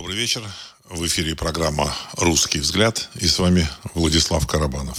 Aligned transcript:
Добрый 0.00 0.16
вечер. 0.16 0.42
В 0.88 1.06
эфире 1.06 1.36
программа 1.36 1.94
«Русский 2.16 2.60
взгляд» 2.60 3.10
и 3.16 3.26
с 3.26 3.38
вами 3.38 3.68
Владислав 3.92 4.46
Карабанов. 4.46 4.96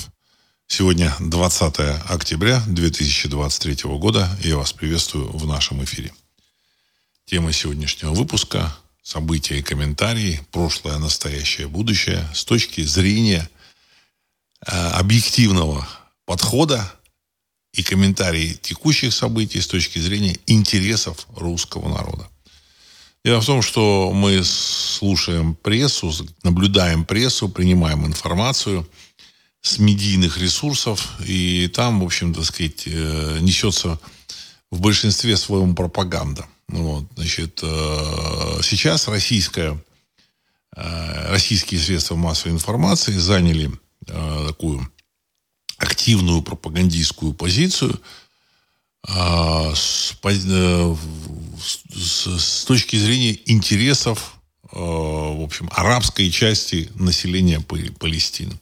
Сегодня 0.68 1.12
20 1.20 1.80
октября 2.08 2.62
2023 2.68 3.90
года. 3.98 4.30
И 4.44 4.50
я 4.50 4.58
вас 4.58 4.74
приветствую 4.74 5.36
в 5.36 5.48
нашем 5.48 5.84
эфире. 5.84 6.14
Тема 7.26 7.52
сегодняшнего 7.52 8.14
выпуска– 8.14 8.78
события 9.02 9.58
и 9.58 9.64
комментарии, 9.64 10.40
прошлое, 10.52 11.00
настоящее, 11.00 11.68
будущее 11.68 12.24
с 12.36 12.46
точки 12.46 12.82
зрения 12.82 13.50
э, 14.68 14.72
объективного 14.72 15.90
подхода 16.26 16.94
и 17.74 17.82
комментарии 17.82 18.54
текущих 18.54 19.16
событий 19.16 19.62
с 19.62 19.68
точки 19.68 19.98
зрения 19.98 20.38
интересов 20.46 21.26
русского 21.36 21.90
народа. 21.90 22.30
Дело 23.24 23.40
в 23.40 23.46
том, 23.46 23.62
что 23.62 24.12
мы 24.14 24.44
слушаем 24.44 25.54
прессу, 25.54 26.12
наблюдаем 26.42 27.06
прессу, 27.06 27.50
принимаем 27.50 28.08
информацию 28.08 28.90
с 29.62 29.78
медийных 29.78 30.40
ресурсов, 30.40 31.20
и 31.24 31.68
там, 31.68 32.00
в 32.00 32.04
общем, 32.04 32.34
так 32.34 32.46
сказать, 32.46 32.84
э, 32.88 33.38
несется 33.42 34.00
в 34.72 34.80
большинстве 34.82 35.38
своем 35.38 35.76
пропаганда. 35.76 36.48
Вот, 36.68 37.06
значит, 37.16 37.60
э, 37.62 38.60
сейчас 38.64 39.08
российская, 39.08 39.80
э, 40.76 41.32
российские 41.32 41.80
средства 41.80 42.16
массовой 42.16 42.54
информации 42.54 43.14
заняли 43.14 43.70
такую 44.08 44.92
активную 45.78 46.42
пропагандистскую 46.42 47.34
позицию– 47.34 48.02
а, 49.08 49.74
с, 49.74 50.14
э, 50.24 50.96
с 51.96 52.66
точки 52.66 52.96
зрения 52.98 53.38
интересов, 53.46 54.36
э, 54.72 54.78
в 54.78 55.44
общем, 55.44 55.70
арабской 55.74 56.30
части 56.30 56.90
населения 56.96 57.60
Палестины. 57.62 58.60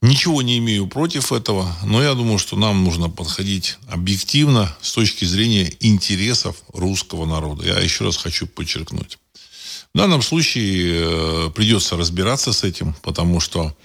Ничего 0.00 0.42
не 0.42 0.58
имею 0.58 0.88
против 0.88 1.32
этого, 1.32 1.76
но 1.84 2.02
я 2.02 2.14
думаю, 2.14 2.38
что 2.38 2.56
нам 2.56 2.82
нужно 2.82 3.08
подходить 3.08 3.76
объективно 3.88 4.74
с 4.80 4.92
точки 4.92 5.24
зрения 5.26 5.72
интересов 5.80 6.56
русского 6.72 7.24
народа. 7.24 7.66
Я 7.66 7.78
еще 7.78 8.04
раз 8.04 8.16
хочу 8.16 8.46
подчеркнуть. 8.48 9.18
В 9.94 9.98
данном 9.98 10.22
случае 10.22 11.04
э, 11.04 11.50
придется 11.54 11.96
разбираться 11.96 12.52
с 12.52 12.64
этим, 12.64 12.94
потому 13.02 13.40
что 13.40 13.76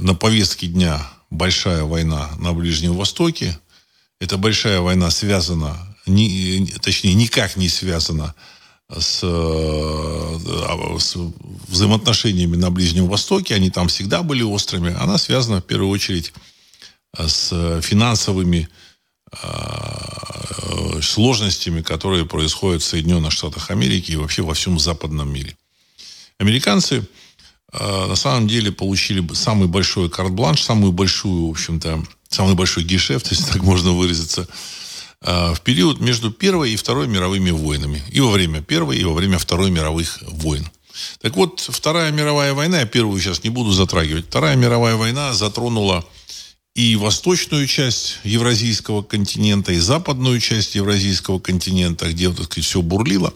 на 0.00 0.14
повестке 0.14 0.66
дня 0.66 1.06
большая 1.28 1.84
война 1.84 2.30
на 2.38 2.54
Ближнем 2.54 2.94
Востоке– 2.94 3.58
эта 4.20 4.36
большая 4.36 4.80
война 4.80 5.10
связана, 5.10 5.76
не, 6.06 6.66
точнее, 6.82 7.14
никак 7.14 7.56
не 7.56 7.68
связана 7.68 8.34
с, 8.94 9.20
э, 9.22 10.98
с 10.98 11.16
взаимоотношениями 11.68 12.56
на 12.56 12.70
Ближнем 12.70 13.06
Востоке. 13.06 13.54
Они 13.54 13.70
там 13.70 13.88
всегда 13.88 14.22
были 14.22 14.42
острыми. 14.42 14.94
Она 15.00 15.16
связана 15.16 15.60
в 15.60 15.64
первую 15.64 15.90
очередь 15.90 16.32
с 17.16 17.80
финансовыми 17.80 18.68
э, 19.32 21.00
сложностями, 21.02 21.80
которые 21.82 22.26
происходят 22.26 22.82
в 22.82 22.86
Соединенных 22.86 23.32
Штатах 23.32 23.70
Америки 23.70 24.12
и 24.12 24.16
вообще 24.16 24.42
во 24.42 24.54
всем 24.54 24.78
западном 24.78 25.32
мире. 25.32 25.56
Американцы 26.38 27.06
э, 27.72 28.06
на 28.06 28.16
самом 28.16 28.48
деле 28.48 28.70
получили 28.70 29.26
самый 29.34 29.66
большой 29.66 30.10
карт-бланш, 30.10 30.62
самую 30.62 30.92
большую, 30.92 31.46
в 31.46 31.50
общем-то, 31.50 32.04
самый 32.30 32.54
большой 32.54 32.84
гешефт, 32.84 33.26
если 33.30 33.44
так 33.44 33.62
можно 33.62 33.92
выразиться, 33.92 34.48
а, 35.22 35.52
в 35.52 35.60
период 35.60 36.00
между 36.00 36.30
Первой 36.30 36.72
и 36.72 36.76
Второй 36.76 37.06
мировыми 37.06 37.50
войнами. 37.50 38.02
И 38.10 38.20
во 38.20 38.30
время 38.30 38.62
Первой, 38.62 38.98
и 38.98 39.04
во 39.04 39.12
время 39.12 39.38
Второй 39.38 39.70
мировых 39.70 40.18
войн. 40.22 40.66
Так 41.20 41.36
вот, 41.36 41.60
Вторая 41.60 42.10
мировая 42.10 42.54
война, 42.54 42.80
я 42.80 42.86
первую 42.86 43.20
сейчас 43.20 43.44
не 43.44 43.50
буду 43.50 43.72
затрагивать, 43.72 44.26
Вторая 44.26 44.56
мировая 44.56 44.96
война 44.96 45.32
затронула 45.34 46.04
и 46.74 46.96
восточную 46.96 47.66
часть 47.66 48.18
Евразийского 48.24 49.02
континента, 49.02 49.72
и 49.72 49.78
западную 49.78 50.40
часть 50.40 50.74
Евразийского 50.74 51.38
континента, 51.38 52.10
где, 52.10 52.30
так 52.30 52.46
сказать, 52.46 52.64
все 52.64 52.80
бурлило. 52.80 53.34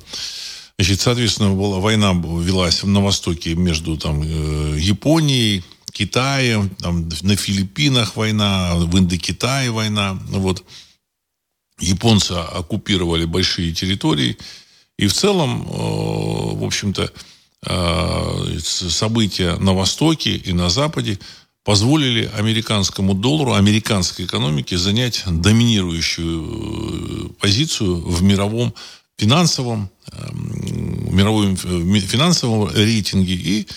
Значит, 0.79 1.01
соответственно, 1.01 1.51
была, 1.51 1.79
война 1.79 2.13
велась 2.13 2.83
на 2.83 3.01
Востоке 3.01 3.55
между 3.55 3.97
там, 3.97 4.23
э, 4.23 4.79
Японией, 4.79 5.63
Китае, 5.95 6.69
там, 6.81 7.09
на 7.23 7.37
Филиппинах 7.37 8.17
война, 8.17 8.75
в 8.75 8.99
Индокитае 8.99 9.71
война. 9.71 10.19
Вот. 10.29 10.65
Японцы 11.79 12.33
оккупировали 12.33 13.25
большие 13.25 13.73
территории. 13.73 14.37
И 14.99 15.07
в 15.07 15.13
целом, 15.13 15.63
э, 15.63 15.67
в 16.57 16.65
общем-то, 16.65 17.13
э, 17.67 18.59
события 18.59 19.57
на 19.57 19.73
Востоке 19.73 20.37
и 20.37 20.53
на 20.53 20.69
Западе 20.69 21.19
позволили 21.63 22.29
американскому 22.37 23.15
доллару, 23.15 23.55
американской 23.55 24.25
экономике 24.25 24.77
занять 24.77 25.23
доминирующую 25.27 26.43
э, 26.43 27.29
позицию 27.41 28.01
в 28.01 28.21
мировом 28.23 28.75
финансовом, 29.17 29.91
мировом 31.09 31.57
финансовом 31.57 32.69
рейтинге 32.75 33.35
и 33.35 33.69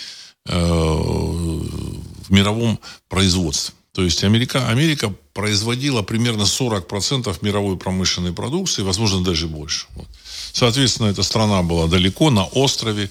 в 2.28 2.32
мировом 2.32 2.80
производстве. 3.10 3.74
То 3.94 4.04
есть 4.04 4.24
Америка, 4.24 4.68
Америка 4.70 5.14
производила 5.34 6.04
примерно 6.04 6.44
40% 6.44 7.36
мировой 7.42 7.78
промышленной 7.78 8.32
продукции, 8.32 8.84
возможно, 8.84 9.24
даже 9.24 9.48
больше. 9.48 9.88
Вот. 9.96 10.08
Соответственно, 10.54 11.08
эта 11.08 11.24
страна 11.24 11.64
была 11.64 11.88
далеко, 11.88 12.30
на 12.30 12.46
острове. 12.46 13.10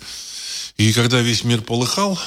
И 0.76 0.92
когда 0.92 1.20
весь 1.20 1.42
мир 1.42 1.62
полыхал, 1.62 2.18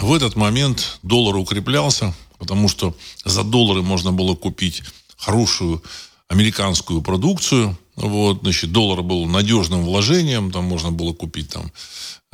в 0.00 0.12
этот 0.12 0.34
момент 0.34 0.98
доллар 1.02 1.36
укреплялся, 1.36 2.14
потому 2.38 2.68
что 2.68 2.96
за 3.24 3.44
доллары 3.44 3.82
можно 3.82 4.12
было 4.12 4.34
купить 4.34 4.82
хорошую 5.16 5.82
американскую 6.28 7.02
продукцию. 7.02 7.78
Вот, 7.96 8.40
значит, 8.42 8.72
доллар 8.72 9.02
был 9.02 9.26
надежным 9.26 9.84
вложением, 9.84 10.50
там 10.50 10.64
можно 10.64 10.90
было 10.90 11.12
купить 11.12 11.50
там 11.50 11.70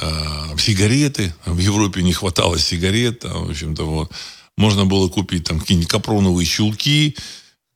э, 0.00 0.59
сигареты. 0.59 1.34
В 1.47 1.59
Европе 1.59 2.03
не 2.03 2.12
хватало 2.12 2.59
сигарет, 2.59 3.25
в 3.25 3.50
общем-то, 3.50 3.84
вот. 3.84 4.12
Можно 4.56 4.87
было 4.87 5.09
купить 5.09 5.44
там 5.44 5.59
какие-нибудь 5.59 5.91
капроновые 5.91 6.47
чулки, 6.47 7.16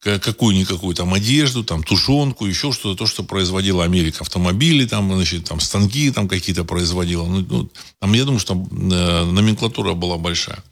какую-никакую 0.01 0.95
там 0.95 1.13
одежду, 1.13 1.65
там 1.65 1.83
тушенку, 1.83 2.47
еще 2.47 2.73
что-то, 2.73 2.97
то, 2.97 3.07
что 3.07 3.25
производила 3.25 3.85
Америка. 3.85 4.19
Автомобили, 4.21 4.87
там, 4.87 5.13
значит, 5.13 5.45
там 5.45 5.61
станки 5.61 6.11
там 6.13 6.29
какие-то 6.29 6.65
производила. 6.65 7.27
Ну, 7.27 7.45
ну, 7.49 7.71
там, 7.99 8.13
я 8.13 8.25
думаю, 8.25 8.39
что 8.39 8.55
э, 8.55 9.25
номенклатура 9.25 9.95
была 9.95 10.19
большая. 10.19 10.63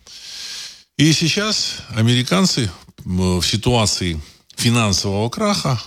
И 0.97 1.13
сейчас 1.13 1.78
американцы 1.91 2.71
в 3.05 3.43
ситуации 3.43 4.21
финансового 4.57 5.28
краха 5.28 5.83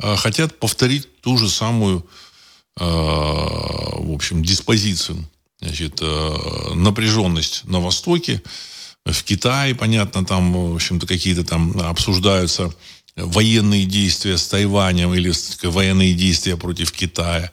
э, 0.00 0.16
хотят 0.16 0.58
повторить 0.58 1.20
ту 1.22 1.38
же 1.38 1.48
самую, 1.48 2.06
в 2.76 4.14
общем, 4.14 4.42
диспозицию. 4.42 5.24
Значит, 5.60 5.98
э, 6.00 6.74
напряженность 6.74 7.64
на 7.64 7.80
Востоке, 7.80 8.42
в 9.04 9.22
Китае, 9.24 9.74
понятно, 9.74 10.24
там, 10.24 10.52
в 10.72 10.74
общем-то, 10.74 11.06
какие-то 11.06 11.44
там 11.44 11.78
обсуждаются 11.80 12.72
военные 13.16 13.84
действия 13.84 14.38
с 14.38 14.46
Тайванем 14.46 15.12
или 15.14 15.32
военные 15.62 16.14
действия 16.14 16.56
против 16.56 16.92
Китая. 16.92 17.50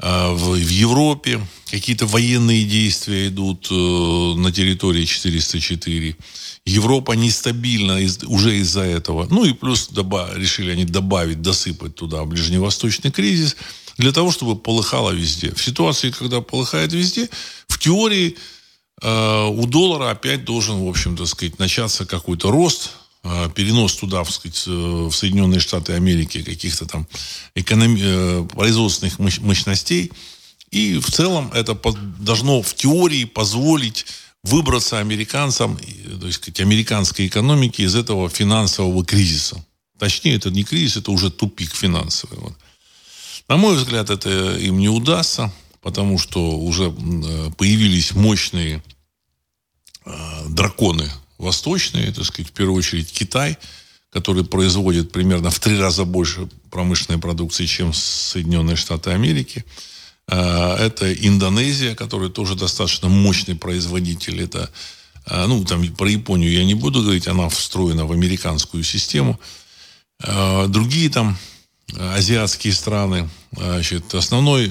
В, 0.00 0.54
в 0.54 0.68
Европе 0.68 1.40
какие-то 1.70 2.06
военные 2.06 2.64
действия 2.64 3.28
идут 3.28 3.68
на 3.70 4.52
территории 4.52 5.04
404. 5.04 6.16
Европа 6.64 7.12
нестабильна 7.12 7.98
уже 8.26 8.58
из-за 8.58 8.82
этого. 8.82 9.26
Ну 9.28 9.44
и 9.44 9.52
плюс 9.52 9.88
доба, 9.88 10.30
решили 10.34 10.70
они 10.70 10.84
добавить, 10.84 11.42
досыпать 11.42 11.94
туда 11.96 12.24
ближневосточный 12.24 13.10
кризис 13.10 13.56
для 13.98 14.12
того, 14.12 14.30
чтобы 14.30 14.56
полыхало 14.56 15.10
везде. 15.10 15.52
В 15.54 15.62
ситуации, 15.62 16.10
когда 16.10 16.40
полыхает 16.40 16.92
везде, 16.92 17.28
в 17.66 17.78
теории 17.78 18.36
э, 19.02 19.46
у 19.46 19.66
доллара 19.66 20.10
опять 20.10 20.44
должен, 20.44 20.78
в 20.78 20.88
общем-то, 20.88 21.26
сказать, 21.26 21.58
начаться 21.58 22.06
какой-то 22.06 22.50
рост, 22.50 22.92
э, 23.24 23.50
перенос 23.54 23.96
туда, 23.96 24.22
в, 24.22 24.30
сказать, 24.30 24.64
э, 24.66 24.70
в 24.70 25.12
Соединенные 25.12 25.60
Штаты 25.60 25.94
Америки 25.94 26.42
каких-то 26.42 26.86
там 26.86 27.06
экономи- 27.56 28.00
э, 28.00 28.48
производственных 28.54 29.18
мощностей. 29.18 30.12
И 30.70 30.98
в 30.98 31.10
целом 31.10 31.50
это 31.52 31.74
должно 32.20 32.62
в 32.62 32.74
теории 32.74 33.24
позволить 33.24 34.06
выбраться 34.44 34.98
американцам, 34.98 35.76
то 35.76 36.26
есть 36.26 36.38
сказать, 36.38 36.60
американской 36.60 37.26
экономике 37.26 37.82
из 37.82 37.96
этого 37.96 38.28
финансового 38.28 39.04
кризиса. 39.04 39.64
Точнее, 39.98 40.36
это 40.36 40.50
не 40.50 40.62
кризис, 40.62 40.98
это 40.98 41.10
уже 41.10 41.30
тупик 41.30 41.74
финансовый. 41.74 42.38
Вот. 42.38 42.54
На 43.48 43.56
мой 43.56 43.76
взгляд, 43.76 44.10
это 44.10 44.56
им 44.56 44.78
не 44.78 44.90
удастся, 44.90 45.50
потому 45.80 46.18
что 46.18 46.58
уже 46.58 46.90
э, 46.90 47.50
появились 47.56 48.14
мощные 48.14 48.82
э, 50.04 50.10
драконы 50.48 51.10
восточные, 51.38 52.12
так 52.12 52.24
сказать, 52.24 52.50
в 52.50 52.52
первую 52.52 52.76
очередь 52.76 53.10
Китай, 53.10 53.56
который 54.10 54.44
производит 54.44 55.12
примерно 55.12 55.50
в 55.50 55.58
три 55.60 55.78
раза 55.78 56.04
больше 56.04 56.48
промышленной 56.70 57.20
продукции, 57.20 57.64
чем 57.66 57.92
Соединенные 57.92 58.76
Штаты 58.76 59.10
Америки. 59.10 59.64
Это 60.26 61.12
Индонезия, 61.12 61.94
которая 61.94 62.28
тоже 62.28 62.54
достаточно 62.54 63.08
мощный 63.08 63.54
производитель. 63.54 64.42
Это, 64.42 64.70
ну, 65.30 65.64
там 65.64 65.86
про 65.94 66.10
Японию 66.10 66.50
я 66.50 66.64
не 66.64 66.74
буду 66.74 67.02
говорить, 67.02 67.28
она 67.28 67.48
встроена 67.48 68.04
в 68.04 68.12
американскую 68.12 68.82
систему. 68.82 69.38
Другие 70.18 71.08
там 71.10 71.38
азиатские 71.96 72.72
страны. 72.72 73.28
Значит, 73.52 74.14
основной, 74.14 74.66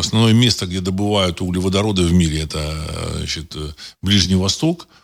основное 0.00 0.32
место, 0.32 0.66
где 0.66 0.80
добывают 0.80 1.40
углеводороды 1.40 2.02
в 2.02 2.12
мире, 2.12 2.42
это 2.42 3.14
значит, 3.16 3.56
Ближний 4.00 4.36
Восток– 4.36 4.88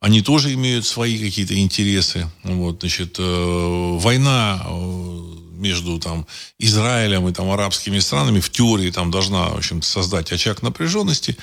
они 0.00 0.22
тоже 0.22 0.54
имеют 0.54 0.86
свои 0.86 1.18
какие-то 1.18 1.58
интересы. 1.58 2.26
Вот, 2.42 2.80
значит, 2.80 3.16
э, 3.18 3.98
война 4.00 4.62
э, 4.64 5.20
между 5.52 5.98
там, 6.00 6.26
Израилем 6.58 7.28
и 7.28 7.34
там, 7.34 7.50
арабскими 7.50 7.98
странами 7.98 8.40
в 8.40 8.48
теории 8.50 8.90
там, 8.90 9.10
должна 9.10 9.50
в 9.50 9.58
общем 9.58 9.82
создать 9.82 10.32
очаг 10.32 10.62
напряженности. 10.62 11.36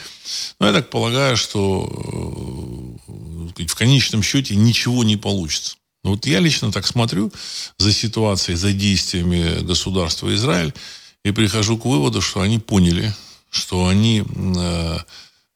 Но 0.59 0.65
я 0.67 0.73
так 0.73 0.89
полагаю, 0.89 1.37
что 1.37 1.87
э, 3.07 3.63
в 3.63 3.75
конечном 3.75 4.23
счете 4.23 4.55
ничего 4.55 5.03
не 5.03 5.17
получится. 5.17 5.76
Вот 6.07 6.25
я 6.25 6.39
лично 6.39 6.71
так 6.71 6.87
смотрю 6.87 7.31
за 7.77 7.91
ситуацией, 7.93 8.57
за 8.57 8.73
действиями 8.73 9.61
государства 9.63 10.33
Израиль 10.33 10.73
и 11.23 11.31
прихожу 11.31 11.77
к 11.77 11.85
выводу, 11.85 12.21
что 12.21 12.41
они 12.41 12.59
поняли, 12.59 13.13
что 13.49 13.87
они 13.87 14.23
э, 14.25 14.97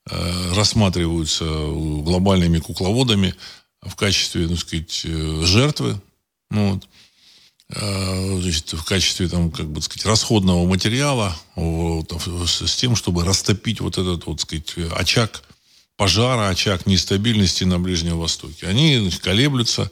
Э, 0.09 0.53
рассматриваются 0.55 1.45
глобальными 1.45 2.57
кукловодами 2.57 3.35
в 3.83 3.95
качестве, 3.95 4.47
так 4.47 4.57
сказать, 4.57 5.01
э, 5.05 5.41
жертвы. 5.45 6.01
Ну, 6.49 6.73
вот. 6.73 6.89
Э, 7.69 8.39
значит, 8.41 8.73
в 8.73 8.83
качестве 8.83 9.29
там, 9.29 9.51
как 9.51 9.67
бы 9.69 9.79
сказать, 9.79 10.05
расходного 10.07 10.65
материала 10.67 11.37
вот, 11.55 12.11
с 12.47 12.75
тем, 12.75 12.95
чтобы 12.95 13.23
растопить 13.23 13.79
вот 13.79 13.99
этот 13.99 14.25
вот, 14.25 14.41
сказать, 14.41 14.73
очаг 14.91 15.43
пожара, 15.97 16.49
очаг 16.49 16.87
нестабильности 16.87 17.63
на 17.63 17.77
Ближнем 17.77 18.17
Востоке. 18.17 18.67
Они 18.67 19.09
колеблются. 19.21 19.91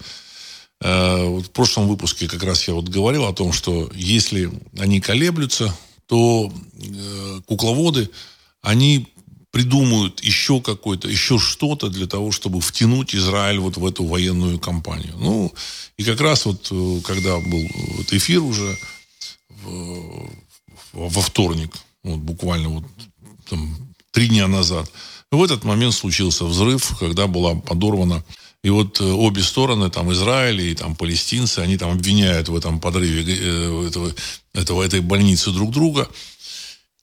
Вот 0.82 1.48
в 1.48 1.50
прошлом 1.52 1.88
выпуске 1.90 2.28
как 2.28 2.42
раз 2.44 2.68
я 2.68 2.74
вот 2.74 2.88
говорил 2.88 3.26
о 3.26 3.34
том, 3.34 3.52
что 3.52 3.92
если 3.94 4.50
они 4.78 5.02
колеблются, 5.02 5.76
то 6.08 6.52
кукловоды, 7.48 8.10
они 8.62 9.08
придумают 9.52 10.24
еще 10.24 10.62
какой-то, 10.62 11.08
еще 11.08 11.40
что-то 11.40 11.90
для 11.90 12.08
того, 12.08 12.32
чтобы 12.32 12.62
втянуть 12.62 13.16
Израиль 13.16 13.60
вот 13.60 13.78
в 13.78 13.86
эту 13.86 14.06
военную 14.06 14.60
кампанию. 14.60 15.16
Ну, 15.18 15.52
и 15.98 16.04
как 16.04 16.22
раз 16.22 16.46
вот, 16.46 16.68
э, 16.72 17.02
когда 17.04 17.40
был 17.40 17.68
вот 17.98 18.14
эфир 18.14 18.44
уже 18.44 18.78
в, 19.64 20.30
во 20.94 21.22
вторник, 21.22 21.74
вот 22.04 22.20
буквально 22.20 22.70
вот 22.70 22.84
там, 23.50 23.76
три 24.12 24.28
дня 24.28 24.48
назад, 24.48 24.92
в 25.32 25.44
этот 25.44 25.64
момент 25.64 25.94
случился 25.94 26.46
взрыв, 26.46 26.98
когда 27.00 27.28
была 27.28 27.56
подорвана 27.56 28.24
и 28.64 28.70
вот 28.70 29.00
э, 29.00 29.06
обе 29.06 29.42
стороны, 29.42 29.90
там 29.90 30.12
Израиль 30.12 30.62
и 30.62 30.76
там 30.76 30.96
палестинцы, 30.96 31.60
они 31.60 31.78
там 31.78 31.92
обвиняют 31.92 32.50
в 32.50 32.56
этом 32.56 32.80
подрыве 32.80 33.24
э, 33.24 33.88
этого, 33.88 34.14
этого, 34.54 34.84
этой 34.84 35.00
больницы 35.00 35.52
друг 35.52 35.72
друга. 35.72 36.10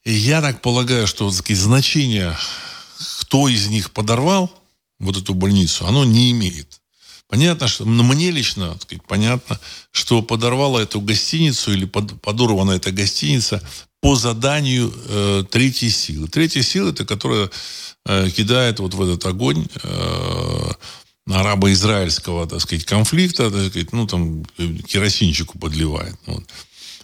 И 0.05 0.13
я 0.13 0.43
так 0.43 0.61
полагаю, 0.61 1.07
что 1.07 1.31
сказать, 1.31 1.63
значение, 1.63 2.37
кто 3.21 3.49
из 3.49 3.69
них 3.69 3.91
подорвал 3.91 4.53
вот 4.99 5.17
эту 5.17 5.35
больницу, 5.35 5.87
оно 5.87 6.05
не 6.05 6.31
имеет. 6.31 6.81
Понятно, 7.29 7.67
что 7.67 7.85
ну, 7.85 8.03
мне 8.05 8.31
лично 8.31 8.73
так 8.73 8.83
сказать, 8.83 9.05
понятно, 9.07 9.59
что 9.91 10.23
подорвала 10.23 10.81
эту 10.81 11.01
гостиницу 11.01 11.73
или 11.73 11.85
под, 11.87 12.21
подорвана 12.21 12.73
эта 12.73 12.93
гостиница 12.93 13.63
по 14.01 14.15
заданию 14.15 14.93
э, 15.09 15.45
третьей 15.51 15.91
силы. 15.91 16.29
Третья 16.29 16.63
сила 16.63 16.91
это 16.91 17.05
которая 17.05 17.51
э, 18.05 18.31
кидает 18.31 18.79
вот 18.79 18.95
в 18.95 19.03
этот 19.03 19.27
огонь 19.27 19.67
э, 19.83 20.71
арабо-израильского, 21.29 22.47
так 22.47 22.61
сказать, 22.61 22.85
конфликта, 22.85 23.51
так 23.51 23.67
сказать, 23.67 23.93
ну 23.93 24.07
там 24.07 24.45
керосинчику 24.87 25.59
подливает. 25.59 26.17
Вот. 26.27 26.45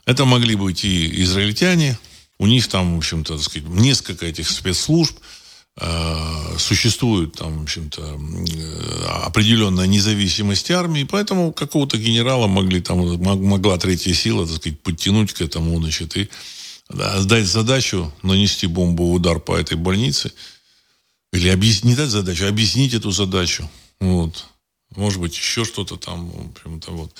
Это 0.05 0.25
могли 0.25 0.55
быть 0.55 0.85
и 0.85 1.23
израильтяне, 1.23 1.99
у 2.39 2.47
них 2.47 2.69
там, 2.69 2.95
в 2.95 2.99
общем-то, 2.99 3.37
так 3.37 3.45
сказать, 3.45 3.69
несколько 3.69 4.27
этих 4.27 4.51
спецслужб, 4.51 5.17
э, 5.81 6.57
существует 6.59 7.35
там, 7.35 7.61
в 7.61 7.63
общем-то, 7.63 8.03
э, 8.03 9.05
определенная 9.25 9.87
независимость 9.87 10.71
армии, 10.71 11.05
поэтому 11.05 11.53
какого-то 11.53 11.99
генерала 11.99 12.47
могли 12.47 12.81
там, 12.81 12.99
могла 13.23 13.79
третья 13.79 14.13
сила, 14.15 14.47
так 14.47 14.57
сказать, 14.57 14.81
подтянуть 14.81 15.33
к 15.33 15.41
этому, 15.41 15.81
значит, 15.81 16.17
и 16.17 16.29
да, 16.89 17.23
дать 17.23 17.47
задачу 17.47 18.13
нанести 18.23 18.67
бомбовый 18.67 19.17
удар 19.17 19.41
по 19.41 19.57
этой 19.57 19.77
больнице, 19.77 20.33
или 21.33 21.49
объяснить, 21.49 21.85
не 21.85 21.95
дать 21.95 22.11
задачу, 22.11 22.45
а 22.45 22.49
объяснить 22.49 22.95
эту 22.95 23.11
задачу. 23.11 23.69
Вот. 24.03 24.47
Может 24.97 25.21
быть, 25.21 25.37
еще 25.37 25.65
что-то 25.65 25.97
там, 25.97 26.29
в 26.29 26.51
общем-то, 26.51 26.91
вот. 26.91 27.15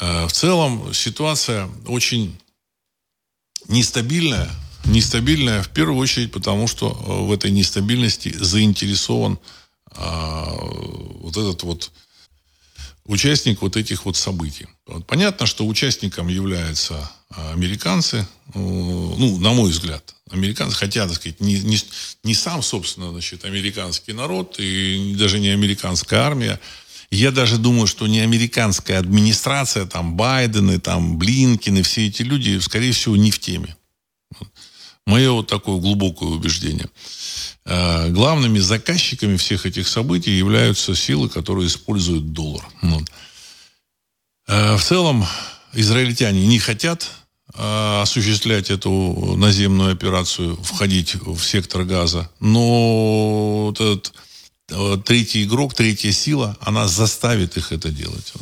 Э, 0.00 0.26
в 0.28 0.32
целом 0.32 0.94
ситуация 0.94 1.68
очень 1.88 2.38
нестабильная, 3.66 4.48
нестабильная 4.84 5.64
в 5.64 5.70
первую 5.70 5.98
очередь 5.98 6.30
потому, 6.30 6.68
что 6.68 6.90
э, 6.90 7.26
в 7.26 7.32
этой 7.32 7.50
нестабильности 7.50 8.32
заинтересован 8.32 9.40
а, 9.96 10.54
вот 11.20 11.36
этот 11.36 11.62
вот 11.64 11.90
участник 13.04 13.60
вот 13.62 13.76
этих 13.76 14.04
вот 14.04 14.16
событий. 14.16 14.68
Вот 14.86 15.06
понятно, 15.06 15.46
что 15.46 15.66
участником 15.66 16.28
являются 16.28 16.94
а, 16.94 17.23
американцы, 17.52 18.18
э, 18.18 18.58
ну, 18.58 19.38
на 19.38 19.52
мой 19.52 19.70
взгляд, 19.70 20.14
американцы, 20.30 20.76
хотя, 20.76 21.06
так 21.06 21.16
сказать, 21.16 21.40
не, 21.40 21.60
не, 21.60 21.78
не 22.22 22.34
сам, 22.34 22.62
собственно, 22.62 23.10
значит, 23.10 23.44
американский 23.44 24.12
народ 24.12 24.56
и 24.58 25.14
даже 25.18 25.40
не 25.40 25.48
американская 25.48 26.20
армия, 26.20 26.60
я 27.10 27.30
даже 27.30 27.58
думаю, 27.58 27.86
что 27.86 28.06
не 28.06 28.20
американская 28.20 28.98
администрация, 28.98 29.86
там 29.86 30.16
Байден 30.16 30.70
и 30.70 30.78
там 30.78 31.18
Блинкин 31.18 31.78
и 31.78 31.82
все 31.82 32.08
эти 32.08 32.22
люди, 32.22 32.58
скорее 32.58 32.92
всего, 32.92 33.16
не 33.16 33.30
в 33.30 33.38
теме. 33.38 33.76
Мое 35.06 35.30
вот 35.32 35.46
такое 35.46 35.78
глубокое 35.80 36.30
убеждение. 36.30 36.88
А, 37.66 38.08
главными 38.08 38.58
заказчиками 38.58 39.36
всех 39.36 39.66
этих 39.66 39.86
событий 39.86 40.32
являются 40.32 40.94
силы, 40.94 41.28
которые 41.28 41.66
используют 41.66 42.32
доллар. 42.32 42.64
А, 44.46 44.76
в 44.76 44.82
целом, 44.82 45.26
израильтяне 45.72 46.46
не 46.46 46.58
хотят 46.58 47.10
осуществлять 47.56 48.70
эту 48.70 49.34
наземную 49.36 49.92
операцию, 49.92 50.56
входить 50.62 51.14
в 51.14 51.40
сектор 51.40 51.84
газа. 51.84 52.30
Но 52.40 53.66
вот 53.66 53.80
этот 53.80 54.12
Э, 54.70 54.96
третий 55.04 55.44
игрок, 55.44 55.74
третья 55.74 56.10
сила, 56.12 56.56
она 56.60 56.88
заставит 56.88 57.56
их 57.56 57.72
это 57.72 57.90
делать. 57.90 58.32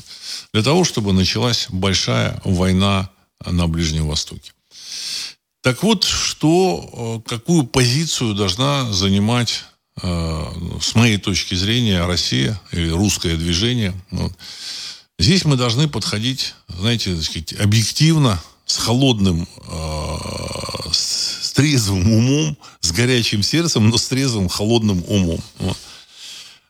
Для 0.52 0.62
того, 0.62 0.84
чтобы 0.84 1.12
началась 1.12 1.66
большая 1.70 2.40
война 2.44 3.10
на 3.44 3.66
Ближнем 3.66 4.06
Востоке. 4.06 4.52
Так 5.62 5.82
вот, 5.82 6.04
что, 6.04 7.22
э, 7.26 7.28
какую 7.28 7.64
позицию 7.64 8.34
должна 8.34 8.92
занимать, 8.92 9.64
э, 10.00 10.44
с 10.80 10.94
моей 10.94 11.18
точки 11.18 11.54
зрения, 11.54 12.06
Россия 12.06 12.60
или 12.70 12.88
русское 12.88 13.36
движение? 13.36 13.92
Здесь 15.18 15.44
мы 15.44 15.56
должны 15.56 15.88
подходить, 15.88 16.54
знаете, 16.68 17.14
так 17.14 17.24
сказать, 17.24 17.52
объективно, 17.54 18.42
с 18.72 18.78
холодным, 18.78 19.46
с 20.90 21.52
трезвым 21.52 22.10
умом, 22.10 22.56
с 22.80 22.90
горячим 22.92 23.42
сердцем, 23.42 23.90
но 23.90 23.98
с 23.98 24.08
трезвым, 24.08 24.48
холодным 24.48 25.04
умом. 25.06 25.40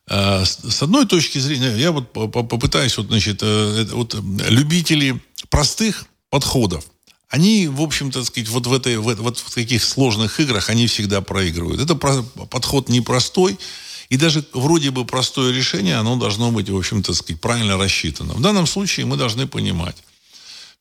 Э, 0.09 0.45
с 0.45 0.83
одной 0.83 1.07
точки 1.07 1.39
зрения, 1.39 1.77
я 1.77 1.93
вот 1.93 2.13
попытаюсь, 2.13 2.97
вот, 2.99 3.07
значит, 3.07 3.39
э, 3.43 3.87
вот 3.93 4.15
любители 4.49 5.21
простых 5.49 6.07
подходов, 6.29 6.85
они, 7.29 7.69
в 7.69 7.81
общем-то, 7.81 8.25
сказать, 8.25 8.49
вот 8.49 8.67
в, 8.67 8.73
этой, 8.73 8.99
в, 8.99 9.15
вот 9.23 9.39
в 9.39 9.55
таких 9.55 9.85
сложных 9.85 10.41
играх 10.41 10.71
они 10.71 10.87
всегда 10.89 11.21
проигрывают. 11.21 11.81
Это 11.81 11.95
подход 11.95 12.89
непростой, 12.89 13.59
и 14.09 14.17
даже 14.17 14.45
вроде 14.53 14.91
бы 14.91 15.05
простое 15.05 15.53
решение, 15.53 15.97
оно 15.97 16.17
должно 16.17 16.51
быть, 16.51 16.69
в 16.69 16.77
общем-то, 16.77 17.15
сказать, 17.15 17.41
правильно 17.41 17.79
рассчитано. 17.79 18.35
В 18.35 18.41
данном 18.41 18.67
случае 18.67 19.07
мы 19.07 19.17
должны 19.17 19.47
понимать, 19.47 19.97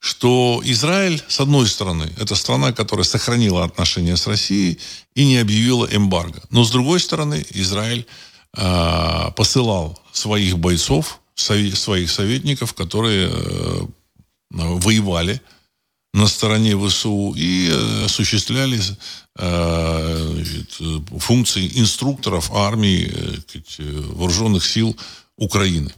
что 0.01 0.61
Израиль, 0.63 1.23
с 1.27 1.39
одной 1.39 1.67
стороны, 1.67 2.11
это 2.17 2.33
страна, 2.33 2.73
которая 2.73 3.03
сохранила 3.03 3.63
отношения 3.63 4.17
с 4.17 4.25
Россией 4.25 4.79
и 5.13 5.25
не 5.25 5.37
объявила 5.37 5.85
эмбарго. 5.85 6.41
Но, 6.49 6.63
с 6.63 6.71
другой 6.71 6.99
стороны, 6.99 7.45
Израиль 7.51 8.07
а, 8.57 9.29
посылал 9.31 10.01
своих 10.11 10.57
бойцов, 10.57 11.21
своих 11.35 12.09
советников, 12.09 12.73
которые 12.73 13.29
э, 13.31 13.81
воевали 14.49 15.39
на 16.13 16.27
стороне 16.27 16.75
ВСУ 16.77 17.33
и 17.37 17.69
э, 17.69 18.05
осуществляли 18.05 18.79
э, 19.37 20.43
функции 21.17 21.71
инструкторов 21.75 22.51
армии 22.51 23.11
вооруженных 23.77 24.65
сил 24.65 24.95
Украины. 25.37 25.93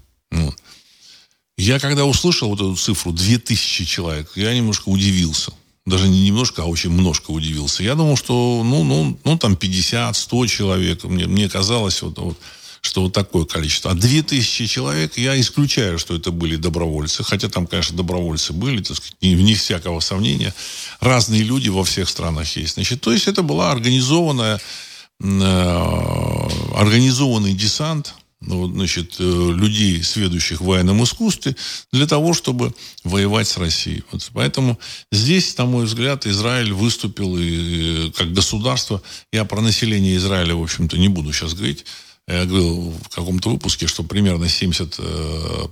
Я 1.57 1.79
когда 1.79 2.05
услышал 2.05 2.50
вот 2.50 2.60
эту 2.60 2.75
цифру 2.75 3.12
2000 3.12 3.86
человек, 3.86 4.31
я 4.36 4.53
немножко 4.53 4.89
удивился. 4.89 5.51
даже 5.86 6.07
не 6.07 6.22
немножко, 6.22 6.63
а 6.63 6.65
очень 6.65 6.91
немножко 6.91 7.31
удивился. 7.31 7.83
Я 7.83 7.95
думал, 7.95 8.15
что, 8.15 8.63
ну, 8.63 8.83
ну, 8.83 9.19
ну 9.24 9.38
там 9.38 9.55
50, 9.55 10.15
100 10.15 10.48
человек. 10.48 11.03
Мне, 11.03 11.27
мне 11.27 11.50
казалось, 11.50 12.01
вот, 12.01 12.17
вот, 12.17 12.38
что 12.81 13.01
вот 13.01 13.13
такое 13.13 13.45
количество. 13.45 13.91
А 13.91 13.93
2000 13.93 14.65
человек, 14.65 15.17
я 15.17 15.39
исключаю, 15.39 16.00
что 16.00 16.15
это 16.15 16.31
были 16.31 16.55
добровольцы. 16.55 17.24
Хотя 17.24 17.50
там, 17.50 17.67
конечно, 17.67 17.98
добровольцы 17.98 18.53
были, 18.53 18.81
так 18.81 18.98
сказать, 18.98 19.15
вне 19.22 19.55
всякого 19.55 20.00
сомнения. 20.00 20.53
Разные 21.01 21.43
люди 21.43 21.69
во 21.69 21.83
всех 21.83 22.10
странах 22.10 22.55
есть. 22.55 22.75
Значит, 22.75 23.01
то 23.01 23.12
есть 23.12 23.27
это 23.27 23.43
была 23.43 23.72
организованная, 23.72 24.62
э, 25.22 26.50
организованный 26.75 27.53
десант 27.53 28.15
значит, 28.46 29.16
э, 29.20 29.24
людей, 29.24 30.04
сведущих 30.04 30.62
в 30.62 30.66
военном 30.66 31.04
искусстве, 31.04 31.56
для 31.92 32.08
того, 32.08 32.34
чтобы 32.34 32.74
воевать 33.04 33.48
с 33.48 33.58
Россией. 33.58 34.04
Вот 34.12 34.30
поэтому 34.34 34.80
здесь, 35.12 35.58
на 35.58 35.66
мой 35.66 35.86
взгляд, 35.86 36.26
Израиль 36.26 36.74
выступил 36.74 37.38
и, 37.38 38.12
как 38.12 38.34
государство. 38.34 39.02
Я 39.32 39.46
про 39.46 39.62
население 39.62 40.16
Израиля, 40.18 40.56
в 40.56 40.64
общем-то, 40.64 40.98
не 40.98 41.08
буду 41.08 41.34
сейчас 41.34 41.54
говорить. 41.54 41.86
Я 42.28 42.46
говорил 42.46 42.92
в 42.92 43.10
каком-то 43.10 43.50
выпуске, 43.50 43.88
что 43.88 44.04
примерно 44.04 44.46
70%, 44.46 45.68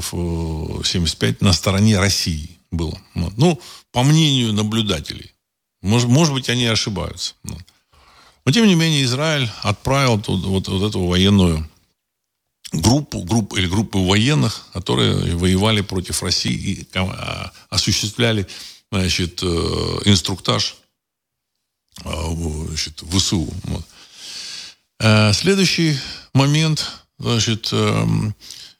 75% 0.00 1.22
э, 1.22 1.34
на 1.40 1.52
стороне 1.52 1.98
России 1.98 2.58
было. 2.70 2.98
Ну, 3.14 3.60
по 3.92 4.02
мнению 4.02 4.52
наблюдателей. 4.52 5.32
Может, 5.82 6.08
может 6.08 6.32
быть, 6.32 6.48
они 6.48 6.66
ошибаются. 6.66 7.34
Но, 7.44 8.52
тем 8.52 8.66
не 8.66 8.74
менее, 8.74 9.04
Израиль 9.04 9.48
отправил 9.62 10.20
тут, 10.20 10.44
вот, 10.44 10.68
вот 10.68 10.88
эту 10.88 11.04
военную 11.04 11.68
группу, 12.72 13.22
группу 13.22 13.56
или 13.56 13.66
группу 13.66 14.04
военных, 14.04 14.66
которые 14.72 15.36
воевали 15.36 15.80
против 15.82 16.22
России 16.22 16.52
и 16.52 16.88
а, 16.94 17.52
осуществляли 17.70 18.46
значит, 18.90 19.42
э, 19.42 19.46
инструктаж 20.04 20.76
а, 22.04 22.34
значит, 22.68 23.02
ВСУ. 23.10 23.52
Вот. 23.64 23.84
Э, 25.00 25.32
следующий 25.32 25.96
момент, 26.34 26.90
значит, 27.18 27.72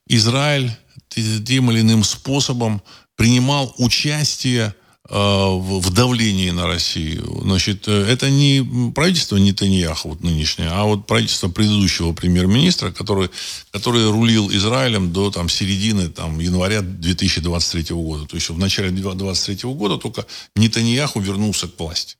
Израиль 0.07 0.71
тем 1.09 1.71
или 1.71 1.81
иным 1.81 2.05
способом 2.05 2.83
принимал 3.17 3.75
участие 3.79 4.75
Э, 4.75 4.82
в 5.13 5.91
давлении 5.91 6.51
на 6.51 6.67
Россию. 6.67 7.41
Значит, 7.43 7.87
э, 7.87 8.07
это 8.09 8.31
не 8.31 8.93
правительство 8.93 9.37
Нетаньяху 9.37 10.09
вот 10.09 10.23
нынешнее, 10.23 10.69
а 10.71 10.85
вот 10.85 11.07
правительство 11.07 11.49
предыдущего 11.49 12.15
премьер-министра, 12.15 12.93
который, 12.93 13.29
который 13.73 14.11
рулил 14.11 14.51
Израилем 14.51 15.13
до 15.13 15.31
там, 15.31 15.51
середины 15.51 16.09
там, 16.09 16.39
января 16.41 16.81
2023 16.81 17.95
года. 17.95 18.27
То 18.27 18.37
есть 18.37 18.49
в 18.49 18.59
начале 18.59 18.91
2023 18.91 19.71
года 19.75 19.99
только 19.99 20.27
Нетаньяху 20.57 21.21
вернулся 21.21 21.69
к 21.69 21.79
власти. 21.79 22.17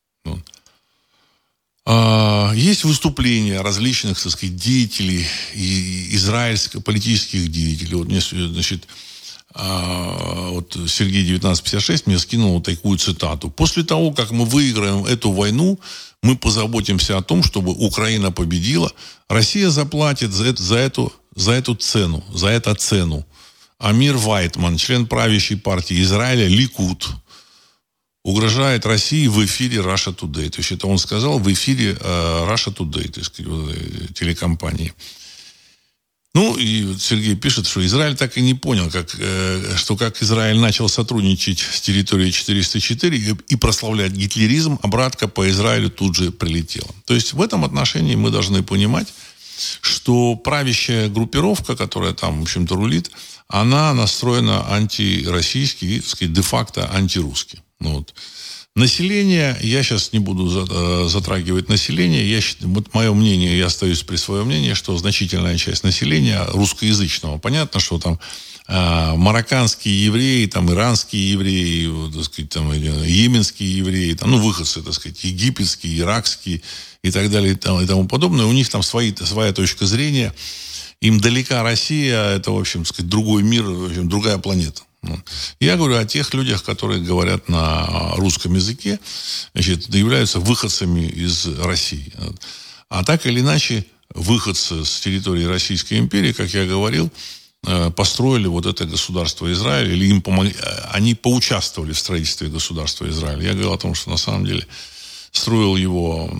А, 1.85 2.53
есть 2.55 2.85
выступления 2.85 3.63
различных, 3.63 4.21
так 4.21 4.33
сказать, 4.33 4.55
деятелей, 4.55 5.27
израильских 5.55 6.85
политических 6.85 7.51
деятелей. 7.51 7.95
Вот 7.95 8.09
значит, 8.53 8.87
а, 9.55 10.51
вот 10.51 10.77
Сергей 10.87 11.23
1956 11.23 12.07
мне 12.07 12.19
скинул 12.19 12.55
вот 12.55 12.65
такую 12.65 12.99
цитату. 12.99 13.51
После 13.51 13.83
того, 13.83 14.13
как 14.13 14.31
мы 14.31 14.45
выиграем 14.45 15.05
эту 15.05 15.31
войну, 15.31 15.79
мы 16.23 16.37
позаботимся 16.37 17.19
о 17.19 17.23
том, 17.23 17.43
чтобы 17.43 17.73
Украина 17.73 18.31
победила. 18.33 18.91
Россия 19.29 19.71
заплатит 19.71 20.33
за, 20.33 20.47
это, 20.47 20.63
за, 20.63 20.77
эту, 20.77 21.13
за 21.35 21.53
эту 21.53 21.75
цену, 21.75 22.25
за 22.33 22.49
эту 22.49 22.75
цену. 22.75 23.27
Амир 23.79 24.17
Вайтман, 24.17 24.77
член 24.77 25.07
правящей 25.07 25.57
партии 25.57 26.01
Израиля, 26.03 26.47
Ликут, 26.47 27.09
угрожает 28.23 28.87
России 28.87 29.27
в 29.27 29.45
эфире 29.45 29.79
Russia 29.79 30.17
Today. 30.17 30.49
То 30.49 30.59
есть 30.59 30.73
это 30.73 30.87
он 30.87 30.99
сказал 30.99 31.41
в 31.41 31.53
эфире 31.53 31.97
э, 31.99 32.47
Russia 32.49 32.73
Today, 32.73 33.09
то 33.11 33.19
есть 33.19 33.41
э, 33.41 34.13
телекомпании. 34.15 34.95
Ну, 36.35 36.57
и 36.57 36.97
Сергей 36.99 37.37
пишет, 37.37 37.67
что 37.67 37.85
Израиль 37.85 38.17
так 38.17 38.39
и 38.39 38.41
не 38.41 38.55
понял, 38.55 38.91
как, 38.91 39.15
э, 39.19 39.75
что 39.77 39.97
как 39.97 40.23
Израиль 40.23 40.59
начал 40.59 40.89
сотрудничать 40.89 41.59
с 41.59 41.83
территорией 41.83 42.33
404 42.33 43.19
и, 43.19 43.37
и 43.49 43.57
прославлять 43.57 44.13
гитлеризм, 44.13 44.79
обратка 44.83 45.29
по 45.29 45.51
Израилю 45.51 45.91
тут 45.91 46.17
же 46.17 46.31
прилетела. 46.31 46.89
То 47.05 47.13
есть 47.13 47.35
в 47.35 47.43
этом 47.43 47.65
отношении 47.67 48.15
мы 48.15 48.31
должны 48.31 48.63
понимать, 48.63 49.09
что 49.83 50.35
правящая 50.37 51.11
группировка, 51.11 51.77
которая 51.77 52.15
там, 52.15 52.41
в 52.41 52.43
общем-то, 52.45 52.77
рулит, 52.77 53.11
она 53.49 53.93
настроена 53.93 54.73
антироссийски 54.73 55.85
и, 55.85 56.01
так 56.01 56.09
сказать, 56.09 56.33
де-факто 56.33 56.91
антирусски. 56.95 57.63
Ну, 57.79 57.97
вот. 57.97 58.15
Население, 58.75 59.55
я 59.61 59.83
сейчас 59.83 60.15
не 60.15 60.19
буду 60.19 60.49
э, 60.49 61.07
затрагивать 61.07 61.69
население, 61.69 62.27
я, 62.27 62.41
вот 62.61 62.95
мое 62.95 63.13
мнение, 63.13 63.59
я 63.59 63.67
остаюсь 63.67 64.03
при 64.03 64.17
своем 64.17 64.47
мнении, 64.47 64.73
что 64.73 64.97
значительная 64.97 65.59
часть 65.59 65.85
населения 65.85 66.43
русскоязычного. 66.49 67.37
Понятно, 67.37 67.81
что 67.81 67.99
там 67.99 68.19
э, 68.69 69.15
марокканские 69.15 70.07
евреи, 70.07 70.47
там 70.47 70.73
иранские 70.73 71.33
евреи, 71.33 72.13
так 72.15 72.25
сказать, 72.25 72.49
там, 72.49 72.73
йеменские 72.73 73.77
евреи, 73.77 74.15
там, 74.15 74.31
ну, 74.31 74.39
выходцы, 74.39 74.81
так 74.81 74.95
сказать, 74.95 75.23
египетские, 75.23 75.99
иракские 75.99 76.63
и 77.03 77.11
так 77.11 77.31
далее 77.31 77.53
и 77.53 77.87
тому 77.87 78.09
подобное. 78.09 78.47
У 78.47 78.53
них 78.53 78.71
там 78.71 78.83
свои, 78.83 79.15
своя 79.15 79.53
точка 79.53 79.85
зрения. 79.85 80.35
Им 81.03 81.21
далека 81.21 81.63
Россия, 81.63 82.37
это, 82.37 82.53
в 82.53 82.59
общем, 82.59 82.87
сказать, 82.87 83.11
другой 83.11 83.43
мир, 83.43 83.65
в 83.65 83.85
общем, 83.85 84.09
другая 84.09 84.39
планета. 84.39 84.81
Я 85.59 85.77
говорю 85.77 85.97
о 85.97 86.05
тех 86.05 86.33
людях, 86.33 86.63
которые 86.63 87.01
говорят 87.01 87.49
на 87.49 88.13
русском 88.17 88.55
языке, 88.55 89.01
значит, 89.53 89.93
являются 89.93 90.39
выходцами 90.39 91.07
из 91.07 91.47
России. 91.59 92.13
А 92.89 93.03
так 93.03 93.27
или 93.27 93.41
иначе, 93.41 93.85
выходцы 94.15 94.85
с 94.85 95.01
территории 95.01 95.45
Российской 95.45 95.99
империи, 95.99 96.33
как 96.33 96.51
я 96.51 96.67
говорил, 96.67 97.11
э, 97.67 97.91
построили 97.91 98.47
вот 98.47 98.67
это 98.67 98.85
государство 98.85 99.51
Израиль, 99.53 99.93
или 99.93 100.07
им 100.07 100.23
помогли, 100.23 100.55
они 100.91 101.15
поучаствовали 101.15 101.93
в 101.93 101.99
строительстве 101.99 102.49
государства 102.49 103.09
Израиль. 103.09 103.43
Я 103.43 103.53
говорил 103.53 103.73
о 103.73 103.79
том, 103.79 103.95
что 103.95 104.11
на 104.11 104.19
самом 104.19 104.45
деле 104.47 104.67
строил 105.33 105.77
его 105.77 106.31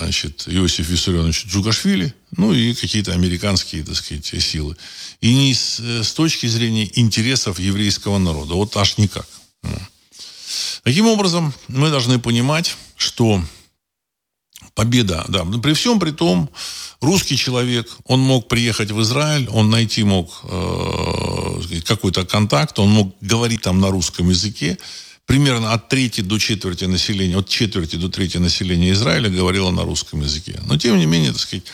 значит, 0.00 0.44
Иосиф 0.46 0.88
Виссарионович 0.88 1.46
Джугашвили, 1.46 2.14
ну 2.36 2.52
и 2.52 2.74
какие-то 2.74 3.12
американские, 3.12 3.82
так 3.82 3.96
сказать, 3.96 4.26
силы. 4.26 4.76
И 5.20 5.34
не 5.34 5.54
с, 5.54 5.80
с 5.80 6.12
точки 6.12 6.46
зрения 6.46 6.88
интересов 6.94 7.58
еврейского 7.58 8.18
народа. 8.18 8.54
Вот 8.54 8.76
аж 8.76 8.98
никак. 8.98 9.26
Таким 10.84 11.06
образом, 11.06 11.54
мы 11.68 11.90
должны 11.90 12.18
понимать, 12.18 12.76
что 12.96 13.42
победа, 14.74 15.24
да, 15.28 15.44
при 15.44 15.72
всем 15.72 15.98
при 15.98 16.10
том, 16.10 16.50
русский 17.00 17.36
человек, 17.36 17.88
он 18.04 18.20
мог 18.20 18.48
приехать 18.48 18.90
в 18.90 19.00
Израиль, 19.02 19.48
он 19.48 19.70
найти 19.70 20.02
мог 20.02 20.40
э, 20.44 21.80
какой-то 21.86 22.24
контакт, 22.26 22.78
он 22.78 22.90
мог 22.90 23.16
говорить 23.20 23.62
там 23.62 23.80
на 23.80 23.90
русском 23.90 24.28
языке, 24.28 24.78
примерно 25.26 25.72
от 25.72 25.88
трети 25.88 26.20
до 26.20 26.38
четверти 26.38 26.84
населения, 26.84 27.36
от 27.36 27.48
четверти 27.48 27.96
до 27.96 28.08
трети 28.08 28.38
населения 28.38 28.92
Израиля 28.92 29.30
говорило 29.30 29.70
на 29.70 29.82
русском 29.82 30.20
языке. 30.22 30.60
Но, 30.66 30.76
тем 30.76 30.98
не 30.98 31.06
менее, 31.06 31.32
так 31.32 31.40
сказать, 31.40 31.64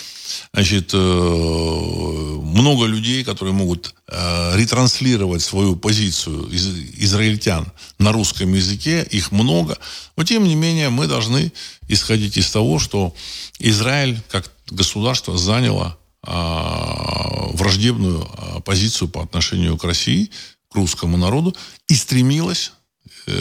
значит, 0.53 0.91
э, 0.93 0.99
много 0.99 2.87
людей, 2.87 3.25
которые 3.25 3.55
могут 3.55 3.95
э, 4.07 4.57
ретранслировать 4.57 5.43
свою 5.43 5.77
позицию 5.77 6.49
из, 6.49 6.69
израильтян 6.99 7.73
на 7.99 8.13
русском 8.13 8.53
языке, 8.53 9.07
их 9.11 9.33
много. 9.33 9.79
Но, 10.17 10.25
тем 10.25 10.45
не 10.45 10.55
менее, 10.55 10.91
мы 10.91 11.07
должны 11.07 11.53
исходить 11.89 12.37
из 12.37 12.51
того, 12.51 12.79
что 12.79 13.15
Израиль, 13.59 14.21
как 14.31 14.51
государство, 14.71 15.37
заняло 15.39 15.99
а, 16.23 17.49
враждебную 17.53 18.29
а, 18.37 18.61
позицию 18.61 19.09
по 19.09 19.23
отношению 19.23 19.77
к 19.79 19.85
России, 19.85 20.31
к 20.71 20.75
русскому 20.75 21.17
народу 21.17 21.57
и 21.89 21.95
стремилась 21.95 22.73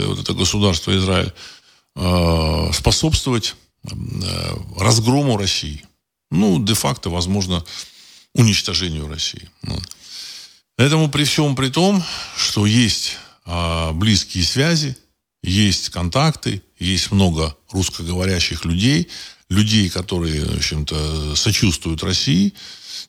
вот 0.07 0.19
это 0.19 0.33
государство 0.33 0.95
Израиль, 0.97 1.33
э, 1.95 2.71
способствовать 2.73 3.55
э, 3.83 3.89
разгрому 4.77 5.37
России. 5.37 5.83
Ну, 6.29 6.63
де-факто, 6.63 7.09
возможно, 7.09 7.63
уничтожению 8.33 9.07
России. 9.07 9.49
Поэтому 10.75 11.09
при 11.09 11.23
всем 11.23 11.55
при 11.55 11.69
том, 11.69 12.03
что 12.35 12.65
есть 12.65 13.17
а, 13.45 13.93
близкие 13.93 14.43
связи, 14.43 14.95
есть 15.41 15.89
контакты, 15.89 16.61
есть 16.77 17.11
много 17.11 17.55
русскоговорящих 17.71 18.65
людей, 18.65 19.07
людей, 19.49 19.89
которые, 19.89 20.45
в 20.45 20.57
общем-то, 20.57 21.35
сочувствуют 21.35 22.03
России, 22.03 22.53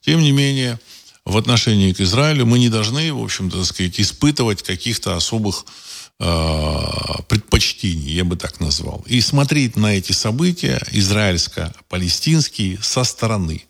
тем 0.00 0.20
не 0.20 0.30
менее, 0.30 0.78
в 1.24 1.36
отношении 1.36 1.92
к 1.92 2.00
Израилю 2.00 2.46
мы 2.46 2.58
не 2.58 2.70
должны, 2.70 3.12
в 3.12 3.22
общем-то, 3.22 3.64
сказать, 3.64 4.00
испытывать 4.00 4.62
каких-то 4.62 5.16
особых 5.16 5.66
Э, 5.66 5.97
предпочтений, 6.18 8.12
я 8.12 8.24
бы 8.24 8.36
так 8.36 8.58
назвал, 8.60 9.04
и 9.06 9.20
смотреть 9.20 9.76
на 9.76 9.96
эти 9.96 10.12
события 10.12 10.82
израильско-палестинские 10.90 12.82
со 12.82 13.04
стороны. 13.04 13.64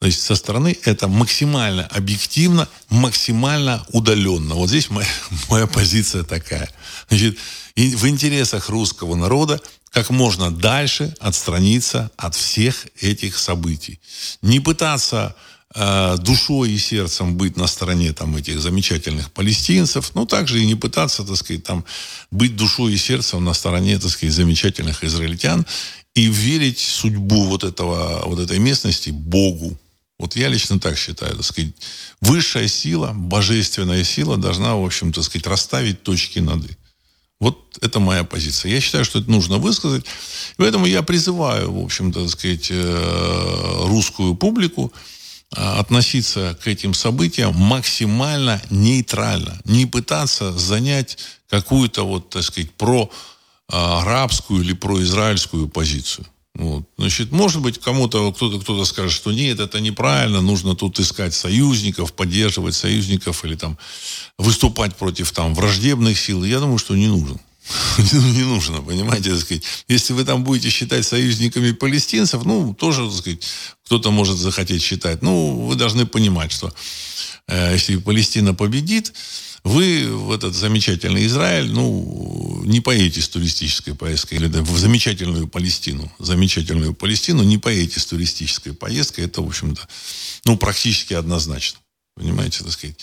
Значит, 0.00 0.20
со 0.20 0.34
стороны 0.34 0.76
это 0.84 1.08
максимально 1.08 1.86
объективно, 1.86 2.68
максимально 2.90 3.86
удаленно. 3.92 4.54
Вот 4.54 4.68
здесь 4.68 4.90
моя, 4.90 5.08
моя 5.50 5.66
позиция 5.66 6.24
такая. 6.24 6.70
Значит, 7.08 7.38
в 7.76 8.06
интересах 8.08 8.68
русского 8.68 9.14
народа 9.14 9.60
как 9.90 10.10
можно 10.10 10.50
дальше 10.50 11.14
отстраниться 11.20 12.10
от 12.16 12.34
всех 12.34 12.86
этих 13.00 13.38
событий. 13.38 14.00
Не 14.42 14.60
пытаться 14.60 15.36
э, 15.74 16.16
душой 16.18 16.72
и 16.72 16.78
сердцем 16.78 17.36
быть 17.36 17.56
на 17.56 17.66
стороне 17.66 18.12
там, 18.12 18.36
этих 18.36 18.60
замечательных 18.60 19.32
палестинцев, 19.32 20.14
но 20.14 20.24
также 20.24 20.62
и 20.62 20.66
не 20.66 20.74
пытаться, 20.74 21.24
так 21.24 21.36
сказать, 21.36 21.64
там, 21.64 21.84
быть 22.30 22.56
душой 22.56 22.94
и 22.94 22.96
сердцем 22.96 23.44
на 23.44 23.54
стороне, 23.54 23.98
так 23.98 24.10
сказать, 24.10 24.34
замечательных 24.34 25.04
израильтян 25.04 25.66
и 26.14 26.26
верить 26.26 26.78
судьбу 26.78 27.44
вот, 27.44 27.64
этого, 27.64 28.22
вот 28.26 28.38
этой 28.38 28.58
местности 28.58 29.10
Богу. 29.10 29.76
Вот 30.18 30.36
я 30.36 30.48
лично 30.48 30.78
так 30.78 30.96
считаю, 30.96 31.36
так 31.36 31.44
сказать, 31.44 31.72
высшая 32.20 32.68
сила, 32.68 33.12
божественная 33.14 34.04
сила 34.04 34.36
должна, 34.36 34.76
в 34.76 34.84
общем, 34.84 35.12
так 35.12 35.24
сказать, 35.24 35.46
расставить 35.46 36.02
точки 36.02 36.38
над 36.38 36.64
«и». 36.64 36.76
Вот 37.40 37.78
это 37.82 38.00
моя 38.00 38.24
позиция. 38.24 38.72
Я 38.72 38.80
считаю, 38.80 39.04
что 39.04 39.18
это 39.18 39.30
нужно 39.30 39.58
высказать. 39.58 40.06
Поэтому 40.56 40.86
я 40.86 41.02
призываю, 41.02 41.72
в 41.72 41.84
общем-то, 41.84 42.22
так 42.22 42.30
сказать, 42.30 42.68
э, 42.70 43.86
русскую 43.86 44.34
публику 44.34 44.92
относиться 45.56 46.58
к 46.62 46.66
этим 46.66 46.94
событиям 46.94 47.54
максимально 47.54 48.60
нейтрально. 48.70 49.60
Не 49.64 49.86
пытаться 49.86 50.52
занять 50.52 51.18
какую-то, 51.48 52.04
вот, 52.04 52.30
так 52.30 52.42
сказать, 52.42 52.72
про 52.72 53.10
арабскую 53.68 54.62
или 54.62 54.72
произраильскую 54.72 55.68
позицию. 55.68 56.26
Вот. 56.54 56.84
Значит, 56.96 57.32
может 57.32 57.60
быть, 57.62 57.80
кому-то 57.80 58.32
кто-то 58.32 58.60
кто-то 58.60 58.84
скажет, 58.84 59.12
что 59.12 59.32
нет, 59.32 59.58
это 59.58 59.80
неправильно, 59.80 60.40
нужно 60.40 60.76
тут 60.76 61.00
искать 61.00 61.34
союзников, 61.34 62.12
поддерживать 62.12 62.76
союзников 62.76 63.44
или 63.44 63.56
там 63.56 63.76
выступать 64.38 64.94
против 64.94 65.32
там 65.32 65.52
враждебных 65.54 66.18
сил. 66.18 66.44
Я 66.44 66.60
думаю, 66.60 66.78
что 66.78 66.94
не 66.94 67.08
нужно. 67.08 67.40
не 68.12 68.44
нужно, 68.44 68.82
понимаете, 68.82 69.30
так 69.30 69.40
сказать. 69.40 69.64
Если 69.88 70.12
вы 70.12 70.24
там 70.24 70.44
будете 70.44 70.70
считать 70.70 71.06
союзниками 71.06 71.72
палестинцев, 71.72 72.44
ну, 72.44 72.74
тоже, 72.74 73.06
так 73.08 73.16
сказать, 73.16 73.40
кто-то 73.84 74.10
может 74.10 74.36
захотеть 74.36 74.82
считать. 74.82 75.22
Ну, 75.22 75.66
вы 75.66 75.74
должны 75.74 76.06
понимать, 76.06 76.52
что 76.52 76.72
э, 77.48 77.72
если 77.72 77.96
Палестина 77.96 78.54
победит, 78.54 79.12
вы 79.62 80.14
в 80.14 80.30
этот 80.30 80.54
замечательный 80.54 81.26
Израиль, 81.26 81.70
ну, 81.70 82.62
не 82.66 82.80
поедете 82.80 83.22
с 83.22 83.28
туристической 83.28 83.94
поездкой, 83.94 84.38
или 84.38 84.46
в 84.46 84.78
замечательную 84.78 85.48
Палестину. 85.48 86.12
Замечательную 86.18 86.92
Палестину 86.92 87.42
не 87.42 87.56
поедете 87.56 87.98
с 87.98 88.06
туристической 88.06 88.74
поездкой. 88.74 89.24
Это, 89.24 89.40
в 89.40 89.46
общем-то, 89.46 89.88
ну, 90.44 90.58
практически 90.58 91.14
однозначно. 91.14 91.78
Понимаете, 92.14 92.62
так 92.62 92.72
сказать. 92.72 92.96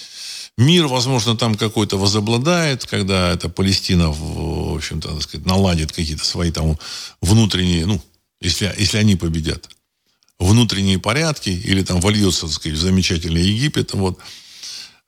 Мир, 0.58 0.88
возможно, 0.88 1.36
там 1.36 1.55
какой-то 1.55 1.98
возобладает, 1.98 2.86
когда 2.86 3.31
эта 3.31 3.50
Палестина, 3.50 4.12
в 4.12 4.75
общем-то, 4.75 5.10
так 5.10 5.22
сказать, 5.22 5.46
наладит 5.46 5.91
какие-то 5.91 6.25
свои 6.25 6.51
там 6.51 6.77
внутренние, 7.22 7.86
ну, 7.86 8.01
если, 8.41 8.74
если 8.77 8.98
они 8.98 9.15
победят, 9.15 9.70
внутренние 10.39 11.00
порядки, 11.00 11.50
или 11.50 11.84
там 11.84 12.00
вольется, 12.01 12.41
так 12.41 12.51
сказать, 12.51 12.77
в 12.77 12.81
замечательный 12.81 13.41
Египет, 13.41 13.93
вот, 13.93 14.20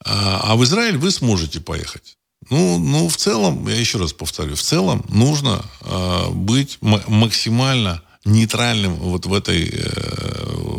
а, 0.05 0.41
а 0.43 0.55
в 0.55 0.63
Израиль 0.63 0.97
вы 0.97 1.11
сможете 1.11 1.59
поехать. 1.59 2.17
Ну, 2.49 2.77
ну, 2.77 3.07
в 3.07 3.17
целом, 3.17 3.67
я 3.67 3.75
еще 3.75 3.97
раз 3.97 4.13
повторю, 4.13 4.55
в 4.55 4.61
целом 4.61 5.05
нужно 5.09 5.63
э, 5.81 6.29
быть 6.31 6.77
максимально 6.81 8.01
нейтральным 8.25 8.95
вот 8.95 9.25
в 9.25 9.33
этой 9.33 9.69
э, 9.73 10.77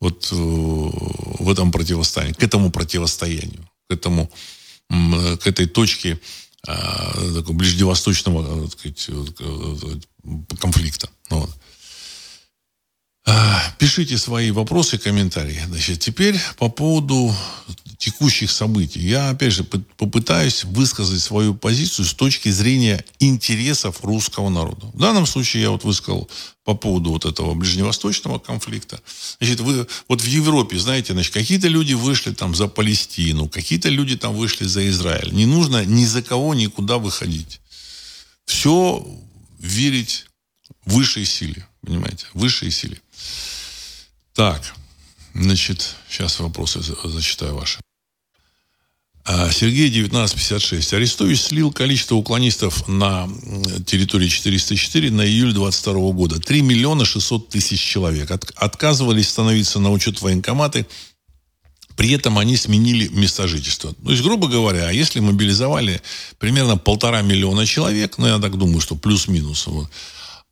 вот 0.00 0.28
э, 0.32 0.34
в 0.34 1.50
этом 1.50 1.72
противостоянии, 1.72 2.34
к 2.34 2.42
этому 2.42 2.70
противостоянию, 2.70 3.68
этому 3.94 4.30
э, 4.90 5.36
к 5.36 5.46
этой 5.46 5.66
точке 5.66 6.20
э, 6.66 7.34
такого 7.34 7.56
ближневосточного 7.56 8.68
так 8.68 8.78
сказать, 8.78 9.08
конфликта. 10.60 11.08
Вот. 11.30 11.50
Пишите 13.78 14.18
свои 14.18 14.50
вопросы, 14.50 14.98
комментарии. 14.98 15.58
Значит, 15.66 16.00
теперь 16.00 16.38
по 16.58 16.68
поводу 16.68 17.34
текущих 17.98 18.50
событий. 18.50 19.00
Я, 19.00 19.30
опять 19.30 19.52
же, 19.52 19.64
попытаюсь 19.64 20.64
высказать 20.64 21.22
свою 21.22 21.54
позицию 21.54 22.04
с 22.06 22.14
точки 22.14 22.48
зрения 22.50 23.04
интересов 23.18 24.02
русского 24.02 24.48
народа. 24.48 24.86
В 24.92 24.98
данном 24.98 25.26
случае 25.26 25.62
я 25.62 25.70
вот 25.70 25.84
высказал 25.84 26.28
по 26.64 26.74
поводу 26.74 27.10
вот 27.10 27.24
этого 27.24 27.54
ближневосточного 27.54 28.38
конфликта. 28.38 29.00
Значит, 29.38 29.60
вы, 29.60 29.86
вот 30.08 30.20
в 30.20 30.26
Европе, 30.26 30.78
знаете, 30.78 31.12
значит, 31.12 31.32
какие-то 31.32 31.68
люди 31.68 31.94
вышли 31.94 32.32
там 32.32 32.54
за 32.54 32.68
Палестину, 32.68 33.48
какие-то 33.48 33.88
люди 33.88 34.16
там 34.16 34.34
вышли 34.34 34.64
за 34.64 34.88
Израиль. 34.88 35.32
Не 35.32 35.46
нужно 35.46 35.84
ни 35.84 36.04
за 36.04 36.22
кого 36.22 36.54
никуда 36.54 36.98
выходить. 36.98 37.60
Все 38.46 39.06
верить 39.58 40.26
высшей 40.84 41.24
силе, 41.24 41.66
понимаете, 41.82 42.26
высшей 42.34 42.70
силе. 42.70 43.00
Так, 44.34 44.74
значит, 45.34 45.96
сейчас 46.08 46.40
вопросы 46.40 46.80
зачитаю 47.04 47.56
ваши. 47.56 47.80
А, 49.26 49.50
Сергей 49.50 49.88
1956. 49.88 50.92
Арестович 50.92 51.40
слил 51.40 51.72
количество 51.72 52.14
уклонистов 52.14 52.86
на 52.88 53.26
территории 53.86 54.28
404 54.28 55.10
на 55.10 55.26
июль 55.26 55.54
22 55.54 56.12
года. 56.12 56.38
3 56.38 56.60
миллиона 56.60 57.06
600 57.06 57.48
тысяч 57.48 57.80
человек. 57.80 58.30
От, 58.30 58.52
отказывались 58.54 59.30
становиться 59.30 59.78
на 59.78 59.90
учет 59.90 60.20
военкоматы. 60.20 60.86
При 61.96 62.12
этом 62.12 62.38
они 62.38 62.56
сменили 62.56 63.08
место 63.08 63.48
жительства. 63.48 63.94
То 63.94 64.10
есть, 64.10 64.22
грубо 64.22 64.48
говоря, 64.48 64.90
если 64.90 65.20
мобилизовали 65.20 66.02
примерно 66.38 66.76
полтора 66.76 67.22
миллиона 67.22 67.64
человек, 67.64 68.18
ну, 68.18 68.26
я 68.26 68.38
так 68.38 68.58
думаю, 68.58 68.80
что 68.80 68.94
плюс-минус, 68.94 69.66
вот, 69.68 69.88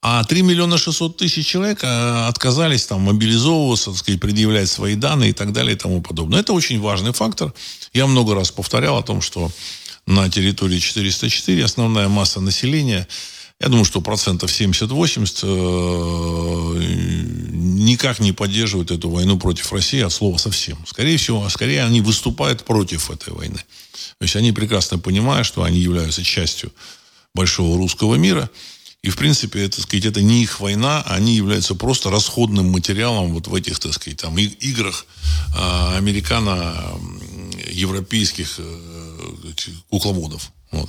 а 0.04 0.24
3 0.24 0.42
миллиона 0.42 0.78
600 0.78 1.16
тысяч 1.16 1.46
человек 1.46 1.84
э, 1.84 2.26
отказались 2.26 2.86
там 2.86 3.02
мобилизовываться, 3.02 3.90
так 3.90 4.00
сказать, 4.00 4.20
предъявлять 4.20 4.68
свои 4.68 4.96
данные 4.96 5.30
и 5.30 5.32
так 5.32 5.52
далее 5.52 5.76
и 5.76 5.78
тому 5.78 6.02
подобное. 6.02 6.40
Это 6.40 6.52
очень 6.52 6.80
важный 6.80 7.12
фактор. 7.12 7.54
Я 7.94 8.08
много 8.08 8.34
раз 8.34 8.50
повторял 8.50 8.98
о 8.98 9.04
том, 9.04 9.20
что 9.20 9.48
на 10.06 10.28
территории 10.28 10.80
404 10.80 11.64
основная 11.64 12.08
масса 12.08 12.40
населения, 12.40 13.06
я 13.60 13.68
думаю, 13.68 13.84
что 13.84 14.00
процентов 14.00 14.50
70-80 14.50 15.38
э, 15.44 16.82
никак 17.52 18.18
не 18.18 18.32
поддерживают 18.32 18.90
эту 18.90 19.08
войну 19.08 19.38
против 19.38 19.72
России 19.72 20.00
от 20.02 20.12
слова 20.12 20.36
совсем. 20.36 20.84
Скорее 20.84 21.16
всего, 21.16 21.48
скорее 21.48 21.84
они 21.84 22.00
выступают 22.00 22.64
против 22.64 23.08
этой 23.08 23.32
войны. 23.32 23.60
То 24.18 24.24
есть 24.24 24.34
они 24.34 24.50
прекрасно 24.50 24.98
понимают, 24.98 25.46
что 25.46 25.62
они 25.62 25.78
являются 25.78 26.24
частью 26.24 26.72
большого 27.34 27.76
русского 27.76 28.16
мира– 28.16 28.50
и, 29.02 29.10
в 29.10 29.16
принципе, 29.16 29.64
это, 29.64 29.82
сказать, 29.82 30.06
это 30.06 30.22
не 30.22 30.44
их 30.44 30.60
война, 30.60 31.02
они 31.02 31.34
являются 31.34 31.74
просто 31.74 32.08
расходным 32.08 32.70
материалом 32.70 33.34
вот 33.34 33.48
в 33.48 33.54
этих, 33.54 33.80
так 33.80 33.92
сказать, 33.94 34.20
там, 34.20 34.38
играх 34.38 35.06
э, 35.56 35.96
американо-европейских 35.96 38.54
э, 38.58 39.52
кукловодов. 39.90 40.52
Вот. 40.70 40.88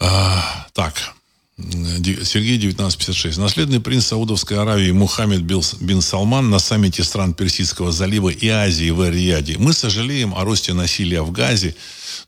А, 0.00 0.66
так. 0.72 1.13
Сергей 1.56 2.56
1956. 2.56 3.38
Наследный 3.38 3.78
принц 3.78 4.06
Саудовской 4.06 4.58
Аравии 4.58 4.90
Мухаммед 4.90 5.42
бин 5.42 6.00
Салман 6.00 6.50
на 6.50 6.58
саммите 6.58 7.04
стран 7.04 7.32
Персидского 7.32 7.92
залива 7.92 8.30
и 8.30 8.48
Азии 8.48 8.90
в 8.90 9.00
Эр-Рияде. 9.00 9.56
Мы 9.58 9.72
сожалеем 9.72 10.34
о 10.34 10.42
росте 10.42 10.72
насилия 10.72 11.22
в 11.22 11.30
Газе, 11.30 11.76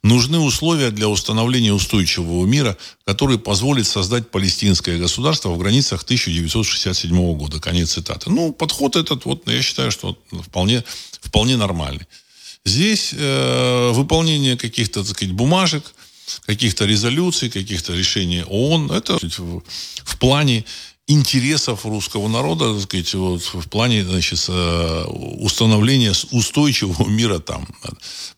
нужны 0.04 0.38
условия 0.38 0.92
для 0.92 1.08
установления 1.08 1.72
устойчивого 1.72 2.46
мира, 2.46 2.76
который 3.04 3.36
позволит 3.36 3.88
создать 3.88 4.30
палестинское 4.30 4.96
государство 4.96 5.48
в 5.48 5.58
границах 5.58 6.04
1967 6.04 7.36
года. 7.36 7.58
Конец 7.58 7.94
цитаты. 7.94 8.30
Ну, 8.30 8.52
подход 8.52 8.94
этот, 8.94 9.24
вот, 9.24 9.48
я 9.48 9.60
считаю, 9.60 9.90
что 9.90 10.16
вполне, 10.30 10.84
вполне 11.20 11.56
нормальный. 11.56 12.06
Здесь 12.64 13.12
э, 13.12 13.90
выполнение 13.92 14.56
каких-то, 14.56 15.02
так 15.02 15.16
сказать, 15.16 15.34
бумажек, 15.34 15.95
каких-то 16.46 16.84
резолюций, 16.84 17.50
каких-то 17.50 17.92
решений 17.92 18.44
ООН, 18.46 18.92
это 18.92 19.18
в, 19.18 19.62
в 20.04 20.18
плане 20.18 20.64
интересов 21.08 21.86
русского 21.86 22.28
народа, 22.28 22.74
так 22.74 22.82
сказать, 22.82 23.14
вот, 23.14 23.42
в 23.42 23.68
плане 23.68 24.04
значит, 24.04 24.44
э, 24.48 25.04
установления 25.04 26.12
устойчивого 26.32 27.08
мира 27.08 27.38
там. 27.38 27.66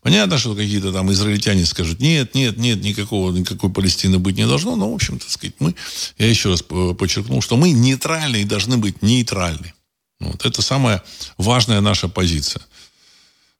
Понятно, 0.01 0.37
что 0.37 0.55
какие-то 0.55 0.93
там 0.93 1.11
израильтяне 1.11 1.65
скажут, 1.65 1.99
нет, 1.99 2.35
нет, 2.35 2.57
нет, 2.57 2.83
никакого, 2.83 3.31
никакой 3.31 3.71
Палестины 3.71 4.19
быть 4.19 4.37
не 4.37 4.45
должно, 4.45 4.75
но, 4.75 4.91
в 4.91 4.93
общем, 4.93 5.17
так 5.17 5.29
сказать, 5.29 5.55
мы, 5.59 5.73
я 6.19 6.27
еще 6.27 6.49
раз 6.49 6.61
подчеркнул, 6.61 7.41
что 7.41 7.57
мы 7.57 7.71
нейтральны 7.71 8.41
и 8.41 8.45
должны 8.45 8.77
быть 8.77 9.01
нейтральны. 9.01 9.73
Вот, 10.19 10.45
это 10.45 10.61
самая 10.61 11.03
важная 11.37 11.81
наша 11.81 12.07
позиция. 12.07 12.61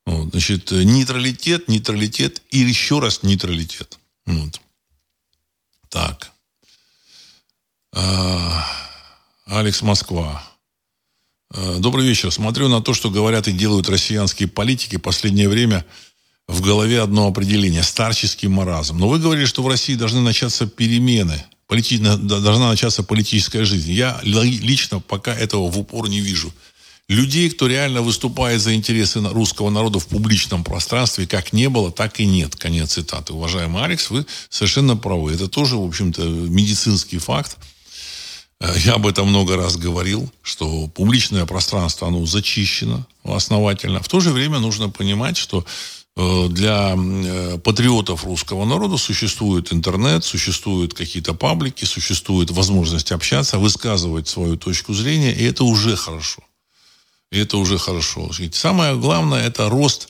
Вот, 0.06 0.30
значит, 0.32 0.72
нейтралитет, 0.72 1.68
нейтралитет 1.68 2.42
и 2.52 2.60
еще 2.60 3.00
раз 3.00 3.24
нейтралитет. 3.24 3.99
Вот. 4.30 4.62
Так. 5.90 6.32
А, 7.94 8.66
Алекс 9.48 9.82
Москва. 9.82 10.44
Э, 11.52 11.78
добрый 11.80 12.08
вечер. 12.08 12.32
Смотрю 12.32 12.68
на 12.68 12.82
то, 12.82 12.94
что 12.94 13.10
говорят 13.10 13.48
и 13.48 13.52
делают 13.52 13.90
россиянские 13.90 14.48
политики. 14.48 14.98
Последнее 14.98 15.50
время 15.50 15.84
в 16.48 16.62
голове 16.62 17.02
одно 17.02 17.28
определение– 17.28 17.82
старческий 17.84 18.48
маразм. 18.48 19.00
Но 19.00 19.10
вы 19.10 19.18
говорили, 19.18 19.46
что 19.46 19.64
в 19.64 19.68
России 19.68 19.96
должны 19.96 20.22
начаться 20.22 20.68
перемены, 20.68 21.44
полити... 21.66 21.98
должна 21.98 22.70
начаться 22.70 23.02
политическая 23.02 23.66
жизнь. 23.66 23.92
Я 23.92 24.20
лично 24.24 25.00
пока 25.00 25.34
этого 25.34 25.72
в 25.72 25.80
упор 25.80 26.08
не 26.08 26.22
вижу. 26.22 26.54
Людей, 27.10 27.50
кто 27.50 27.66
реально 27.66 28.04
выступает 28.04 28.62
за 28.62 28.76
интересы 28.76 29.20
русского 29.20 29.72
народа 29.72 29.98
в 29.98 30.06
публичном 30.06 30.64
пространстве, 30.64 31.26
как 31.26 31.54
не 31.54 31.68
было, 31.68 31.92
так 31.92 32.20
и 32.20 32.26
нет. 32.26 32.56
Конец 32.56 32.94
цитаты. 32.94 33.34
Уважаемый 33.34 33.84
Алекс, 33.84 34.12
вы 34.12 34.28
совершенно 34.50 34.96
правы. 34.96 35.34
Это 35.34 35.48
тоже, 35.48 35.76
в 35.76 35.84
общем-то, 35.84 36.22
медицинский 36.22 37.18
факт. 37.18 37.58
Э, 38.62 38.76
я 38.86 38.94
об 38.94 39.08
этом 39.08 39.28
много 39.28 39.58
раз 39.58 39.76
говорил, 39.76 40.32
что 40.44 40.86
публичное 40.86 41.48
пространство, 41.48 42.08
оно 42.08 42.24
зачищено 42.28 43.08
основательно. 43.24 44.04
В 44.04 44.08
то 44.08 44.20
же 44.20 44.30
время 44.30 44.60
нужно 44.60 44.90
понимать, 44.92 45.36
что 45.36 45.66
э, 46.16 46.48
для 46.50 46.94
э, 46.96 47.58
патриотов 47.58 48.24
русского 48.24 48.66
народа 48.66 48.98
существует 48.98 49.74
интернет, 49.74 50.24
существуют 50.24 50.94
какие-то 50.94 51.34
паблики, 51.34 51.86
существует 51.86 52.52
возможность 52.52 53.12
общаться, 53.12 53.58
высказывать 53.58 54.28
свою 54.28 54.58
точку 54.58 54.94
зрения, 54.94 55.34
и 55.34 55.44
это 55.44 55.64
уже 55.64 55.96
хорошо. 55.96 56.44
И 57.32 57.40
это 57.40 57.58
уже 57.58 57.78
хорошо. 57.78 58.32
Самое 58.52 58.96
главное– 58.96 59.44
это 59.48 59.70
рост 59.70 60.10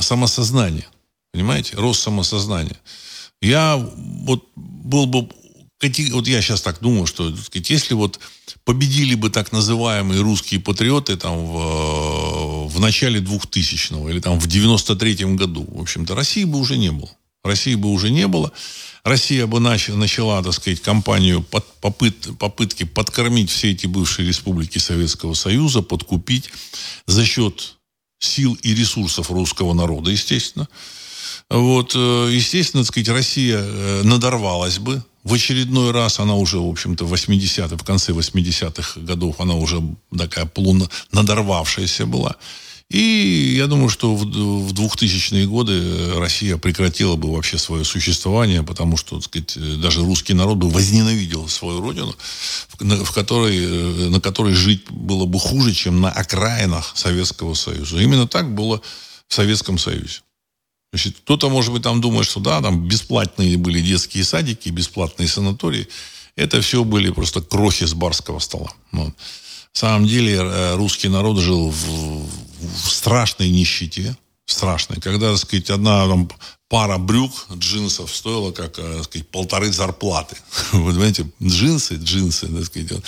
самосознания. 0.00 0.86
Понимаете? 1.32 1.76
Рост 1.76 2.02
самосознания. 2.02 2.78
Я 3.40 3.76
вот 3.76 4.44
был 4.56 5.06
бы 5.06 5.28
вот 6.12 6.26
я 6.28 6.40
сейчас 6.40 6.62
так 6.62 6.80
думаю, 6.80 7.06
что 7.06 7.34
сказать, 7.36 7.68
если 7.68 7.94
вот 7.94 8.18
победили 8.64 9.14
бы 9.14 9.28
так 9.28 9.52
называемые 9.52 10.22
русские 10.22 10.60
патриоты 10.60 11.16
там 11.16 11.44
в, 11.44 12.68
в 12.68 12.80
начале 12.80 13.20
2000-го 13.20 14.08
или 14.08 14.20
там 14.20 14.38
в 14.38 14.46
93-м 14.46 15.36
году, 15.36 15.66
в 15.68 15.82
общем-то, 15.82 16.14
России 16.14 16.44
бы 16.44 16.58
уже 16.58 16.78
не 16.78 16.90
было. 16.90 17.10
России 17.42 17.74
бы 17.74 17.90
уже 17.90 18.10
не 18.10 18.26
было. 18.26 18.52
Россия 19.04 19.46
бы 19.46 19.60
нач, 19.60 19.88
начала, 19.88 20.42
так 20.42 20.54
сказать, 20.54 20.80
кампанию 20.80 21.42
под, 21.42 21.66
попыт, 21.80 22.38
попытки 22.38 22.84
подкормить 22.84 23.50
все 23.50 23.72
эти 23.72 23.86
бывшие 23.86 24.26
республики 24.26 24.78
Советского 24.78 25.34
Союза, 25.34 25.82
подкупить 25.82 26.50
за 27.06 27.24
счет 27.26 27.76
сил 28.18 28.56
и 28.62 28.74
ресурсов 28.74 29.30
русского 29.30 29.74
народа, 29.74 30.10
естественно. 30.10 30.68
Вот, 31.50 31.92
э, 31.94 32.30
естественно, 32.32 32.82
так 32.82 32.92
сказать, 32.92 33.08
Россия 33.10 33.58
э, 33.60 34.02
надорвалась 34.04 34.78
бы 34.78 35.02
в 35.24 35.32
очередной 35.32 35.90
раз 35.90 36.20
она 36.20 36.34
уже, 36.34 36.58
в 36.58 36.68
общем-то, 36.68 37.06
в 37.06 37.12
80-х, 37.12 37.76
в 37.76 37.84
конце 37.84 38.12
80-х 38.12 39.00
годов 39.00 39.40
она 39.40 39.54
уже 39.54 39.82
такая 40.16 40.44
полу 40.44 40.76
надорвавшаяся 41.12 42.06
была. 42.06 42.36
И 42.94 43.56
я 43.56 43.66
думаю, 43.66 43.88
что 43.88 44.14
в, 44.14 44.24
в 44.24 44.72
2000-е 44.72 45.48
годы 45.48 46.14
Россия 46.14 46.58
прекратила 46.58 47.16
бы 47.16 47.32
вообще 47.32 47.58
свое 47.58 47.84
существование, 47.84 48.62
потому 48.62 48.96
что, 48.96 49.16
так 49.16 49.24
сказать, 49.24 49.80
даже 49.80 50.04
русский 50.04 50.32
народ 50.32 50.58
бы 50.58 50.70
возненавидел 50.70 51.48
свою 51.48 51.80
родину, 51.80 52.14
в, 52.68 53.04
в 53.04 53.10
которой, 53.10 54.10
на 54.10 54.20
которой 54.20 54.54
жить 54.54 54.88
было 54.90 55.26
бы 55.26 55.40
хуже, 55.40 55.72
чем 55.72 56.00
на 56.00 56.08
окраинах 56.08 56.92
Советского 56.94 57.54
Союза. 57.54 57.98
Именно 57.98 58.28
так 58.28 58.54
было 58.54 58.80
в 59.26 59.34
Советском 59.34 59.76
Союзе. 59.76 60.20
Значит, 60.92 61.16
кто-то, 61.24 61.50
может 61.50 61.72
быть, 61.72 61.82
там 61.82 62.00
думает, 62.00 62.28
что 62.28 62.38
да, 62.38 62.62
там 62.62 62.86
бесплатные 62.86 63.56
были 63.56 63.80
детские 63.80 64.22
садики, 64.22 64.68
бесплатные 64.68 65.26
санатории. 65.26 65.88
Это 66.36 66.60
все 66.60 66.84
были 66.84 67.10
просто 67.10 67.42
крохи 67.42 67.86
с 67.86 67.92
барского 67.92 68.38
стола. 68.38 68.72
Вот. 68.92 69.12
Самом 69.74 70.06
деле 70.06 70.36
э, 70.36 70.76
русский 70.76 71.08
народ 71.08 71.40
жил 71.40 71.68
в, 71.68 72.28
в 72.60 72.90
страшной 72.90 73.50
нищете, 73.50 74.16
страшной. 74.46 75.00
Когда, 75.00 75.32
так 75.32 75.38
сказать, 75.38 75.68
одна 75.68 76.06
там, 76.06 76.30
пара 76.68 76.96
брюк, 76.96 77.48
джинсов 77.52 78.14
стоила 78.14 78.52
как, 78.52 78.78
э, 78.78 78.94
так 78.98 79.04
сказать, 79.04 79.28
полторы 79.28 79.72
зарплаты. 79.72 80.36
Вы 80.72 80.92
понимаете, 80.92 81.28
джинсы, 81.42 81.96
джинсы, 81.96 82.46
так 82.46 82.64
сказать, 82.66 82.92
вот, 82.92 83.04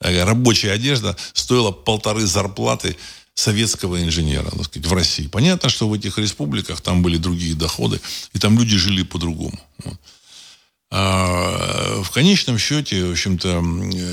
э, 0.00 0.22
рабочая 0.24 0.72
одежда 0.72 1.16
стоила 1.32 1.70
полторы 1.70 2.26
зарплаты 2.26 2.94
советского 3.34 4.02
инженера, 4.02 4.50
так 4.50 4.64
сказать, 4.64 4.86
в 4.86 4.92
России. 4.92 5.28
Понятно, 5.28 5.70
что 5.70 5.88
в 5.88 5.94
этих 5.94 6.18
республиках 6.18 6.82
там 6.82 7.02
были 7.02 7.16
другие 7.16 7.54
доходы, 7.54 8.02
и 8.34 8.38
там 8.38 8.58
люди 8.58 8.76
жили 8.76 9.02
по-другому. 9.02 9.58
А 10.94 12.02
в 12.02 12.10
конечном 12.10 12.58
счете, 12.58 13.06
в 13.06 13.12
общем-то, 13.12 13.64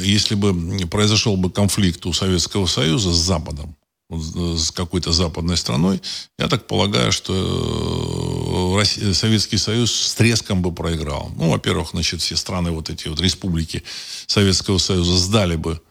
если 0.01 0.35
бы 0.35 0.87
произошел 0.87 1.35
бы 1.35 1.51
конфликт 1.51 2.05
у 2.05 2.13
Советского 2.13 2.67
Союза 2.67 3.11
с 3.11 3.17
Западом, 3.17 3.75
с 4.09 4.71
какой-то 4.71 5.11
западной 5.11 5.57
страной, 5.57 6.01
я 6.39 6.47
так 6.47 6.67
полагаю, 6.67 7.11
что 7.11 8.75
Россия, 8.77 9.13
Советский 9.13 9.57
Союз 9.57 9.91
с 9.91 10.15
треском 10.15 10.61
бы 10.61 10.71
проиграл. 10.71 11.33
Ну, 11.35 11.49
во-первых, 11.49 11.89
значит, 11.91 12.21
все 12.21 12.37
страны, 12.37 12.71
вот 12.71 12.89
эти 12.89 13.09
вот 13.09 13.19
республики 13.19 13.83
Советского 14.25 14.77
Союза 14.77 15.17
сдали 15.17 15.57
бы 15.57 15.81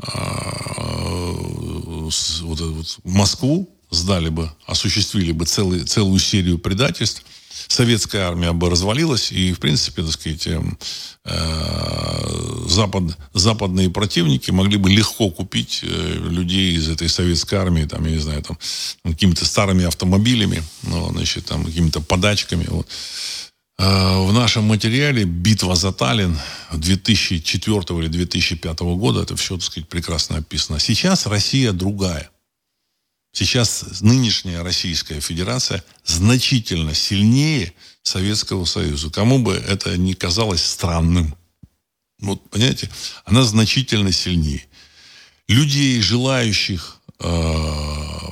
а, 0.00 1.32
вот, 2.42 2.60
вот, 2.60 2.98
Москву, 3.02 3.76
сдали 3.90 4.28
бы, 4.28 4.52
осуществили 4.66 5.32
бы 5.32 5.46
целый, 5.46 5.80
целую 5.80 6.20
серию 6.20 6.60
предательств, 6.60 7.24
советская 7.72 8.28
армия 8.28 8.52
бы 8.52 8.70
развалилась, 8.70 9.32
и, 9.32 9.52
в 9.52 9.58
принципе, 9.58 10.02
так 10.02 10.12
сказать, 10.12 10.46
эм, 10.46 10.78
э, 11.24 12.66
запад, 12.68 13.04
западные 13.34 13.90
противники 13.90 14.50
могли 14.50 14.76
бы 14.76 14.90
легко 14.90 15.30
купить 15.30 15.80
э, 15.82 16.18
людей 16.30 16.74
из 16.74 16.88
этой 16.88 17.08
советской 17.08 17.56
армии, 17.56 17.84
там, 17.84 18.04
я 18.04 18.12
не 18.12 18.18
знаю, 18.18 18.42
там, 18.42 18.58
какими-то 19.04 19.44
старыми 19.44 19.84
автомобилями, 19.84 20.62
ну, 20.82 21.10
значит, 21.10 21.46
там, 21.46 21.64
какими-то 21.64 22.00
подачками, 22.00 22.66
вот. 22.68 22.86
Э, 23.78 24.18
в 24.26 24.32
нашем 24.32 24.64
материале 24.64 25.24
«Битва 25.24 25.74
за 25.74 25.92
Таллин» 25.92 26.38
2004 26.72 27.98
или 27.98 28.08
2005 28.08 28.80
года, 28.80 29.22
это 29.22 29.34
все, 29.36 29.56
так 29.56 29.64
сказать, 29.64 29.88
прекрасно 29.88 30.36
описано. 30.36 30.78
Сейчас 30.78 31.26
Россия 31.26 31.72
другая. 31.72 32.30
Сейчас 33.32 34.02
нынешняя 34.02 34.62
Российская 34.62 35.20
Федерация 35.20 35.82
значительно 36.04 36.94
сильнее 36.94 37.72
Советского 38.02 38.66
Союза. 38.66 39.10
Кому 39.10 39.38
бы 39.38 39.54
это 39.54 39.96
ни 39.96 40.12
казалось 40.12 40.62
странным. 40.62 41.34
Вот, 42.18 42.48
понимаете, 42.50 42.90
она 43.24 43.42
значительно 43.42 44.12
сильнее. 44.12 44.66
Людей, 45.48 46.00
желающих 46.02 47.00
э, 47.20 48.30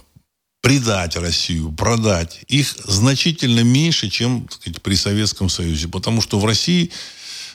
предать 0.61 1.17
Россию, 1.17 1.73
продать, 1.73 2.41
их 2.49 2.77
значительно 2.85 3.61
меньше, 3.61 4.11
чем 4.11 4.47
сказать, 4.51 4.83
при 4.83 4.95
Советском 4.97 5.49
Союзе. 5.49 5.89
Потому 5.89 6.21
что 6.21 6.39
в 6.39 6.45
России 6.45 6.91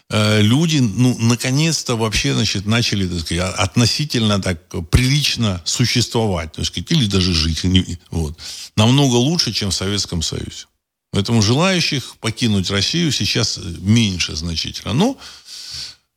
люди, 0.10 0.78
ну, 0.78 1.18
наконец-то 1.20 1.96
вообще, 1.96 2.34
значит, 2.34 2.66
начали, 2.66 3.08
так 3.08 3.20
сказать, 3.22 3.56
относительно 3.56 4.42
так 4.42 4.60
прилично 4.90 5.62
существовать, 5.66 6.54
так 6.54 6.66
сказать, 6.66 6.92
или 6.92 7.08
даже 7.08 7.34
жить. 7.34 7.64
Вот. 8.12 8.38
Намного 8.76 9.16
лучше, 9.16 9.52
чем 9.52 9.72
в 9.72 9.76
Советском 9.76 10.22
Союзе. 10.22 10.66
Поэтому 11.12 11.42
желающих 11.42 12.18
покинуть 12.18 12.70
Россию 12.70 13.12
сейчас 13.12 13.58
меньше 13.80 14.36
значительно. 14.36 14.94
Но 14.94 15.18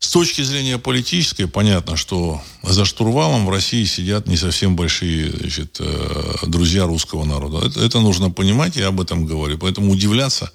с 0.00 0.10
точки 0.10 0.42
зрения 0.42 0.78
политической, 0.78 1.46
понятно, 1.46 1.96
что 1.96 2.42
за 2.62 2.84
штурвалом 2.84 3.46
в 3.46 3.50
России 3.50 3.84
сидят 3.84 4.26
не 4.26 4.36
совсем 4.36 4.76
большие 4.76 5.30
значит, 5.30 5.76
э, 5.80 6.34
друзья 6.46 6.84
русского 6.84 7.24
народа. 7.24 7.66
Это, 7.66 7.80
это 7.80 8.00
нужно 8.00 8.30
понимать, 8.30 8.76
я 8.76 8.88
об 8.88 9.00
этом 9.00 9.24
говорю. 9.24 9.56
Поэтому 9.58 9.92
удивляться, 9.92 10.50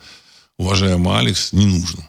уважаемый 0.57 1.17
Алекс, 1.17 1.53
не 1.53 1.65
нужно. 1.65 2.07